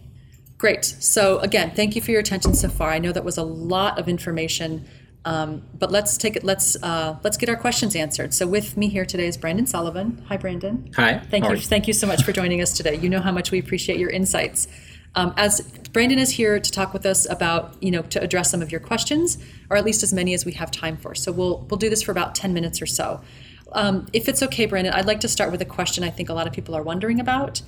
Great. 0.60 0.84
So, 0.84 1.38
again, 1.38 1.70
thank 1.74 1.96
you 1.96 2.02
for 2.02 2.10
your 2.10 2.20
attention 2.20 2.52
so 2.52 2.68
far. 2.68 2.90
I 2.90 2.98
know 2.98 3.12
that 3.12 3.24
was 3.24 3.38
a 3.38 3.42
lot 3.42 3.98
of 3.98 4.10
information, 4.10 4.86
um, 5.24 5.62
but 5.78 5.90
let's 5.90 6.18
take 6.18 6.36
it. 6.36 6.44
Let's 6.44 6.76
uh, 6.82 7.16
let's 7.24 7.38
get 7.38 7.48
our 7.48 7.56
questions 7.56 7.96
answered. 7.96 8.34
So, 8.34 8.46
with 8.46 8.76
me 8.76 8.90
here 8.90 9.06
today 9.06 9.26
is 9.26 9.38
Brandon 9.38 9.66
Sullivan. 9.66 10.22
Hi, 10.28 10.36
Brandon. 10.36 10.92
Hi. 10.96 11.18
Thank 11.30 11.48
you. 11.48 11.56
Thank 11.56 11.88
you 11.88 11.94
so 11.94 12.06
much 12.06 12.24
for 12.24 12.32
joining 12.32 12.60
us 12.60 12.74
today. 12.74 12.94
You 12.96 13.08
know 13.08 13.22
how 13.22 13.32
much 13.32 13.50
we 13.50 13.58
appreciate 13.58 13.98
your 13.98 14.10
insights. 14.10 14.68
Um, 15.14 15.32
as 15.38 15.62
Brandon 15.94 16.18
is 16.18 16.32
here 16.32 16.60
to 16.60 16.70
talk 16.70 16.92
with 16.92 17.06
us 17.06 17.26
about, 17.30 17.82
you 17.82 17.90
know, 17.90 18.02
to 18.02 18.20
address 18.20 18.50
some 18.50 18.60
of 18.60 18.70
your 18.70 18.82
questions, 18.82 19.38
or 19.70 19.78
at 19.78 19.84
least 19.86 20.02
as 20.02 20.12
many 20.12 20.34
as 20.34 20.44
we 20.44 20.52
have 20.52 20.70
time 20.70 20.98
for. 20.98 21.14
So 21.14 21.32
we'll 21.32 21.66
we'll 21.70 21.78
do 21.78 21.88
this 21.88 22.02
for 22.02 22.12
about 22.12 22.34
ten 22.34 22.52
minutes 22.52 22.82
or 22.82 22.86
so. 22.86 23.22
Um, 23.72 24.08
if 24.12 24.28
it's 24.28 24.42
okay, 24.42 24.66
Brandon, 24.66 24.92
I'd 24.92 25.06
like 25.06 25.20
to 25.20 25.28
start 25.28 25.52
with 25.52 25.62
a 25.62 25.64
question 25.76 26.04
I 26.04 26.10
think 26.10 26.28
a 26.28 26.34
lot 26.34 26.46
of 26.46 26.52
people 26.52 26.76
are 26.76 26.82
wondering 26.82 27.18
about. 27.18 27.62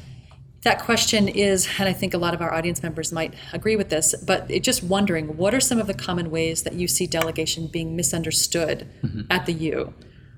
That 0.65 0.81
question 0.81 1.27
is, 1.29 1.69
and 1.79 1.89
I 1.89 1.93
think 1.93 2.15
a 2.15 2.19
lot 2.19 2.35
of 2.35 2.41
our 2.41 2.55
audience 2.55 2.83
members 2.83 3.13
might 3.13 3.35
agree 3.53 3.75
with 3.75 3.89
this, 3.89 4.15
but 4.25 4.49
it 4.49 4.63
just 4.63 4.83
wondering 4.83 5.37
what 5.37 5.55
are 5.55 5.61
some 5.61 5.81
of 5.81 5.89
the 5.89 5.95
common 5.95 6.31
ways 6.31 6.63
that 6.63 6.75
you 6.75 6.87
see 6.87 7.07
delegation 7.07 7.67
being 7.67 7.97
misunderstood 7.97 8.89
mm-hmm. 9.03 9.23
at 9.29 9.47
the 9.47 9.53
U? 9.53 9.93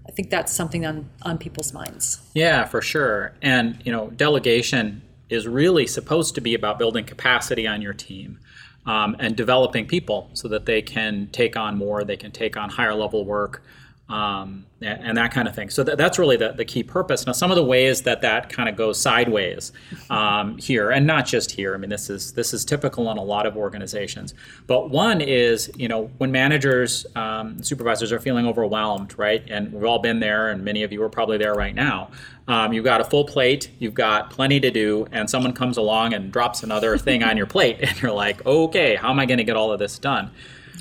I 0.08 0.12
think 0.12 0.30
that's 0.30 0.52
something 0.52 0.87
on, 0.87 1.10
on 1.22 1.38
people's 1.38 1.72
minds. 1.72 2.20
Yeah, 2.34 2.64
for 2.64 2.80
sure. 2.80 3.34
And, 3.42 3.78
you 3.84 3.92
know, 3.92 4.10
delegation 4.10 5.02
is 5.28 5.46
really 5.46 5.87
supposed 5.87 6.34
to 6.37 6.40
be 6.40 6.54
about 6.54 6.79
building 6.79 7.04
capacity 7.04 7.66
on 7.66 7.83
your 7.83 7.94
team 7.94 8.38
um, 8.87 9.16
and 9.18 9.37
developing 9.37 9.87
people 9.87 10.31
so 10.35 10.48
that 10.48 10.66
they 10.66 10.83
can 10.83 11.29
take 11.33 11.56
on 11.56 11.77
more, 11.77 12.04
they 12.04 12.16
can 12.16 12.33
take 12.33 12.56
on 12.56 12.70
higher 12.70 12.94
level 12.94 13.25
work, 13.25 13.62
um, 14.09 14.67
and, 14.83 15.02
and, 15.02 15.17
that 15.17 15.33
kind 15.33 15.48
of 15.48 15.55
thing. 15.55 15.71
So 15.71 15.83
th- 15.83 15.96
that's 15.96 16.19
really 16.19 16.37
the, 16.37 16.52
the 16.52 16.65
key 16.65 16.83
purpose. 16.83 17.25
Now, 17.25 17.33
some 17.33 17.50
of 17.50 17.57
the 17.57 17.65
ways 17.65 18.02
that 18.02 18.21
that 18.21 18.50
kind 18.50 18.69
of 18.69 18.77
goes 18.77 19.00
sideways 19.00 19.73
um, 20.11 20.59
here, 20.59 20.90
and 20.90 21.07
not 21.07 21.25
just 21.25 21.50
here. 21.50 21.75
I 21.75 21.79
mean, 21.79 21.88
this 21.88 22.11
is 22.11 22.33
this 22.33 22.52
is 22.52 22.67
typical 22.67 23.11
in 23.11 23.17
a 23.17 23.23
lot 23.23 23.46
of 23.46 23.57
organizations. 23.57 24.35
But 24.67 24.90
one 24.90 25.23
is, 25.23 25.71
you 25.77 25.88
know, 25.88 26.11
when 26.19 26.31
managers, 26.31 27.07
um, 27.17 27.63
supervisors 27.63 28.13
are 28.13 28.21
feeling 28.21 28.46
overwhelmed, 28.46 29.19
right? 29.19 29.42
And 29.48 29.73
we've 29.73 29.85
all 29.85 30.00
been 30.00 30.21
there, 30.21 30.50
and 30.50 30.63
many 30.63 30.83
of 30.83 30.92
you 30.92 31.02
are 31.02 31.09
probably 31.09 31.38
there 31.38 31.55
right 31.55 31.75
now. 31.75 32.11
Um, 32.46 32.75
you've 32.75 32.85
got 32.85 33.00
a 33.00 33.05
full 33.05 33.25
plate, 33.25 33.71
you've 33.79 33.94
got 33.94 34.29
plenty 34.29 34.61
to 34.61 34.71
do, 34.71 35.07
and 35.13 35.31
someone 35.31 35.55
comes 35.55 35.79
along 35.79 36.13
and 36.13 36.31
drops 36.31 36.63
another 36.63 36.98
thing 36.98 37.23
on 37.23 37.38
your 37.38 37.46
plate, 37.46 37.79
and 37.81 38.02
you're 38.02 38.13
like, 38.13 38.44
okay, 38.44 38.96
how 38.96 39.09
am 39.11 39.19
I 39.19 39.25
going 39.25 39.38
to 39.38 39.44
get 39.44 39.57
all 39.57 39.73
of 39.73 39.79
this 39.79 39.98
done? 39.98 40.31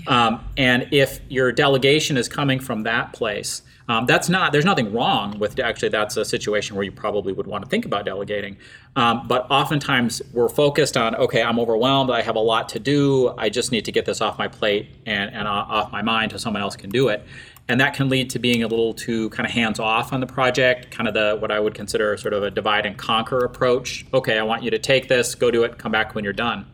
Um, 0.07 0.43
and 0.57 0.87
if 0.91 1.19
your 1.29 1.51
delegation 1.51 2.17
is 2.17 2.27
coming 2.27 2.59
from 2.59 2.83
that 2.83 3.13
place, 3.13 3.61
um, 3.89 4.05
that's 4.05 4.29
not. 4.29 4.51
There's 4.51 4.65
nothing 4.65 4.93
wrong 4.93 5.37
with 5.39 5.59
actually. 5.59 5.89
That's 5.89 6.15
a 6.15 6.23
situation 6.23 6.75
where 6.75 6.85
you 6.85 6.91
probably 6.91 7.33
would 7.33 7.47
want 7.47 7.65
to 7.65 7.69
think 7.69 7.85
about 7.85 8.05
delegating. 8.05 8.57
Um, 8.95 9.27
but 9.27 9.45
oftentimes 9.49 10.21
we're 10.31 10.49
focused 10.49 10.95
on 10.95 11.15
okay, 11.15 11.43
I'm 11.43 11.59
overwhelmed. 11.59 12.09
I 12.09 12.21
have 12.21 12.35
a 12.35 12.39
lot 12.39 12.69
to 12.69 12.79
do. 12.79 13.33
I 13.37 13.49
just 13.49 13.71
need 13.71 13.85
to 13.85 13.91
get 13.91 14.05
this 14.05 14.21
off 14.21 14.37
my 14.37 14.47
plate 14.47 14.87
and, 15.05 15.33
and 15.33 15.47
off 15.47 15.91
my 15.91 16.01
mind 16.01 16.31
so 16.31 16.37
someone 16.37 16.61
else 16.61 16.75
can 16.75 16.89
do 16.89 17.09
it. 17.09 17.25
And 17.69 17.79
that 17.79 17.93
can 17.93 18.09
lead 18.09 18.29
to 18.31 18.39
being 18.39 18.63
a 18.63 18.67
little 18.67 18.93
too 18.93 19.29
kind 19.29 19.47
of 19.47 19.53
hands 19.53 19.79
off 19.79 20.11
on 20.11 20.19
the 20.19 20.27
project, 20.27 20.91
kind 20.91 21.07
of 21.07 21.13
the 21.13 21.37
what 21.39 21.51
I 21.51 21.59
would 21.59 21.73
consider 21.73 22.15
sort 22.17 22.33
of 22.33 22.43
a 22.43 22.51
divide 22.51 22.85
and 22.85 22.97
conquer 22.97 23.43
approach. 23.43 24.05
Okay, 24.13 24.37
I 24.37 24.43
want 24.43 24.63
you 24.63 24.71
to 24.71 24.79
take 24.79 25.09
this, 25.09 25.35
go 25.35 25.51
do 25.51 25.63
it, 25.63 25.77
come 25.77 25.91
back 25.91 26.15
when 26.15 26.23
you're 26.23 26.33
done 26.33 26.65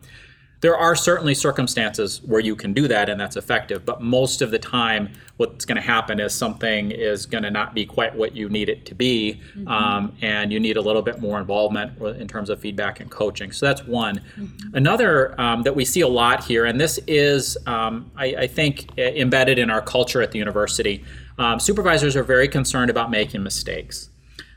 there 0.60 0.76
are 0.76 0.94
certainly 0.94 1.34
circumstances 1.34 2.22
where 2.22 2.40
you 2.40 2.54
can 2.54 2.72
do 2.72 2.86
that 2.88 3.08
and 3.08 3.20
that's 3.20 3.36
effective 3.36 3.84
but 3.84 4.00
most 4.00 4.42
of 4.42 4.50
the 4.50 4.58
time 4.58 5.10
what's 5.36 5.64
going 5.64 5.76
to 5.76 5.82
happen 5.82 6.20
is 6.20 6.34
something 6.34 6.90
is 6.90 7.26
going 7.26 7.42
to 7.42 7.50
not 7.50 7.74
be 7.74 7.86
quite 7.86 8.14
what 8.14 8.36
you 8.36 8.48
need 8.48 8.68
it 8.68 8.84
to 8.84 8.94
be 8.94 9.40
mm-hmm. 9.54 9.68
um, 9.68 10.14
and 10.20 10.52
you 10.52 10.60
need 10.60 10.76
a 10.76 10.80
little 10.80 11.02
bit 11.02 11.20
more 11.20 11.38
involvement 11.38 11.98
in 12.18 12.28
terms 12.28 12.50
of 12.50 12.60
feedback 12.60 13.00
and 13.00 13.10
coaching 13.10 13.50
so 13.52 13.66
that's 13.66 13.84
one 13.84 14.20
mm-hmm. 14.36 14.76
another 14.76 15.38
um, 15.40 15.62
that 15.62 15.74
we 15.74 15.84
see 15.84 16.02
a 16.02 16.08
lot 16.08 16.44
here 16.44 16.66
and 16.66 16.80
this 16.80 16.98
is 17.06 17.56
um, 17.66 18.10
I, 18.16 18.26
I, 18.26 18.46
think 18.46 18.98
embedded 18.98 19.58
in 19.58 19.70
our 19.70 19.80
culture 19.80 20.22
at 20.22 20.32
the 20.32 20.38
university 20.38 21.04
um, 21.38 21.58
supervisors 21.58 22.16
are 22.16 22.22
very 22.22 22.48
concerned 22.48 22.90
about 22.90 23.10
making 23.10 23.42
mistakes 23.42 24.09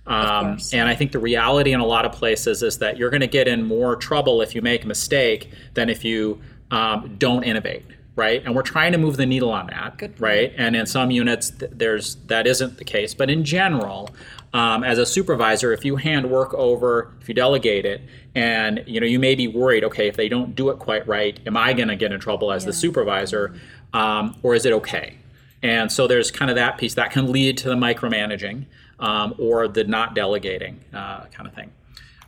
um, 0.05 0.57
and 0.73 0.89
I 0.89 0.95
think 0.95 1.11
the 1.13 1.19
reality 1.19 1.71
in 1.71 1.79
a 1.79 1.85
lot 1.85 2.05
of 2.05 2.11
places 2.11 2.61
is 2.61 2.79
that 2.79 2.97
you're 2.97 3.09
going 3.09 3.21
to 3.21 3.27
get 3.27 3.47
in 3.47 3.65
more 3.65 3.95
trouble 3.95 4.41
if 4.41 4.53
you 4.53 4.61
make 4.61 4.83
a 4.83 4.87
mistake 4.87 5.51
than 5.75 5.89
if 5.89 6.03
you 6.03 6.41
um, 6.71 7.15
don't 7.17 7.43
innovate, 7.43 7.85
right? 8.15 8.43
And 8.43 8.53
we're 8.53 8.63
trying 8.63 8.91
to 8.91 8.97
move 8.97 9.15
the 9.15 9.25
needle 9.25 9.51
on 9.51 9.67
that, 9.67 10.19
right? 10.19 10.53
And 10.57 10.75
in 10.75 10.85
some 10.85 11.09
units, 11.09 11.51
th- 11.51 11.71
there's 11.73 12.15
that 12.27 12.47
isn't 12.47 12.77
the 12.77 12.83
case. 12.83 13.13
But 13.13 13.29
in 13.29 13.45
general, 13.45 14.09
um, 14.53 14.83
as 14.83 14.97
a 14.97 15.05
supervisor, 15.05 15.71
if 15.71 15.85
you 15.85 15.95
hand 15.95 16.29
work 16.29 16.53
over, 16.53 17.13
if 17.21 17.29
you 17.29 17.33
delegate 17.33 17.85
it, 17.85 18.01
and 18.35 18.83
you 18.85 18.99
know 18.99 19.07
you 19.07 19.19
may 19.19 19.35
be 19.35 19.47
worried, 19.47 19.85
okay, 19.85 20.07
if 20.09 20.17
they 20.17 20.27
don't 20.27 20.53
do 20.53 20.69
it 20.69 20.79
quite 20.79 21.07
right, 21.07 21.39
am 21.47 21.55
I 21.55 21.71
going 21.71 21.87
to 21.87 21.95
get 21.95 22.11
in 22.11 22.19
trouble 22.19 22.51
as 22.51 22.63
yeah. 22.63 22.67
the 22.67 22.73
supervisor, 22.73 23.55
um, 23.93 24.35
or 24.43 24.53
is 24.53 24.65
it 24.65 24.73
okay? 24.73 25.17
And 25.61 25.89
so 25.89 26.07
there's 26.07 26.29
kind 26.29 26.51
of 26.51 26.55
that 26.55 26.77
piece 26.77 26.95
that 26.95 27.11
can 27.11 27.31
lead 27.31 27.57
to 27.59 27.69
the 27.69 27.75
micromanaging 27.75 28.65
um, 29.03 29.35
or 29.37 29.67
the 29.67 29.83
not 29.83 30.15
delegating 30.15 30.79
uh, 30.93 31.25
kind 31.25 31.47
of 31.47 31.53
thing. 31.53 31.69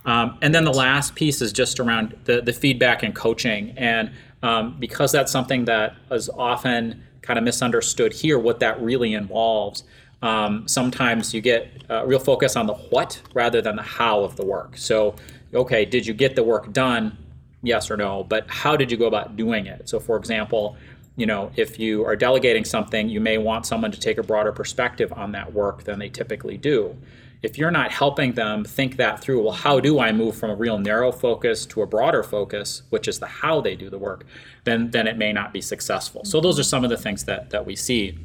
Um, 0.05 0.38
and 0.43 0.53
then 0.53 0.65
the 0.65 0.73
last 0.73 1.15
piece 1.15 1.41
is 1.41 1.51
just 1.51 1.80
around 1.80 2.15
the, 2.26 2.41
the 2.41 2.53
feedback 2.53 3.01
and 3.01 3.15
coaching. 3.15 3.73
And 3.76 4.11
um, 4.43 4.76
because 4.78 5.11
that's 5.11 5.32
something 5.32 5.65
that 5.65 5.95
is 6.11 6.30
often 6.30 7.01
kind 7.23 7.39
of 7.39 7.45
misunderstood 7.45 8.13
here, 8.13 8.38
what 8.38 8.59
that 8.59 8.80
really 8.80 9.15
involves, 9.15 9.84
um, 10.21 10.67
sometimes 10.67 11.34
you 11.34 11.41
get 11.41 11.71
a 11.89 12.05
real 12.05 12.19
focus 12.19 12.55
on 12.55 12.67
the 12.67 12.73
what 12.73 13.19
rather 13.34 13.61
than 13.61 13.78
the 13.78 13.82
how 13.82 14.23
of 14.23 14.36
the 14.36 14.45
work. 14.45 14.78
So, 14.78 15.15
okay, 15.53 15.86
did 15.86 16.05
you 16.05 16.13
get 16.13 16.36
the 16.36 16.43
work 16.43 16.71
done? 16.71 17.17
Yes 17.63 17.89
or 17.89 17.97
no, 17.97 18.23
but 18.23 18.47
how 18.47 18.76
did 18.78 18.91
you 18.91 18.97
go 18.97 19.07
about 19.07 19.36
doing 19.36 19.65
it? 19.65 19.89
So, 19.89 19.99
for 19.99 20.17
example, 20.17 20.78
you 21.16 21.26
know, 21.26 21.51
if 21.55 21.80
you 21.80 22.05
are 22.05 22.16
delegating 22.16 22.66
something, 22.66 23.09
you 23.09 23.22
may 23.22 23.38
want 23.38 23.66
someone 23.66 23.91
to 23.91 23.99
take 23.99 24.18
a 24.18 24.24
broader 24.24 24.51
perspective 24.51 25.13
on 25.13 25.32
that 25.32 25.53
work 25.53 25.84
than 25.84 25.99
they 25.99 26.09
typically 26.09 26.57
do. 26.57 26.95
If 27.41 27.57
you're 27.57 27.72
not 27.72 27.91
helping 27.91 28.34
them 28.34 28.63
think 28.63 28.97
that 28.97 29.22
through, 29.22 29.43
well, 29.43 29.53
how 29.53 29.80
do 29.80 29.99
I 29.99 30.11
move 30.11 30.36
from 30.36 30.49
a 30.49 30.55
real 30.55 30.80
narrow 30.80 31.11
focus 31.11 31.66
to 31.68 31.84
a 31.84 31.86
broader 31.86 32.24
focus, 32.24 32.82
which 32.89 33.07
is 33.07 33.20
the 33.20 33.28
how 33.28 33.61
they 33.61 33.76
do 33.76 33.89
the 33.89 33.99
work, 33.99 34.26
then 34.63 34.89
then 34.91 35.07
it 35.07 35.18
may 35.18 35.32
not 35.32 35.53
be 35.53 35.61
successful. 35.61 36.26
So 36.26 36.41
those 36.41 36.59
are 36.59 36.63
some 36.63 36.84
of 36.84 36.89
the 36.89 36.97
things 36.97 37.26
that 37.26 37.51
that 37.51 37.66
we 37.66 37.76
see. 37.76 38.18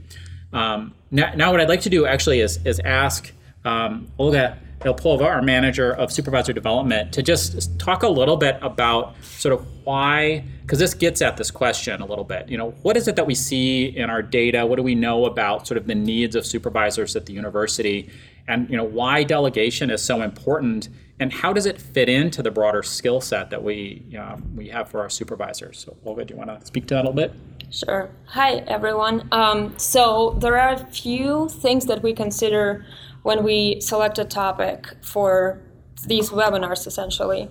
Um, 0.53 0.95
now, 1.11 1.33
now, 1.35 1.51
what 1.53 1.61
I'd 1.61 1.69
like 1.69 1.83
to 1.83 1.91
do 1.91 2.07
actually 2.07 2.41
is 2.41 2.59
is 2.65 2.81
ask 2.81 3.33
um, 3.65 4.09
Olga 4.19 4.59
Ilpova, 4.81 5.25
our 5.25 5.43
manager 5.43 5.93
of 5.93 6.11
supervisor 6.11 6.55
development, 6.55 7.13
to 7.13 7.23
just 7.23 7.79
talk 7.79 8.03
a 8.03 8.09
little 8.09 8.37
bit 8.37 8.59
about 8.63 9.15
sort 9.23 9.53
of 9.53 9.67
why, 9.85 10.43
because 10.63 10.79
this 10.79 10.95
gets 10.95 11.21
at 11.21 11.37
this 11.37 11.51
question 11.51 12.01
a 12.01 12.07
little 12.07 12.25
bit. 12.25 12.49
You 12.49 12.57
know, 12.57 12.71
what 12.83 12.97
is 12.97 13.07
it 13.07 13.17
that 13.17 13.27
we 13.27 13.35
see 13.35 13.95
in 13.95 14.09
our 14.09 14.23
data? 14.23 14.65
What 14.65 14.77
do 14.77 14.83
we 14.83 14.95
know 14.95 15.27
about 15.27 15.67
sort 15.67 15.77
of 15.77 15.87
the 15.87 15.95
needs 15.95 16.35
of 16.35 16.47
supervisors 16.47 17.15
at 17.15 17.27
the 17.27 17.35
university? 17.35 18.11
And 18.49 18.71
you 18.71 18.77
know, 18.77 18.85
why 18.85 19.23
delegation 19.23 19.91
is 19.91 20.03
so 20.03 20.23
important, 20.23 20.89
and 21.19 21.31
how 21.31 21.53
does 21.53 21.67
it 21.67 21.79
fit 21.79 22.09
into 22.09 22.43
the 22.43 22.51
broader 22.51 22.83
skill 22.83 23.21
set 23.21 23.51
that 23.51 23.63
we 23.63 24.17
um, 24.19 24.57
we 24.57 24.69
have 24.69 24.89
for 24.89 25.01
our 25.01 25.11
supervisors? 25.11 25.79
So, 25.79 25.95
Olga, 26.07 26.25
do 26.25 26.33
you 26.33 26.39
want 26.39 26.59
to 26.59 26.67
speak 26.67 26.87
to 26.87 26.95
that 26.95 27.05
a 27.05 27.11
little 27.11 27.13
bit? 27.13 27.35
Sure. 27.71 28.11
Hi, 28.27 28.55
everyone. 28.67 29.29
Um, 29.31 29.79
so 29.79 30.37
there 30.41 30.59
are 30.59 30.73
a 30.73 30.87
few 30.87 31.49
things 31.49 31.87
that 31.87 32.03
we 32.03 32.13
consider 32.13 32.85
when 33.23 33.45
we 33.45 33.81
select 33.81 34.19
a 34.19 34.25
topic 34.25 34.87
for 35.03 35.61
these 36.07 36.31
webinars 36.31 36.87
essentially. 36.87 37.49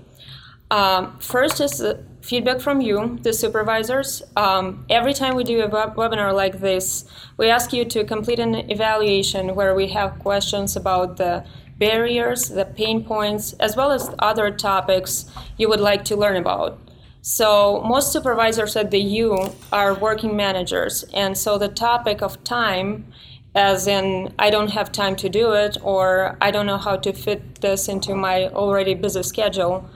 Um, 0.71 1.17
first 1.19 1.59
is 1.61 1.83
feedback 2.21 2.59
from 2.59 2.79
you, 2.81 3.17
the 3.21 3.33
supervisors. 3.33 4.21
Um, 4.35 4.85
every 4.89 5.13
time 5.13 5.35
we 5.35 5.43
do 5.43 5.61
a 5.61 5.67
web- 5.67 5.95
webinar 5.95 6.33
like 6.33 6.59
this, 6.59 7.05
we 7.37 7.49
ask 7.49 7.73
you 7.73 7.85
to 7.85 8.03
complete 8.03 8.39
an 8.39 8.69
evaluation 8.69 9.55
where 9.55 9.73
we 9.73 9.87
have 9.87 10.19
questions 10.19 10.75
about 10.75 11.17
the 11.17 11.43
barriers, 11.79 12.49
the 12.49 12.65
pain 12.65 13.03
points, 13.03 13.53
as 13.53 13.75
well 13.75 13.91
as 13.91 14.13
other 14.19 14.51
topics 14.51 15.25
you 15.57 15.69
would 15.69 15.79
like 15.79 16.05
to 16.05 16.15
learn 16.15 16.35
about. 16.35 16.77
So, 17.21 17.81
most 17.85 18.11
supervisors 18.13 18.75
at 18.75 18.91
the 18.91 18.99
U 18.99 19.53
are 19.73 19.93
working 19.93 20.35
managers, 20.35 21.03
and 21.13 21.37
so 21.37 21.57
the 21.57 21.67
topic 21.67 22.21
of 22.21 22.43
time 22.43 23.11
as 23.59 23.87
in 23.87 24.33
I 24.39 24.49
don't 24.49 24.69
have 24.69 24.89
time 24.89 25.17
to 25.17 25.27
do 25.27 25.51
it 25.51 25.75
or 25.81 26.37
I 26.39 26.49
don't 26.49 26.65
know 26.65 26.77
how 26.77 26.95
to 26.95 27.11
fit 27.11 27.59
this 27.59 27.89
into 27.89 28.15
my 28.15 28.47
already 28.47 28.93
busy 28.93 29.21
schedule 29.21 29.89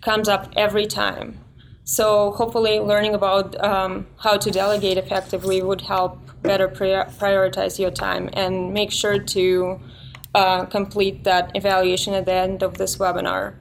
comes 0.00 0.26
up 0.26 0.50
every 0.56 0.86
time. 0.86 1.38
So 1.84 2.30
hopefully 2.30 2.80
learning 2.80 3.14
about 3.14 3.62
um, 3.62 4.06
how 4.16 4.38
to 4.38 4.50
delegate 4.50 4.96
effectively 4.96 5.60
would 5.60 5.82
help 5.82 6.18
better 6.42 6.66
prioritize 6.66 7.78
your 7.78 7.90
time 7.90 8.30
and 8.32 8.72
make 8.72 8.90
sure 8.90 9.18
to 9.18 9.78
uh, 10.34 10.64
complete 10.64 11.24
that 11.24 11.50
evaluation 11.54 12.14
at 12.14 12.24
the 12.24 12.32
end 12.32 12.62
of 12.62 12.78
this 12.78 12.96
webinar. 12.96 13.54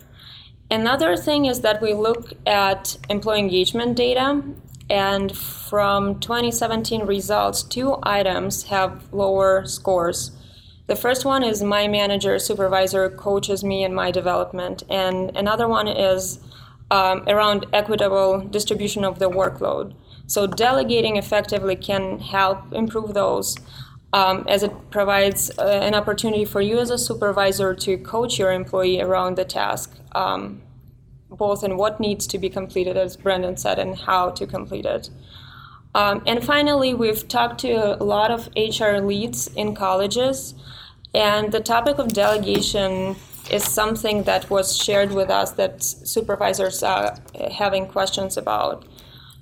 Another 0.71 1.17
thing 1.17 1.45
is 1.45 1.59
that 1.61 1.81
we 1.81 1.93
look 1.93 2.31
at 2.45 2.95
employee 3.09 3.39
engagement 3.39 3.97
data 3.97 4.41
and 4.89 5.35
from 5.35 6.19
2017 6.19 7.05
results, 7.05 7.63
two 7.63 7.97
items 8.03 8.63
have 8.63 9.13
lower 9.13 9.65
scores. 9.65 10.31
The 10.87 10.95
first 10.95 11.25
one 11.25 11.43
is 11.43 11.61
my 11.61 11.87
manager 11.87 12.39
supervisor 12.39 13.09
coaches 13.09 13.63
me 13.63 13.83
in 13.83 13.93
my 13.93 14.09
development, 14.09 14.83
and 14.89 15.35
another 15.37 15.67
one 15.67 15.87
is 15.87 16.39
um, 16.89 17.23
around 17.27 17.67
equitable 17.71 18.39
distribution 18.39 19.05
of 19.05 19.19
the 19.19 19.29
workload. 19.29 19.93
So 20.25 20.47
delegating 20.47 21.17
effectively 21.17 21.75
can 21.75 22.19
help 22.19 22.73
improve 22.73 23.13
those. 23.13 23.57
Um, 24.11 24.45
as 24.47 24.63
it 24.63 24.71
provides 24.89 25.51
uh, 25.59 25.81
an 25.83 25.93
opportunity 25.93 26.43
for 26.43 26.61
you 26.61 26.79
as 26.79 26.89
a 26.89 26.97
supervisor 26.97 27.75
to 27.75 27.95
coach 27.95 28.39
your 28.39 28.51
employee 28.51 28.99
around 28.99 29.37
the 29.37 29.45
task 29.45 29.99
um, 30.15 30.63
both 31.31 31.63
in 31.63 31.77
what 31.77 31.99
needs 31.99 32.27
to 32.27 32.37
be 32.37 32.49
completed, 32.49 32.97
as 32.97 33.17
Brandon 33.17 33.57
said, 33.57 33.79
and 33.79 33.97
how 33.97 34.29
to 34.31 34.47
complete 34.47 34.85
it. 34.85 35.09
Um, 35.95 36.21
and 36.25 36.43
finally, 36.43 36.93
we've 36.93 37.27
talked 37.27 37.61
to 37.61 38.01
a 38.01 38.03
lot 38.03 38.31
of 38.31 38.49
HR 38.55 38.97
leads 38.97 39.47
in 39.47 39.75
colleges, 39.75 40.53
and 41.13 41.51
the 41.51 41.59
topic 41.59 41.97
of 41.97 42.13
delegation 42.13 43.15
is 43.49 43.63
something 43.63 44.23
that 44.23 44.49
was 44.49 44.77
shared 44.77 45.11
with 45.11 45.29
us 45.29 45.51
that 45.53 45.81
supervisors 45.81 46.83
are 46.83 47.17
having 47.51 47.87
questions 47.87 48.37
about. 48.37 48.85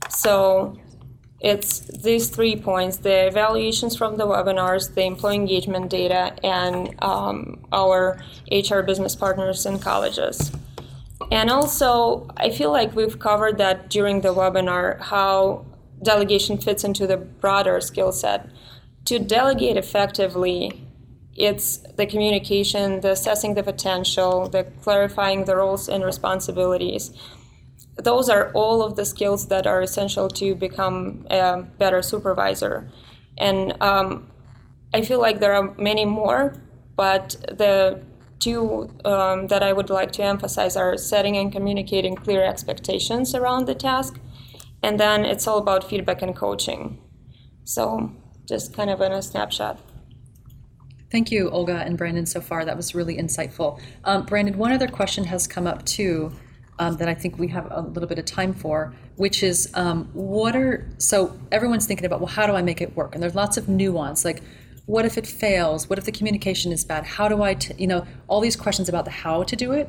So 0.09 0.77
it's 1.39 1.79
these 1.79 2.29
three 2.29 2.55
points 2.55 2.97
the 2.97 3.27
evaluations 3.27 3.95
from 3.95 4.17
the 4.17 4.25
webinars, 4.25 4.95
the 4.95 5.03
employee 5.03 5.35
engagement 5.35 5.89
data, 5.89 6.33
and 6.43 6.95
um, 7.03 7.65
our 7.71 8.23
HR 8.51 8.81
business 8.81 9.15
partners 9.15 9.65
in 9.65 9.79
colleges. 9.79 10.51
And 11.31 11.49
also, 11.49 12.29
I 12.37 12.49
feel 12.49 12.71
like 12.71 12.95
we've 12.95 13.19
covered 13.19 13.57
that 13.57 13.89
during 13.89 14.21
the 14.21 14.33
webinar 14.33 14.99
how 15.01 15.65
delegation 16.01 16.57
fits 16.57 16.83
into 16.83 17.05
the 17.05 17.17
broader 17.17 17.81
skill 17.81 18.11
set. 18.11 18.49
To 19.05 19.19
delegate 19.19 19.77
effectively, 19.77 20.87
it's 21.35 21.77
the 21.97 22.05
communication, 22.05 23.01
the 23.01 23.11
assessing 23.11 23.55
the 23.55 23.63
potential, 23.63 24.47
the 24.49 24.63
clarifying 24.81 25.45
the 25.45 25.55
roles 25.55 25.89
and 25.89 26.03
responsibilities. 26.03 27.11
Those 27.97 28.29
are 28.29 28.51
all 28.53 28.81
of 28.81 28.95
the 28.95 29.05
skills 29.05 29.47
that 29.47 29.67
are 29.67 29.81
essential 29.81 30.29
to 30.29 30.55
become 30.55 31.25
a 31.29 31.63
better 31.77 32.01
supervisor. 32.01 32.89
And 33.37 33.79
um, 33.81 34.31
I 34.93 35.01
feel 35.01 35.19
like 35.19 35.39
there 35.39 35.53
are 35.53 35.75
many 35.77 36.05
more, 36.05 36.55
but 36.95 37.35
the 37.49 38.01
two 38.39 38.89
um, 39.05 39.47
that 39.47 39.63
I 39.63 39.73
would 39.73 39.89
like 39.89 40.11
to 40.13 40.23
emphasize 40.23 40.75
are 40.75 40.97
setting 40.97 41.37
and 41.37 41.51
communicating 41.51 42.15
clear 42.15 42.43
expectations 42.43 43.33
around 43.33 43.65
the 43.65 43.75
task, 43.75 44.19
and 44.83 44.99
then 44.99 45.25
it's 45.25 45.47
all 45.47 45.57
about 45.57 45.83
feedback 45.83 46.21
and 46.21 46.35
coaching. 46.35 46.99
So 47.63 48.11
just 48.47 48.73
kind 48.73 48.89
of 48.89 49.01
in 49.01 49.11
a 49.11 49.21
snapshot. 49.21 49.79
Thank 51.09 51.31
you, 51.31 51.49
Olga 51.49 51.77
and 51.77 51.97
Brandon, 51.97 52.25
so 52.25 52.41
far. 52.41 52.65
That 52.65 52.75
was 52.75 52.93
really 52.93 53.17
insightful. 53.17 53.79
Um, 54.03 54.25
Brandon, 54.25 54.57
one 54.57 54.71
other 54.71 54.87
question 54.87 55.23
has 55.23 55.47
come 55.47 55.65
up 55.65 55.85
too 55.85 56.33
um, 56.79 56.97
that 56.97 57.07
I 57.07 57.13
think 57.13 57.39
we 57.39 57.47
have 57.47 57.67
a 57.71 57.81
little 57.81 58.07
bit 58.07 58.19
of 58.19 58.25
time 58.25 58.53
for, 58.53 58.93
which 59.15 59.41
is 59.41 59.69
um, 59.73 60.09
what 60.13 60.55
are, 60.55 60.87
so 60.97 61.37
everyone's 61.51 61.85
thinking 61.85 62.05
about, 62.05 62.19
well, 62.19 62.27
how 62.27 62.45
do 62.45 62.53
I 62.53 62.61
make 62.61 62.81
it 62.81 62.95
work? 62.95 63.15
And 63.15 63.23
there's 63.23 63.35
lots 63.35 63.57
of 63.57 63.67
nuance, 63.67 64.25
like, 64.25 64.43
what 64.87 65.05
if 65.05 65.17
it 65.17 65.27
fails? 65.27 65.89
What 65.89 65.99
if 65.99 66.05
the 66.05 66.11
communication 66.11 66.71
is 66.71 66.83
bad? 66.85 67.03
How 67.05 67.27
do 67.27 67.43
I, 67.43 67.53
t-? 67.53 67.73
you 67.77 67.87
know, 67.87 68.05
all 68.27 68.39
these 68.41 68.55
questions 68.55 68.89
about 68.89 69.05
the 69.05 69.11
how 69.11 69.43
to 69.43 69.55
do 69.55 69.73
it. 69.73 69.87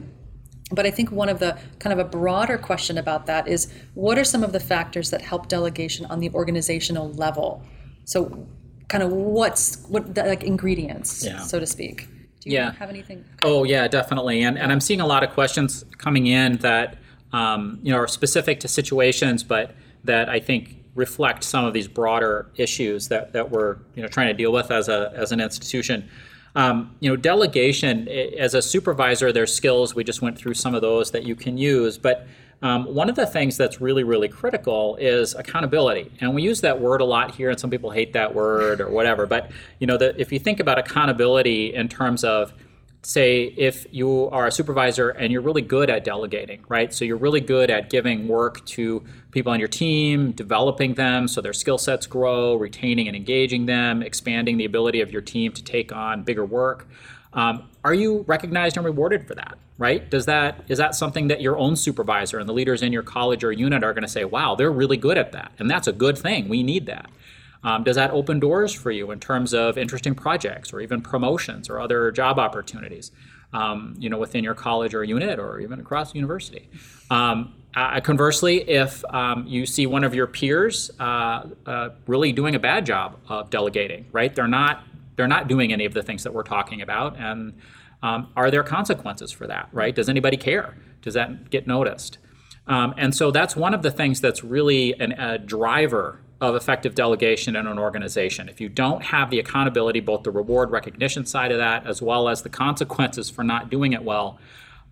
But 0.71 0.85
I 0.85 0.91
think 0.91 1.11
one 1.11 1.31
of 1.31 1.39
the 1.39 1.57
kind 1.79 1.99
of 1.99 2.05
a 2.05 2.09
broader 2.09 2.59
question 2.59 2.99
about 2.99 3.25
that 3.27 3.49
is 3.49 3.73
what 3.95 4.19
are 4.19 4.25
some 4.25 4.43
of 4.45 4.53
the 4.53 4.61
factors 4.61 5.11
that 5.11 5.23
help 5.23 5.49
delegation 5.49 6.05
on 6.07 6.19
the 6.21 6.31
organizational 6.31 7.11
level? 7.13 7.63
So, 8.05 8.47
kind 8.89 9.03
of 9.03 9.11
what's 9.13 9.79
what 9.89 10.15
the, 10.15 10.25
like 10.25 10.43
ingredients, 10.43 11.25
Yeah. 11.25 11.39
so 11.41 11.59
to 11.61 11.67
speak. 11.67 12.07
Do 12.41 12.51
you 12.51 12.57
Yeah. 12.57 12.73
have 12.73 12.91
anything? 12.91 13.25
Oh 13.43 13.65
yeah, 13.65 13.87
definitely. 13.89 14.43
And 14.43 14.59
and 14.59 14.71
I'm 14.73 14.81
seeing 14.81 15.01
a 15.01 15.07
lot 15.07 15.23
of 15.23 15.31
questions 15.31 15.85
coming 15.97 16.27
in 16.27 16.57
that 16.59 16.99
um, 17.33 17.79
you 17.83 17.93
know 17.93 17.99
are 17.99 18.09
specific 18.09 18.61
to 18.61 18.69
situations, 18.69 19.43
but 19.45 19.75
that 20.05 20.29
I 20.29 20.39
think 20.41 20.77
reflect 20.99 21.45
some 21.45 21.65
of 21.65 21.73
these 21.73 21.89
broader 21.89 22.51
issues 22.57 23.09
that, 23.09 23.33
that 23.33 23.51
we're 23.51 23.77
you 23.95 24.03
know 24.03 24.09
trying 24.09 24.27
to 24.27 24.35
deal 24.35 24.53
with 24.53 24.71
as 24.71 24.89
a 24.89 25.13
as 25.15 25.33
an 25.33 25.41
institution. 25.41 26.09
Um, 26.55 26.97
you 26.99 27.09
know, 27.09 27.15
delegation 27.15 28.09
as 28.09 28.55
a 28.55 28.61
supervisor, 28.61 29.33
there's 29.33 29.55
skills. 29.55 29.95
We 29.95 30.03
just 30.03 30.23
went 30.23 30.37
through 30.37 30.55
some 30.55 30.75
of 30.75 30.81
those 30.81 31.13
that 31.13 31.23
you 31.25 31.37
can 31.37 31.57
use, 31.57 31.97
but 31.99 32.27
um, 32.63 32.93
one 32.93 33.09
of 33.09 33.15
the 33.15 33.27
things 33.27 33.57
that's 33.57 33.81
really, 33.81 34.03
really 34.03 34.29
critical 34.29 34.97
is 34.97 35.35
accountability, 35.35 36.11
and 36.21 36.35
we 36.35 36.43
use 36.43 36.61
that 36.63 36.81
word 36.81 37.01
a 37.01 37.05
lot 37.05 37.35
here, 37.37 37.51
and 37.51 37.61
some 37.61 37.71
people 37.71 37.91
hate 37.91 38.13
that 38.15 38.35
word 38.35 38.81
or 38.81 38.91
whatever. 38.91 39.27
But 39.27 39.53
you 39.79 39.87
know, 39.87 39.97
the, 39.97 40.21
if 40.21 40.33
you 40.33 40.41
think 40.41 40.59
about 40.59 40.79
accountability 40.79 41.75
in 41.75 41.89
terms 41.89 42.25
of 42.25 42.53
say 43.03 43.45
if 43.57 43.87
you 43.91 44.29
are 44.31 44.47
a 44.47 44.53
supervisor 44.53 45.11
and 45.11 45.33
you're 45.33 45.41
really 45.41 45.63
good 45.63 45.89
at 45.89 46.05
delegating 46.05 46.65
right? 46.69 46.93
So 46.93 47.05
you're 47.05 47.17
really 47.17 47.41
good 47.41 47.71
at 47.71 47.91
giving 47.91 48.29
work 48.29 48.65
to 48.67 49.05
people 49.31 49.53
on 49.53 49.59
your 49.59 49.69
team 49.69 50.33
developing 50.33 50.95
them 50.95 51.29
so 51.29 51.41
their 51.41 51.53
skill 51.53 51.79
sets 51.79 52.07
grow 52.07 52.57
retaining 52.57 53.07
and 53.07 53.17
engaging 53.17 53.67
them 53.67 54.03
expanding 54.03 54.57
the 54.57 54.65
ability 54.65 55.01
of 55.01 55.13
your 55.13 55.23
team 55.23 55.53
to 55.53 55.63
take 55.63 55.93
on 55.93 56.23
bigger 56.23 56.45
work. 56.45 56.89
Um, 57.33 57.69
are 57.85 57.95
you 57.95 58.25
recognized 58.27 58.77
and 58.77 58.85
rewarded 58.85 59.27
for 59.27 59.35
that 59.35 59.59
right? 59.79 60.11
Does 60.11 60.27
that 60.27 60.65
is 60.69 60.79
that 60.79 60.97
something 60.97 61.29
that 61.29 61.41
your 61.41 61.57
own 61.57 61.77
supervisor 61.77 62.39
and 62.39 62.49
the 62.49 62.53
leaders 62.53 62.83
in 62.83 62.93
your 62.93 63.05
college 63.05 63.45
or 63.45 63.53
unit 63.53 63.85
are 63.85 63.95
going 63.95 64.03
to 64.03 64.09
say 64.09 64.25
wow 64.25 64.57
they're 64.57 64.73
really 64.73 64.97
good 64.97 65.17
at 65.17 65.33
that 65.33 65.53
and 65.59 65.71
that's 65.71 65.87
a 65.87 65.93
good 65.93 66.19
thing. 66.19 66.49
We 66.49 66.63
need 66.63 66.87
that 66.87 67.09
um, 67.63 67.85
does 67.85 67.97
that 67.97 68.11
open 68.11 68.41
doors 68.41 68.73
for 68.73 68.91
you 68.91 69.11
in 69.11 69.21
terms 69.21 69.53
of 69.53 69.77
interesting 69.77 70.15
projects 70.15 70.73
or 70.73 70.81
even 70.81 71.01
promotions 71.01 71.69
or 71.69 71.81
other 71.81 72.11
job 72.11 72.39
opportunities? 72.39 73.11
Um, 73.51 73.95
you 73.99 74.11
know, 74.11 74.19
within 74.19 74.45
your 74.45 74.55
college 74.55 74.93
or 74.95 75.03
unit 75.03 75.39
or 75.39 75.59
even 75.61 75.81
across 75.81 76.15
university. 76.15 76.69
Um, 77.11 77.55
uh, 77.75 78.01
conversely, 78.01 78.69
if 78.69 79.03
um, 79.15 79.47
you 79.47 79.65
see 79.65 79.87
one 79.87 80.05
of 80.05 80.15
your 80.15 80.27
peers 80.27 80.91
uh, 81.01 81.45
uh, 81.65 81.91
really 82.07 82.33
doing 82.33 82.55
a 82.55 82.59
bad 82.59 82.85
job 82.85 83.19
of 83.29 83.49
delegating, 83.51 84.07
right? 84.13 84.35
They're 84.35 84.49
not 84.49 84.85
they're 85.17 85.27
not 85.27 85.49
doing 85.49 85.73
any 85.73 85.85
of 85.85 85.95
the 85.95 86.03
things 86.03 86.25
that 86.25 86.35
we're 86.35 86.43
talking 86.43 86.83
about, 86.83 87.17
and 87.19 87.55
um, 88.03 88.29
are 88.37 88.51
there 88.51 88.63
consequences 88.63 89.33
for 89.33 89.47
that, 89.47 89.69
right? 89.73 89.95
Does 89.95 90.09
anybody 90.09 90.37
care? 90.37 90.77
Does 91.03 91.15
that 91.15 91.51
get 91.51 91.67
noticed? 91.67 92.19
Um, 92.67 92.95
and 92.97 93.15
so 93.15 93.31
that's 93.31 93.57
one 93.57 93.75
of 93.75 93.83
the 93.83 93.91
things 93.91 94.21
that's 94.21 94.45
really 94.45 94.99
an, 95.01 95.13
a 95.13 95.39
driver 95.39 96.21
of 96.41 96.55
effective 96.55 96.95
delegation 96.95 97.57
in 97.57 97.67
an 97.67 97.79
organization. 97.79 98.49
If 98.49 98.61
you 98.61 98.69
don't 98.69 99.03
have 99.03 99.31
the 99.31 99.41
accountability, 99.41 100.01
both 100.01 100.23
the 100.23 100.31
reward 100.31 100.71
recognition 100.71 101.27
side 101.27 101.51
of 101.51 101.59
that, 101.59 101.87
as 101.87 102.01
well 102.01 102.29
as 102.29 102.43
the 102.43 102.49
consequences 102.49 103.29
for 103.29 103.43
not 103.43 103.71
doing 103.71 103.93
it 103.93 104.05
well, 104.05 104.39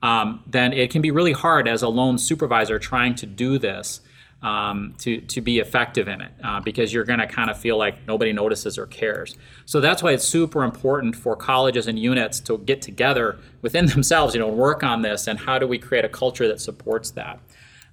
um, 0.03 0.43
then 0.47 0.73
it 0.73 0.91
can 0.91 1.03
be 1.03 1.11
really 1.11 1.33
hard 1.33 1.69
as 1.69 1.83
a 1.83 1.89
lone 1.89 2.19
supervisor 2.19 2.79
trying 2.79 3.15
to 3.17 3.27
do 3.27 3.59
this 3.59 4.01
um, 4.43 4.95
to, 4.99 5.21
to 5.23 5.41
be 5.41 5.59
effective 5.59 6.09
in 6.09 6.21
it 6.21 6.33
uh, 6.45 6.61
because 6.61 6.93
you're 6.93 7.05
going 7.05 7.21
to 7.21 7.27
kind 7.27 7.49
of 7.49 7.59
feel 7.59 7.79
like 7.79 8.07
nobody 8.07 8.33
notices 8.33 8.77
or 8.77 8.87
cares. 8.87 9.37
So 9.65 9.81
that's 9.81 10.03
why 10.03 10.13
it's 10.13 10.25
super 10.25 10.63
important 10.63 11.17
for 11.17 11.37
colleges 11.37 11.87
and 11.87 11.99
units 11.99 12.41
to 12.41 12.59
get 12.59 12.83
together 12.83 13.39
within 13.63 13.87
themselves, 13.95 14.35
you 14.35 14.41
know, 14.41 14.49
work 14.49 14.83
on 14.83 15.03
this 15.03 15.27
and 15.27 15.39
how 15.39 15.59
do 15.59 15.67
we 15.67 15.79
create 15.79 16.05
a 16.05 16.09
culture 16.09 16.47
that 16.49 16.61
supports 16.61 17.13
that. 17.13 17.41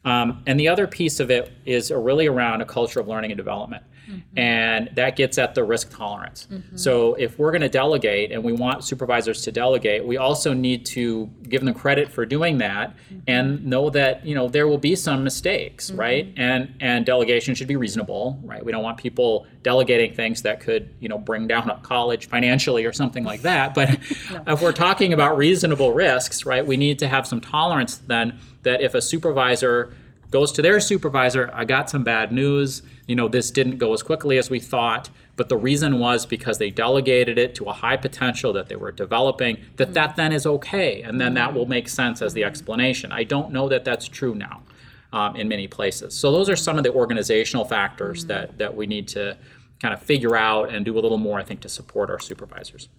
Um, 0.06 0.44
and 0.46 0.60
the 0.60 0.68
other 0.68 0.88
piece 0.88 1.20
of 1.20 1.32
it 1.32 1.52
is 1.66 1.92
really 1.92 2.28
around 2.28 2.62
a 2.62 2.66
culture 2.66 3.00
of 3.00 3.08
learning 3.08 3.32
and 3.32 3.38
development. 3.38 3.84
Mm-hmm. 4.08 4.38
And 4.38 4.90
that 4.96 5.16
gets 5.16 5.38
at 5.38 5.56
the 5.56 5.64
risk 5.64 5.96
tolerance. 5.96 6.48
Mm-hmm. 6.52 6.76
So 6.76 7.14
if 7.16 7.40
we're 7.40 7.52
going 7.52 7.62
to 7.62 7.70
delegate 7.70 8.32
and 8.32 8.44
we 8.44 8.52
want 8.52 8.84
supervisors 8.84 9.42
to 9.44 9.52
delegate, 9.52 10.06
we 10.06 10.18
also 10.18 10.54
need 10.54 10.86
to 10.88 11.28
give 11.44 11.64
them 11.64 11.74
credit 11.74 12.12
for 12.12 12.26
doing 12.26 12.58
that 12.58 12.96
mm-hmm. 12.96 13.20
and 13.28 13.66
know 13.66 13.90
that, 13.92 14.26
you 14.26 14.36
know, 14.36 14.48
there 14.50 14.68
will 14.68 14.78
be 14.78 14.96
some 14.96 15.24
mistakes, 15.24 15.92
right? 15.92 16.34
And 16.36 16.74
and 16.82 17.06
delegation 17.06 17.56
should 17.56 17.68
be 17.68 17.76
reasonable, 17.76 18.40
right? 18.44 18.64
We 18.64 18.72
don't 18.72 18.84
want 18.84 18.98
people 18.98 19.48
delegating 19.62 20.14
things 20.14 20.42
that 20.42 20.60
could, 20.60 20.94
you 21.00 21.08
know, 21.08 21.18
bring 21.18 21.48
down 21.48 21.70
a 21.70 21.78
college 21.78 22.28
financially 22.28 22.86
or 22.86 22.92
something 22.92 23.24
like 23.24 23.42
that. 23.44 23.74
But 23.74 23.90
if 24.48 24.62
we're 24.62 24.74
talking 24.74 25.14
about 25.14 25.38
reasonable 25.38 25.94
risks, 25.94 26.46
right, 26.46 26.66
we 26.66 26.76
need 26.76 27.00
to 27.00 27.08
have 27.08 27.26
some 27.26 27.40
tolerance 27.40 27.98
then 27.98 28.40
that 28.64 28.82
if 28.82 28.94
a 28.96 29.02
supervisor 29.02 29.94
goes 30.32 30.52
to 30.54 30.62
their 30.64 30.80
supervisor, 30.80 31.50
I 31.54 31.64
got 31.64 31.90
some 31.90 32.04
bad 32.04 32.32
news. 32.32 32.82
You 33.08 33.16
know, 33.16 33.28
this 33.28 33.52
didn't 33.52 33.78
go 33.78 33.94
as 33.94 34.02
quickly 34.02 34.40
as 34.40 34.50
we 34.50 34.60
thought, 34.60 35.10
but 35.36 35.48
the 35.48 35.58
reason 35.58 36.00
was 36.00 36.26
because 36.26 36.58
they 36.58 36.72
delegated 36.72 37.38
it 37.38 37.54
to 37.56 37.66
a 37.66 37.74
high 37.74 37.98
potential 37.98 38.52
that 38.54 38.68
they 38.68 38.76
were 38.76 38.92
developing, 38.92 39.60
that 39.76 39.94
that 39.94 40.16
then 40.16 40.32
is 40.32 40.48
okay. 40.48 41.04
And 41.04 41.22
then 41.22 41.36
that 41.36 41.54
will 41.54 41.68
make 41.68 41.88
sense 41.88 42.22
as 42.22 42.34
the 42.34 42.44
explanation. 42.44 43.12
I 43.12 43.24
don't 43.24 43.52
know 43.52 43.70
that 43.70 43.86
that's 43.86 44.08
true 44.08 44.34
now 44.34 44.64
um, 45.12 45.36
in 45.36 45.48
many 45.48 45.68
places. 45.68 46.16
So 46.16 46.32
those 46.32 46.50
are 46.50 46.56
some 46.56 46.78
of 46.80 46.84
the 46.84 46.92
organizational 46.92 47.66
factors 47.66 48.26
that, 48.26 48.58
that 48.58 48.76
we 48.76 48.88
need 48.88 49.08
to 49.10 49.38
kind 49.80 49.94
of 49.94 50.02
figure 50.02 50.36
out 50.36 50.74
and 50.74 50.84
do 50.84 50.98
a 50.98 51.02
little 51.02 51.20
more, 51.20 51.40
I 51.40 51.44
think, 51.44 51.62
to 51.62 51.70
support 51.70 52.10
our 52.10 52.20
supervisors. 52.20 52.90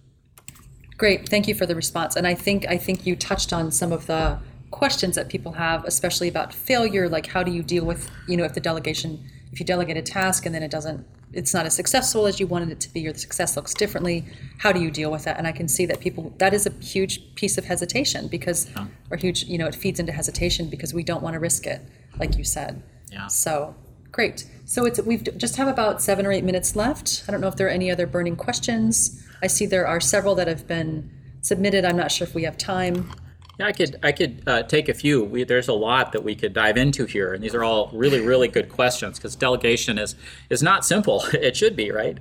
Great, 0.97 1.27
thank 1.27 1.49
you 1.49 1.53
for 1.53 1.65
the 1.65 1.75
response. 1.75 2.15
And 2.15 2.25
I 2.25 2.33
think 2.33 2.65
I 2.67 2.77
think 2.77 3.05
you 3.05 3.17
touched 3.17 3.51
on 3.51 3.71
some 3.71 3.91
of 3.91 4.05
the 4.05 4.39
questions 4.71 5.15
that 5.15 5.29
people 5.29 5.53
have, 5.53 5.85
especially 5.85 6.27
about 6.27 6.53
failure. 6.53 7.07
Like, 7.07 7.27
how 7.27 7.43
do 7.43 7.51
you 7.51 7.63
deal 7.63 7.85
with 7.85 8.09
you 8.27 8.37
know 8.37 8.43
if 8.43 8.53
the 8.53 8.59
delegation, 8.59 9.23
if 9.51 9.59
you 9.59 9.65
delegate 9.65 9.97
a 9.97 10.01
task 10.01 10.45
and 10.45 10.53
then 10.53 10.63
it 10.63 10.71
doesn't, 10.71 11.05
it's 11.33 11.53
not 11.53 11.65
as 11.65 11.75
successful 11.75 12.27
as 12.27 12.39
you 12.39 12.47
wanted 12.47 12.71
it 12.71 12.79
to 12.81 12.93
be, 12.93 13.07
or 13.07 13.13
the 13.13 13.19
success 13.19 13.55
looks 13.55 13.73
differently. 13.73 14.25
How 14.59 14.71
do 14.71 14.81
you 14.81 14.89
deal 14.91 15.11
with 15.11 15.25
that? 15.25 15.37
And 15.37 15.47
I 15.47 15.51
can 15.51 15.67
see 15.67 15.85
that 15.85 15.99
people 15.99 16.33
that 16.37 16.53
is 16.53 16.65
a 16.65 16.71
huge 16.83 17.35
piece 17.35 17.57
of 17.57 17.65
hesitation 17.65 18.27
because, 18.27 18.69
or 19.11 19.17
huge, 19.17 19.43
you 19.43 19.57
know, 19.57 19.67
it 19.67 19.75
feeds 19.75 19.99
into 19.99 20.11
hesitation 20.11 20.69
because 20.69 20.93
we 20.93 21.03
don't 21.03 21.21
want 21.21 21.33
to 21.33 21.39
risk 21.39 21.67
it, 21.67 21.81
like 22.19 22.37
you 22.37 22.43
said. 22.43 22.81
Yeah. 23.11 23.27
So 23.27 23.75
great. 24.11 24.45
So 24.65 24.85
it's 24.85 25.01
we've 25.01 25.23
just 25.37 25.57
have 25.57 25.67
about 25.67 26.01
seven 26.01 26.25
or 26.25 26.31
eight 26.31 26.43
minutes 26.43 26.75
left. 26.75 27.23
I 27.27 27.31
don't 27.31 27.41
know 27.41 27.49
if 27.49 27.57
there 27.57 27.67
are 27.67 27.71
any 27.71 27.91
other 27.91 28.07
burning 28.07 28.35
questions. 28.35 29.21
I 29.41 29.47
see 29.47 29.65
there 29.65 29.85
are 29.85 29.99
several 29.99 30.35
that 30.35 30.47
have 30.47 30.67
been 30.67 31.11
submitted. 31.41 31.85
I'm 31.85 31.97
not 31.97 32.11
sure 32.11 32.25
if 32.25 32.33
we 32.33 32.43
have 32.43 32.57
time. 32.57 33.11
Yeah, 33.59 33.67
I 33.67 33.71
could 33.71 33.99
I 34.03 34.11
could 34.11 34.43
uh, 34.47 34.63
take 34.63 34.89
a 34.89 34.93
few. 34.93 35.23
We, 35.23 35.43
there's 35.43 35.67
a 35.67 35.73
lot 35.73 36.11
that 36.11 36.23
we 36.23 36.35
could 36.35 36.53
dive 36.53 36.77
into 36.77 37.05
here, 37.05 37.33
and 37.33 37.43
these 37.43 37.55
are 37.55 37.63
all 37.63 37.89
really 37.93 38.19
really 38.19 38.47
good 38.47 38.69
questions 38.69 39.17
because 39.17 39.35
delegation 39.35 39.97
is 39.97 40.15
is 40.49 40.61
not 40.61 40.85
simple. 40.85 41.23
it 41.33 41.55
should 41.55 41.75
be 41.75 41.91
right. 41.91 42.17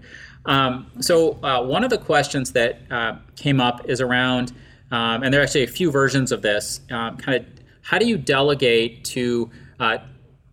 Um, 0.47 0.91
so 1.01 1.39
uh, 1.43 1.63
one 1.63 1.85
of 1.85 1.91
the 1.91 1.99
questions 1.99 2.53
that 2.53 2.81
uh, 2.91 3.17
came 3.37 3.61
up 3.61 3.89
is 3.89 4.01
around, 4.01 4.53
um, 4.91 5.23
and 5.23 5.33
there 5.33 5.41
are 5.41 5.45
actually 5.45 5.65
a 5.65 5.69
few 5.69 5.91
versions 5.91 6.33
of 6.33 6.43
this. 6.43 6.81
Um, 6.91 7.17
kind 7.17 7.39
of, 7.39 7.47
how 7.83 7.99
do 7.99 8.07
you 8.07 8.17
delegate 8.17 9.05
to 9.07 9.51
uh, 9.81 9.99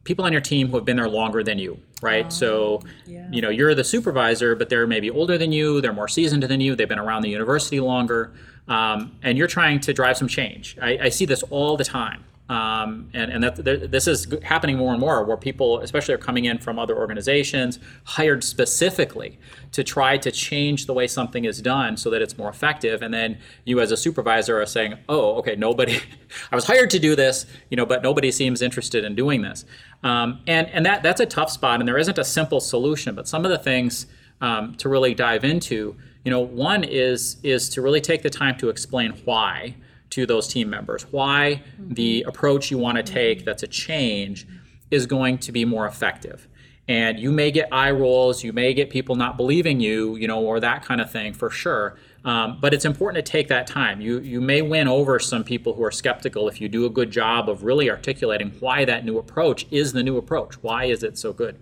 people 0.03 0.25
on 0.25 0.31
your 0.31 0.41
team 0.41 0.69
who 0.69 0.77
have 0.77 0.85
been 0.85 0.97
there 0.97 1.09
longer 1.09 1.43
than 1.43 1.59
you? 1.59 1.79
Right. 2.01 2.33
so, 2.33 2.81
you 3.05 3.43
know, 3.43 3.49
you're 3.49 3.75
the 3.75 3.83
supervisor, 3.83 4.55
but 4.55 4.69
they're 4.69 4.87
maybe 4.87 5.11
older 5.11 5.37
than 5.37 5.51
you. 5.51 5.81
They're 5.81 5.93
more 5.93 6.07
seasoned 6.07 6.41
than 6.41 6.59
you. 6.59 6.75
They've 6.75 6.89
been 6.89 6.97
around 6.97 7.21
the 7.21 7.29
university 7.29 7.79
longer 7.79 8.33
um, 8.71 9.11
and 9.21 9.37
you're 9.37 9.47
trying 9.47 9.81
to 9.81 9.93
drive 9.93 10.15
some 10.15 10.29
change. 10.29 10.77
I, 10.81 10.97
I 11.03 11.09
see 11.09 11.25
this 11.25 11.43
all 11.43 11.75
the 11.75 11.83
time. 11.83 12.23
Um, 12.47 13.09
and 13.13 13.31
and 13.31 13.43
that, 13.43 13.91
this 13.91 14.07
is 14.07 14.27
happening 14.43 14.77
more 14.77 14.91
and 14.91 14.99
more 14.99 15.23
where 15.23 15.37
people, 15.37 15.79
especially, 15.79 16.13
are 16.13 16.17
coming 16.29 16.45
in 16.45 16.57
from 16.57 16.79
other 16.79 16.97
organizations, 16.97 17.79
hired 18.03 18.43
specifically 18.43 19.39
to 19.71 19.85
try 19.85 20.17
to 20.17 20.31
change 20.31 20.85
the 20.85 20.93
way 20.93 21.07
something 21.07 21.45
is 21.45 21.61
done 21.61 21.95
so 21.95 22.09
that 22.09 22.21
it's 22.21 22.37
more 22.37 22.49
effective. 22.49 23.01
And 23.01 23.13
then 23.13 23.37
you, 23.63 23.79
as 23.79 23.91
a 23.91 23.97
supervisor, 23.97 24.61
are 24.61 24.65
saying, 24.65 24.95
"Oh, 25.07 25.35
okay, 25.35 25.55
nobody. 25.55 25.99
I 26.51 26.55
was 26.55 26.65
hired 26.65 26.89
to 26.89 26.99
do 26.99 27.15
this, 27.15 27.45
you 27.69 27.77
know, 27.77 27.85
but 27.85 28.03
nobody 28.03 28.31
seems 28.31 28.61
interested 28.61 29.05
in 29.05 29.15
doing 29.15 29.41
this." 29.43 29.63
Um, 30.03 30.41
and 30.45 30.67
and 30.69 30.85
that 30.85 31.03
that's 31.03 31.21
a 31.21 31.25
tough 31.25 31.51
spot, 31.51 31.79
and 31.79 31.87
there 31.87 31.97
isn't 31.97 32.17
a 32.17 32.25
simple 32.25 32.59
solution. 32.59 33.15
But 33.15 33.29
some 33.29 33.45
of 33.45 33.51
the 33.51 33.59
things 33.59 34.07
um, 34.41 34.75
to 34.75 34.89
really 34.89 35.13
dive 35.13 35.45
into 35.45 35.95
you 36.23 36.31
know 36.31 36.39
one 36.39 36.83
is 36.83 37.37
is 37.43 37.69
to 37.69 37.81
really 37.81 38.01
take 38.01 38.21
the 38.21 38.29
time 38.29 38.57
to 38.57 38.69
explain 38.69 39.11
why 39.25 39.75
to 40.09 40.25
those 40.25 40.47
team 40.47 40.69
members 40.69 41.03
why 41.11 41.61
the 41.79 42.23
approach 42.27 42.71
you 42.71 42.77
want 42.77 42.97
to 42.97 43.03
take 43.03 43.45
that's 43.45 43.63
a 43.63 43.67
change 43.67 44.47
is 44.89 45.05
going 45.05 45.37
to 45.37 45.51
be 45.51 45.65
more 45.65 45.85
effective 45.85 46.47
and 46.87 47.19
you 47.19 47.31
may 47.31 47.51
get 47.51 47.69
eye 47.71 47.91
rolls, 47.91 48.43
you 48.43 48.51
may 48.51 48.73
get 48.73 48.89
people 48.89 49.15
not 49.15 49.37
believing 49.37 49.79
you, 49.79 50.17
you 50.17 50.27
know, 50.27 50.41
or 50.41 50.59
that 50.59 50.83
kind 50.83 50.99
of 50.99 51.09
thing 51.09 51.31
for 51.31 51.49
sure. 51.49 51.97
Um, 52.25 52.57
but 52.59 52.73
it's 52.73 52.85
important 52.85 53.25
to 53.25 53.31
take 53.31 53.47
that 53.47 53.65
time. 53.65 54.01
You 54.01 54.19
you 54.19 54.41
may 54.41 54.61
win 54.61 54.89
over 54.89 55.17
some 55.17 55.43
people 55.43 55.73
who 55.73 55.83
are 55.83 55.91
skeptical 55.91 56.49
if 56.49 56.59
you 56.59 56.67
do 56.67 56.85
a 56.85 56.89
good 56.89 57.09
job 57.09 57.49
of 57.49 57.63
really 57.63 57.89
articulating 57.89 58.51
why 58.59 58.83
that 58.83 59.05
new 59.05 59.17
approach 59.17 59.65
is 59.71 59.93
the 59.93 60.03
new 60.03 60.17
approach. 60.17 60.55
Why 60.61 60.85
is 60.85 61.01
it 61.01 61.17
so 61.17 61.33
good? 61.33 61.57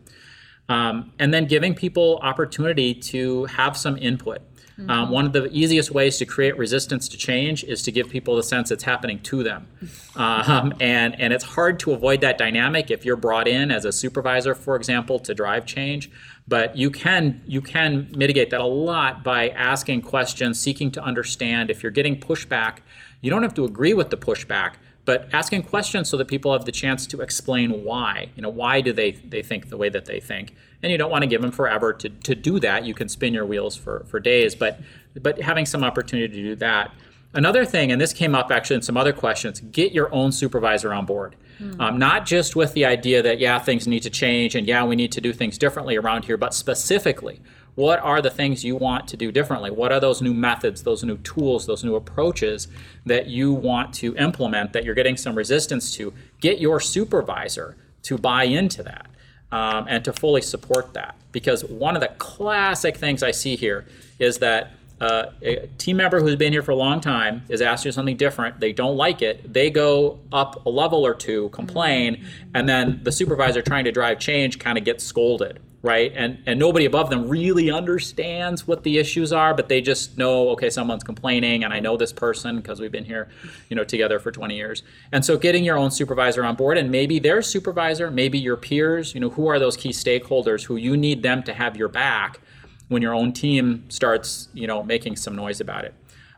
Um, 0.70 1.12
and 1.20 1.34
then 1.34 1.46
giving 1.46 1.74
people 1.74 2.20
opportunity 2.22 2.94
to 2.94 3.46
have 3.46 3.76
some 3.76 3.98
input. 3.98 4.42
Mm-hmm. 4.80 4.90
Um, 4.90 5.10
one 5.10 5.26
of 5.26 5.34
the 5.34 5.50
easiest 5.52 5.92
ways 5.92 6.18
to 6.20 6.26
create 6.26 6.58
resistance 6.58 7.10
to 7.10 7.18
change 7.18 7.64
is 7.66 7.82
to 7.84 7.92
give 7.92 8.10
people 8.10 8.36
the 8.36 8.44
sense 8.44 8.72
it's 8.72 8.84
happening 8.84 9.20
to 9.24 9.44
them. 9.44 9.68
Um, 10.16 10.74
and, 10.82 11.18
and 11.18 11.32
it's 11.32 11.46
hard 11.46 11.80
to 11.80 11.94
avoid 11.94 12.20
that 12.22 12.38
dynamic 12.38 12.92
if 12.92 13.06
you're 13.06 13.16
brought 13.16 13.48
in 13.48 13.72
as 13.72 13.86
a 13.86 13.92
supervisor, 13.94 14.54
for 14.54 14.76
example, 14.76 15.18
to 15.20 15.34
drive 15.34 15.66
change. 15.66 16.12
But 16.46 16.76
you 16.76 16.92
can, 16.92 17.42
you 17.46 17.62
can 17.62 18.12
mitigate 18.14 18.50
that 18.50 18.60
a 18.60 18.66
lot 18.66 19.24
by 19.24 19.48
asking 19.50 20.02
questions, 20.02 20.60
seeking 20.60 20.92
to 20.92 21.02
understand. 21.02 21.72
If 21.72 21.84
you're 21.84 21.94
getting 21.94 22.20
pushback, 22.20 22.80
you 23.22 23.30
don't 23.30 23.44
have 23.44 23.54
to 23.54 23.64
agree 23.64 23.94
with 23.94 24.10
the 24.10 24.18
pushback 24.18 24.74
but 25.10 25.28
asking 25.34 25.64
questions 25.64 26.08
so 26.08 26.18
that 26.18 26.28
people 26.28 26.54
have 26.54 26.66
the 26.66 26.72
chance 26.72 27.08
to 27.08 27.22
explain 27.22 27.84
why. 27.84 28.30
You 28.36 28.44
know, 28.44 28.50
why 28.52 28.80
do 28.80 28.94
they, 28.94 29.14
they 29.14 29.42
think 29.42 29.70
the 29.70 29.76
way 29.76 29.90
that 29.90 30.06
they 30.06 30.20
think? 30.20 30.54
And 30.84 30.92
you 30.92 31.00
don't 31.00 31.10
want 31.10 31.24
to 31.24 31.28
give 31.28 31.42
them 31.42 31.50
forever 31.50 31.94
to, 31.94 32.10
to 32.10 32.36
do 32.36 32.60
that. 32.60 32.86
You 32.86 32.94
can 32.94 33.10
spin 33.10 33.34
your 33.34 33.44
wheels 33.44 33.76
for, 33.76 34.06
for 34.08 34.20
days, 34.20 34.54
but 34.54 34.80
but 35.20 35.42
having 35.42 35.66
some 35.66 35.84
opportunity 35.84 36.28
to 36.28 36.44
do 36.50 36.56
that. 36.58 36.94
Another 37.34 37.66
thing, 37.66 37.92
and 37.92 38.00
this 38.00 38.14
came 38.14 38.36
up 38.36 38.52
actually 38.52 38.76
in 38.76 38.84
some 38.84 38.98
other 38.98 39.12
questions, 39.12 39.62
get 39.72 39.94
your 39.94 40.14
own 40.14 40.32
supervisor 40.32 40.94
on 40.94 41.08
board. 41.08 41.36
Mm. 41.60 41.80
Um, 41.82 41.98
not 41.98 42.28
just 42.28 42.56
with 42.56 42.74
the 42.74 42.86
idea 42.86 43.24
that, 43.24 43.40
yeah, 43.40 43.58
things 43.58 43.88
need 43.88 44.04
to 44.04 44.12
change 44.12 44.54
and 44.54 44.68
yeah, 44.68 44.86
we 44.86 44.96
need 44.96 45.12
to 45.14 45.22
do 45.22 45.34
things 45.34 45.58
differently 45.58 45.96
around 45.96 46.26
here, 46.26 46.38
but 46.38 46.54
specifically 46.54 47.42
what 47.80 48.02
are 48.02 48.22
the 48.22 48.30
things 48.30 48.66
you 48.66 48.76
want 48.76 49.08
to 49.08 49.16
do 49.16 49.32
differently? 49.32 49.72
What 49.72 49.94
are 49.94 50.02
those 50.02 50.22
new 50.22 50.34
methods, 50.34 50.84
those 50.84 51.02
new 51.02 51.18
tools, 51.20 51.66
those 51.66 51.82
new 51.82 51.96
approaches 51.96 52.68
that 53.06 53.28
you 53.28 53.54
want 53.54 53.94
to 53.96 54.14
implement 54.18 54.74
that 54.74 54.84
you're 54.84 54.96
getting 54.96 55.16
some 55.16 55.34
resistance 55.34 55.96
to? 55.96 56.14
Get 56.42 56.60
your 56.60 56.82
supervisor 56.82 57.78
to 58.04 58.18
buy 58.18 58.44
into 58.44 58.84
that 58.84 59.08
um, 59.54 59.86
and 59.88 60.04
to 60.04 60.12
fully 60.12 60.42
support 60.42 60.94
that. 60.94 61.16
Because 61.32 61.64
one 61.64 61.96
of 61.96 62.02
the 62.02 62.10
classic 62.18 62.98
things 62.98 63.24
I 63.24 63.32
see 63.32 63.56
here 63.56 63.86
is 64.20 64.40
that 64.40 64.74
uh, 65.00 65.28
a 65.42 65.68
team 65.78 65.96
member 65.96 66.20
who's 66.20 66.36
been 66.36 66.52
here 66.52 66.62
for 66.62 66.72
a 66.72 66.76
long 66.76 67.00
time 67.00 67.44
is 67.48 67.62
asked 67.62 67.84
to 67.84 67.88
do 67.88 67.94
something 67.94 68.18
different. 68.18 68.60
They 68.60 68.74
don't 68.74 68.98
like 68.98 69.22
it. 69.22 69.54
They 69.54 69.70
go 69.70 70.20
up 70.34 70.66
a 70.66 70.70
level 70.70 71.06
or 71.06 71.14
two, 71.14 71.48
complain, 71.54 72.26
and 72.54 72.68
then 72.68 73.00
the 73.04 73.14
supervisor 73.14 73.62
trying 73.62 73.86
to 73.86 73.94
drive 73.94 74.20
change 74.20 74.60
kind 74.60 74.78
of 74.78 74.84
gets 74.84 75.06
scolded 75.06 75.62
right? 75.82 76.12
And 76.16 76.40
and 76.46 76.60
nobody 76.60 76.86
above 76.86 77.10
them 77.10 77.30
really 77.30 77.72
understands 77.72 78.68
what 78.68 78.84
the 78.84 78.98
issues 78.98 79.32
are, 79.32 79.54
but 79.54 79.70
they 79.70 79.82
just 79.82 80.18
know, 80.18 80.50
okay, 80.50 80.70
someone's 80.70 81.04
complaining, 81.04 81.64
and 81.64 81.74
I 81.74 81.80
know 81.80 81.96
this 81.98 82.12
person 82.12 82.58
because 82.58 82.80
we've 82.80 82.92
been 82.92 83.06
here, 83.06 83.30
you 83.70 83.76
know, 83.76 83.84
together 83.84 84.20
for 84.20 84.32
20 84.32 84.56
years. 84.56 84.84
And 85.12 85.24
so, 85.24 85.38
getting 85.38 85.64
your 85.64 85.78
own 85.78 85.92
supervisor 85.92 86.44
on 86.44 86.56
board, 86.56 86.78
and 86.78 86.92
maybe 86.92 87.20
their 87.20 87.42
supervisor, 87.42 88.12
maybe 88.12 88.38
your 88.38 88.58
peers, 88.58 89.14
you 89.14 89.22
know, 89.22 89.30
who 89.30 89.48
are 89.48 89.60
those 89.60 89.78
key 89.78 89.90
stakeholders 89.90 90.66
who 90.66 90.76
you 90.76 90.98
need 90.98 91.24
them 91.24 91.44
to 91.44 91.54
have 91.54 91.78
your 91.78 91.90
back 91.90 92.42
when 92.90 93.02
your 93.02 93.14
own 93.14 93.32
team 93.32 93.86
starts, 93.90 94.50
you 94.54 94.68
know, 94.68 94.84
making 94.84 95.16
some 95.16 95.36
noise 95.36 95.62
about 95.62 95.86
it. 95.86 95.94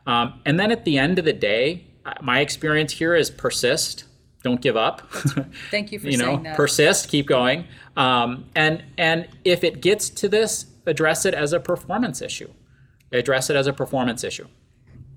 Um, 0.06 0.40
and 0.44 0.58
then 0.60 0.70
at 0.70 0.84
the 0.84 0.98
end 0.98 1.18
of 1.18 1.24
the 1.24 1.32
day, 1.32 1.86
my 2.20 2.40
experience 2.40 2.92
here 2.92 3.14
is 3.14 3.30
persist 3.30 4.04
don't 4.42 4.60
give 4.60 4.76
up. 4.76 5.10
Thank 5.70 5.92
you 5.92 5.98
for 5.98 6.08
you 6.08 6.18
know, 6.18 6.24
saying 6.24 6.42
that. 6.44 6.56
Persist, 6.56 7.08
keep 7.08 7.26
going, 7.26 7.66
um, 7.96 8.44
and 8.54 8.82
and 8.98 9.28
if 9.44 9.64
it 9.64 9.80
gets 9.80 10.10
to 10.10 10.28
this, 10.28 10.66
address 10.86 11.24
it 11.24 11.34
as 11.34 11.52
a 11.52 11.60
performance 11.60 12.20
issue. 12.20 12.50
Address 13.12 13.50
it 13.50 13.56
as 13.56 13.66
a 13.66 13.72
performance 13.72 14.24
issue. 14.24 14.48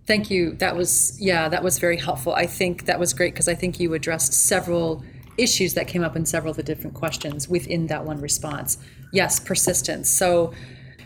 Thank 0.05 0.29
you. 0.29 0.53
That 0.53 0.75
was 0.75 1.19
yeah, 1.19 1.49
that 1.49 1.63
was 1.63 1.79
very 1.79 1.97
helpful. 1.97 2.33
I 2.33 2.45
think 2.45 2.85
that 2.85 2.99
was 2.99 3.13
great 3.13 3.33
because 3.33 3.47
I 3.47 3.55
think 3.55 3.79
you 3.79 3.93
addressed 3.93 4.33
several 4.33 5.03
issues 5.37 5.73
that 5.73 5.87
came 5.87 6.03
up 6.03 6.15
in 6.15 6.25
several 6.25 6.51
of 6.51 6.57
the 6.57 6.63
different 6.63 6.95
questions 6.95 7.49
within 7.49 7.87
that 7.87 8.05
one 8.05 8.21
response. 8.21 8.77
Yes, 9.11 9.39
persistence. 9.39 10.09
So 10.09 10.53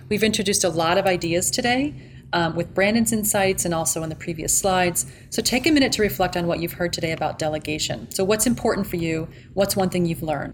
we've 0.09 0.23
introduced 0.23 0.63
a 0.63 0.69
lot 0.69 0.97
of 0.97 1.05
ideas 1.05 1.49
today 1.49 1.93
um, 2.33 2.55
with 2.55 2.73
Brandon's 2.73 3.11
insights 3.11 3.65
and 3.65 3.73
also 3.73 4.03
in 4.03 4.09
the 4.09 4.15
previous 4.15 4.57
slides. 4.57 5.05
So 5.29 5.41
take 5.41 5.65
a 5.67 5.71
minute 5.71 5.91
to 5.93 6.01
reflect 6.01 6.37
on 6.37 6.47
what 6.47 6.59
you've 6.59 6.73
heard 6.73 6.93
today 6.93 7.11
about 7.11 7.39
delegation. 7.39 8.09
So, 8.11 8.23
what's 8.23 8.45
important 8.45 8.87
for 8.87 8.97
you? 8.97 9.27
What's 9.53 9.75
one 9.75 9.89
thing 9.89 10.05
you've 10.05 10.23
learned? 10.23 10.53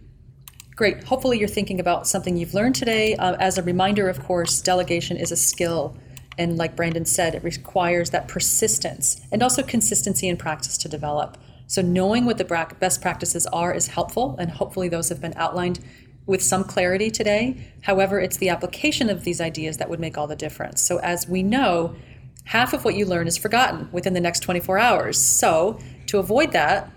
Great. 0.76 1.04
Hopefully, 1.06 1.40
you're 1.40 1.48
thinking 1.48 1.80
about 1.80 2.08
something 2.08 2.36
you've 2.36 2.54
learned 2.54 2.76
today. 2.76 3.16
Uh, 3.16 3.36
as 3.40 3.58
a 3.58 3.64
reminder, 3.64 4.10
of 4.10 4.24
course, 4.24 4.62
delegation 4.62 5.18
is 5.18 5.32
a 5.32 5.38
skill. 5.38 5.98
And 6.38 6.58
like 6.58 6.76
Brandon 6.76 7.06
said, 7.06 7.34
it 7.34 7.44
requires 7.44 8.10
that 8.10 8.28
persistence 8.28 9.22
and 9.32 9.42
also 9.42 9.64
consistency 9.64 10.28
in 10.28 10.36
practice 10.36 10.78
to 10.80 10.90
develop. 10.90 11.38
So, 11.68 11.82
knowing 11.82 12.26
what 12.26 12.38
the 12.38 12.76
best 12.80 13.02
practices 13.02 13.48
are 13.48 13.74
is 13.74 13.88
helpful, 13.88 14.36
and 14.38 14.52
hopefully, 14.52 14.90
those 14.90 15.10
have 15.10 15.22
been 15.22 15.34
outlined 15.36 15.80
with 16.26 16.42
some 16.42 16.64
clarity 16.64 17.12
today. 17.12 17.72
However, 17.82 18.20
it's 18.20 18.38
the 18.38 18.50
application 18.50 19.10
of 19.10 19.24
these 19.24 19.40
ideas 19.40 19.78
that 19.78 19.90
would 19.90 20.00
make 20.00 20.18
all 20.18 20.28
the 20.28 20.36
difference. 20.36 20.82
So, 20.82 21.00
as 21.00 21.28
we 21.28 21.44
know, 21.44 21.96
half 22.46 22.74
of 22.74 22.84
what 22.84 22.96
you 22.96 23.06
learn 23.06 23.28
is 23.28 23.38
forgotten 23.38 23.90
within 23.92 24.14
the 24.14 24.20
next 24.20 24.40
24 24.42 24.80
hours. 24.80 25.18
So, 25.18 25.80
to 26.08 26.18
avoid 26.18 26.52
that, 26.54 26.92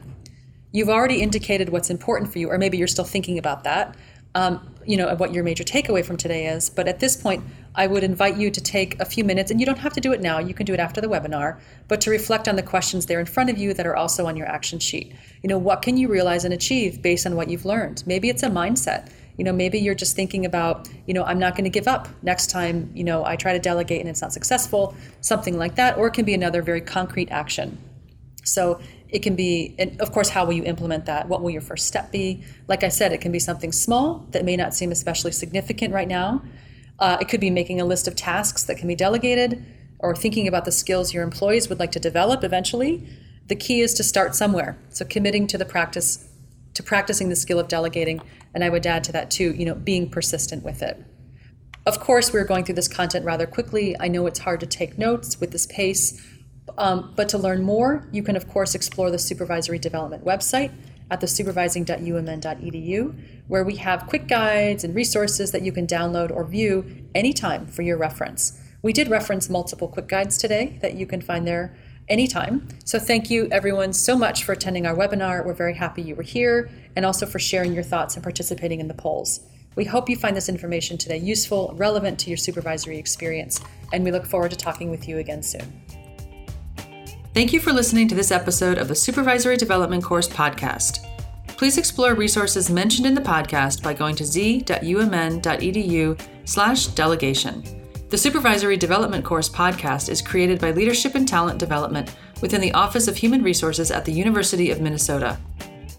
you've 0.72 0.88
already 0.88 1.22
indicated 1.22 1.68
what's 1.70 1.90
important 1.90 2.32
for 2.32 2.38
you, 2.38 2.50
or 2.50 2.58
maybe 2.58 2.78
you're 2.78 2.86
still 2.86 3.04
thinking 3.04 3.38
about 3.38 3.64
that. 3.64 3.96
Um, 4.34 4.74
you 4.86 4.96
know, 4.96 5.14
what 5.16 5.34
your 5.34 5.44
major 5.44 5.64
takeaway 5.64 6.04
from 6.04 6.16
today 6.16 6.46
is. 6.46 6.70
But 6.70 6.88
at 6.88 7.00
this 7.00 7.16
point, 7.16 7.44
I 7.74 7.86
would 7.86 8.02
invite 8.02 8.36
you 8.36 8.50
to 8.50 8.60
take 8.60 9.00
a 9.00 9.04
few 9.04 9.24
minutes, 9.24 9.50
and 9.50 9.60
you 9.60 9.66
don't 9.66 9.78
have 9.78 9.92
to 9.94 10.00
do 10.00 10.12
it 10.12 10.20
now, 10.20 10.38
you 10.38 10.54
can 10.54 10.66
do 10.66 10.74
it 10.74 10.80
after 10.80 11.00
the 11.00 11.08
webinar, 11.08 11.58
but 11.86 12.00
to 12.02 12.10
reflect 12.10 12.48
on 12.48 12.56
the 12.56 12.62
questions 12.62 13.06
there 13.06 13.20
in 13.20 13.26
front 13.26 13.50
of 13.50 13.58
you 13.58 13.74
that 13.74 13.86
are 13.86 13.96
also 13.96 14.26
on 14.26 14.36
your 14.36 14.46
action 14.46 14.78
sheet. 14.78 15.12
You 15.42 15.48
know, 15.48 15.58
what 15.58 15.82
can 15.82 15.96
you 15.96 16.08
realize 16.08 16.44
and 16.44 16.54
achieve 16.54 17.02
based 17.02 17.26
on 17.26 17.36
what 17.36 17.48
you've 17.48 17.64
learned? 17.64 18.02
Maybe 18.06 18.28
it's 18.28 18.42
a 18.42 18.48
mindset 18.48 19.10
you 19.38 19.44
know 19.44 19.52
maybe 19.52 19.78
you're 19.78 19.94
just 19.94 20.14
thinking 20.14 20.44
about 20.44 20.88
you 21.06 21.14
know 21.14 21.24
i'm 21.24 21.38
not 21.38 21.54
going 21.54 21.64
to 21.64 21.70
give 21.70 21.88
up 21.88 22.08
next 22.22 22.50
time 22.50 22.90
you 22.92 23.04
know 23.04 23.24
i 23.24 23.36
try 23.36 23.54
to 23.54 23.58
delegate 23.58 24.00
and 24.00 24.10
it's 24.10 24.20
not 24.20 24.32
successful 24.32 24.94
something 25.22 25.56
like 25.56 25.76
that 25.76 25.96
or 25.96 26.08
it 26.08 26.12
can 26.12 26.24
be 26.24 26.34
another 26.34 26.60
very 26.60 26.80
concrete 26.80 27.30
action 27.30 27.78
so 28.44 28.80
it 29.08 29.20
can 29.20 29.36
be 29.36 29.74
and 29.78 29.98
of 30.00 30.12
course 30.12 30.28
how 30.28 30.44
will 30.44 30.52
you 30.52 30.64
implement 30.64 31.06
that 31.06 31.28
what 31.28 31.40
will 31.40 31.50
your 31.50 31.62
first 31.62 31.86
step 31.86 32.12
be 32.12 32.42
like 32.66 32.82
i 32.82 32.88
said 32.88 33.12
it 33.12 33.20
can 33.20 33.32
be 33.32 33.38
something 33.38 33.72
small 33.72 34.26
that 34.32 34.44
may 34.44 34.56
not 34.56 34.74
seem 34.74 34.90
especially 34.90 35.32
significant 35.32 35.94
right 35.94 36.08
now 36.08 36.42
uh, 36.98 37.16
it 37.20 37.28
could 37.28 37.40
be 37.40 37.50
making 37.50 37.80
a 37.80 37.84
list 37.84 38.08
of 38.08 38.16
tasks 38.16 38.64
that 38.64 38.76
can 38.76 38.88
be 38.88 38.94
delegated 38.94 39.64
or 40.00 40.14
thinking 40.14 40.46
about 40.46 40.64
the 40.64 40.72
skills 40.72 41.12
your 41.12 41.22
employees 41.22 41.68
would 41.68 41.78
like 41.78 41.92
to 41.92 42.00
develop 42.00 42.44
eventually 42.44 43.08
the 43.46 43.56
key 43.56 43.80
is 43.80 43.94
to 43.94 44.02
start 44.02 44.34
somewhere 44.34 44.76
so 44.90 45.04
committing 45.04 45.46
to 45.46 45.58
the 45.58 45.64
practice 45.64 46.28
to 46.74 46.82
practicing 46.82 47.28
the 47.28 47.36
skill 47.36 47.58
of 47.58 47.68
delegating 47.68 48.20
and 48.54 48.64
I 48.64 48.68
would 48.70 48.86
add 48.86 49.04
to 49.04 49.12
that 49.12 49.30
too, 49.30 49.52
you 49.52 49.64
know, 49.64 49.74
being 49.74 50.08
persistent 50.08 50.64
with 50.64 50.82
it. 50.82 51.02
Of 51.86 52.00
course, 52.00 52.32
we're 52.32 52.44
going 52.44 52.64
through 52.64 52.74
this 52.74 52.88
content 52.88 53.24
rather 53.24 53.46
quickly. 53.46 53.96
I 53.98 54.08
know 54.08 54.26
it's 54.26 54.40
hard 54.40 54.60
to 54.60 54.66
take 54.66 54.98
notes 54.98 55.40
with 55.40 55.52
this 55.52 55.66
pace, 55.66 56.22
um, 56.76 57.12
but 57.16 57.28
to 57.30 57.38
learn 57.38 57.62
more, 57.62 58.06
you 58.12 58.22
can, 58.22 58.36
of 58.36 58.48
course, 58.48 58.74
explore 58.74 59.10
the 59.10 59.18
Supervisory 59.18 59.78
Development 59.78 60.24
website 60.24 60.72
at 61.10 61.20
the 61.20 61.26
supervising.umn.edu, 61.26 63.20
where 63.46 63.64
we 63.64 63.76
have 63.76 64.06
quick 64.06 64.28
guides 64.28 64.84
and 64.84 64.94
resources 64.94 65.52
that 65.52 65.62
you 65.62 65.72
can 65.72 65.86
download 65.86 66.30
or 66.30 66.44
view 66.44 67.06
anytime 67.14 67.66
for 67.66 67.82
your 67.82 67.96
reference. 67.96 68.60
We 68.82 68.92
did 68.92 69.08
reference 69.08 69.50
multiple 69.50 69.88
quick 69.88 70.08
guides 70.08 70.38
today 70.38 70.78
that 70.82 70.94
you 70.94 71.06
can 71.06 71.20
find 71.20 71.46
there 71.46 71.76
anytime. 72.08 72.66
So 72.84 72.98
thank 72.98 73.30
you 73.30 73.48
everyone 73.50 73.92
so 73.92 74.16
much 74.16 74.44
for 74.44 74.52
attending 74.52 74.86
our 74.86 74.94
webinar. 74.94 75.44
We're 75.44 75.54
very 75.54 75.74
happy 75.74 76.02
you 76.02 76.14
were 76.14 76.22
here 76.22 76.70
and 76.96 77.04
also 77.04 77.26
for 77.26 77.38
sharing 77.38 77.74
your 77.74 77.82
thoughts 77.82 78.14
and 78.14 78.22
participating 78.22 78.80
in 78.80 78.88
the 78.88 78.94
polls. 78.94 79.40
We 79.76 79.84
hope 79.84 80.08
you 80.08 80.16
find 80.16 80.36
this 80.36 80.48
information 80.48 80.98
today 80.98 81.18
useful, 81.18 81.72
relevant 81.76 82.18
to 82.20 82.30
your 82.30 82.36
supervisory 82.36 82.98
experience, 82.98 83.60
and 83.92 84.02
we 84.04 84.10
look 84.10 84.26
forward 84.26 84.50
to 84.50 84.56
talking 84.56 84.90
with 84.90 85.06
you 85.06 85.18
again 85.18 85.42
soon. 85.42 85.82
Thank 87.38 87.52
you 87.52 87.60
for 87.60 87.72
listening 87.72 88.08
to 88.08 88.16
this 88.16 88.32
episode 88.32 88.78
of 88.78 88.88
the 88.88 88.96
Supervisory 88.96 89.56
Development 89.56 90.02
Course 90.02 90.28
podcast. 90.28 91.06
Please 91.46 91.78
explore 91.78 92.16
resources 92.16 92.68
mentioned 92.68 93.06
in 93.06 93.14
the 93.14 93.20
podcast 93.20 93.80
by 93.80 93.94
going 93.94 94.16
to 94.16 94.24
z.umn.edu 94.24 96.20
slash 96.44 96.86
delegation. 96.88 97.62
The 98.08 98.18
Supervisory 98.18 98.76
Development 98.76 99.24
Course 99.24 99.48
podcast 99.48 100.08
is 100.08 100.20
created 100.20 100.60
by 100.60 100.72
Leadership 100.72 101.14
and 101.14 101.28
Talent 101.28 101.60
Development 101.60 102.12
within 102.42 102.60
the 102.60 102.74
Office 102.74 103.06
of 103.06 103.16
Human 103.16 103.44
Resources 103.44 103.92
at 103.92 104.04
the 104.04 104.10
University 104.10 104.72
of 104.72 104.80
Minnesota. 104.80 105.38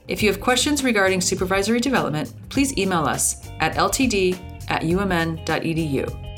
If 0.10 0.22
you 0.22 0.30
have 0.30 0.42
questions 0.42 0.84
regarding 0.84 1.22
supervisory 1.22 1.80
development, 1.80 2.34
please 2.50 2.78
email 2.78 3.06
us 3.06 3.48
at 3.62 3.76
ltd 3.76 4.38
at 4.68 4.82
umn.edu. 4.82 6.29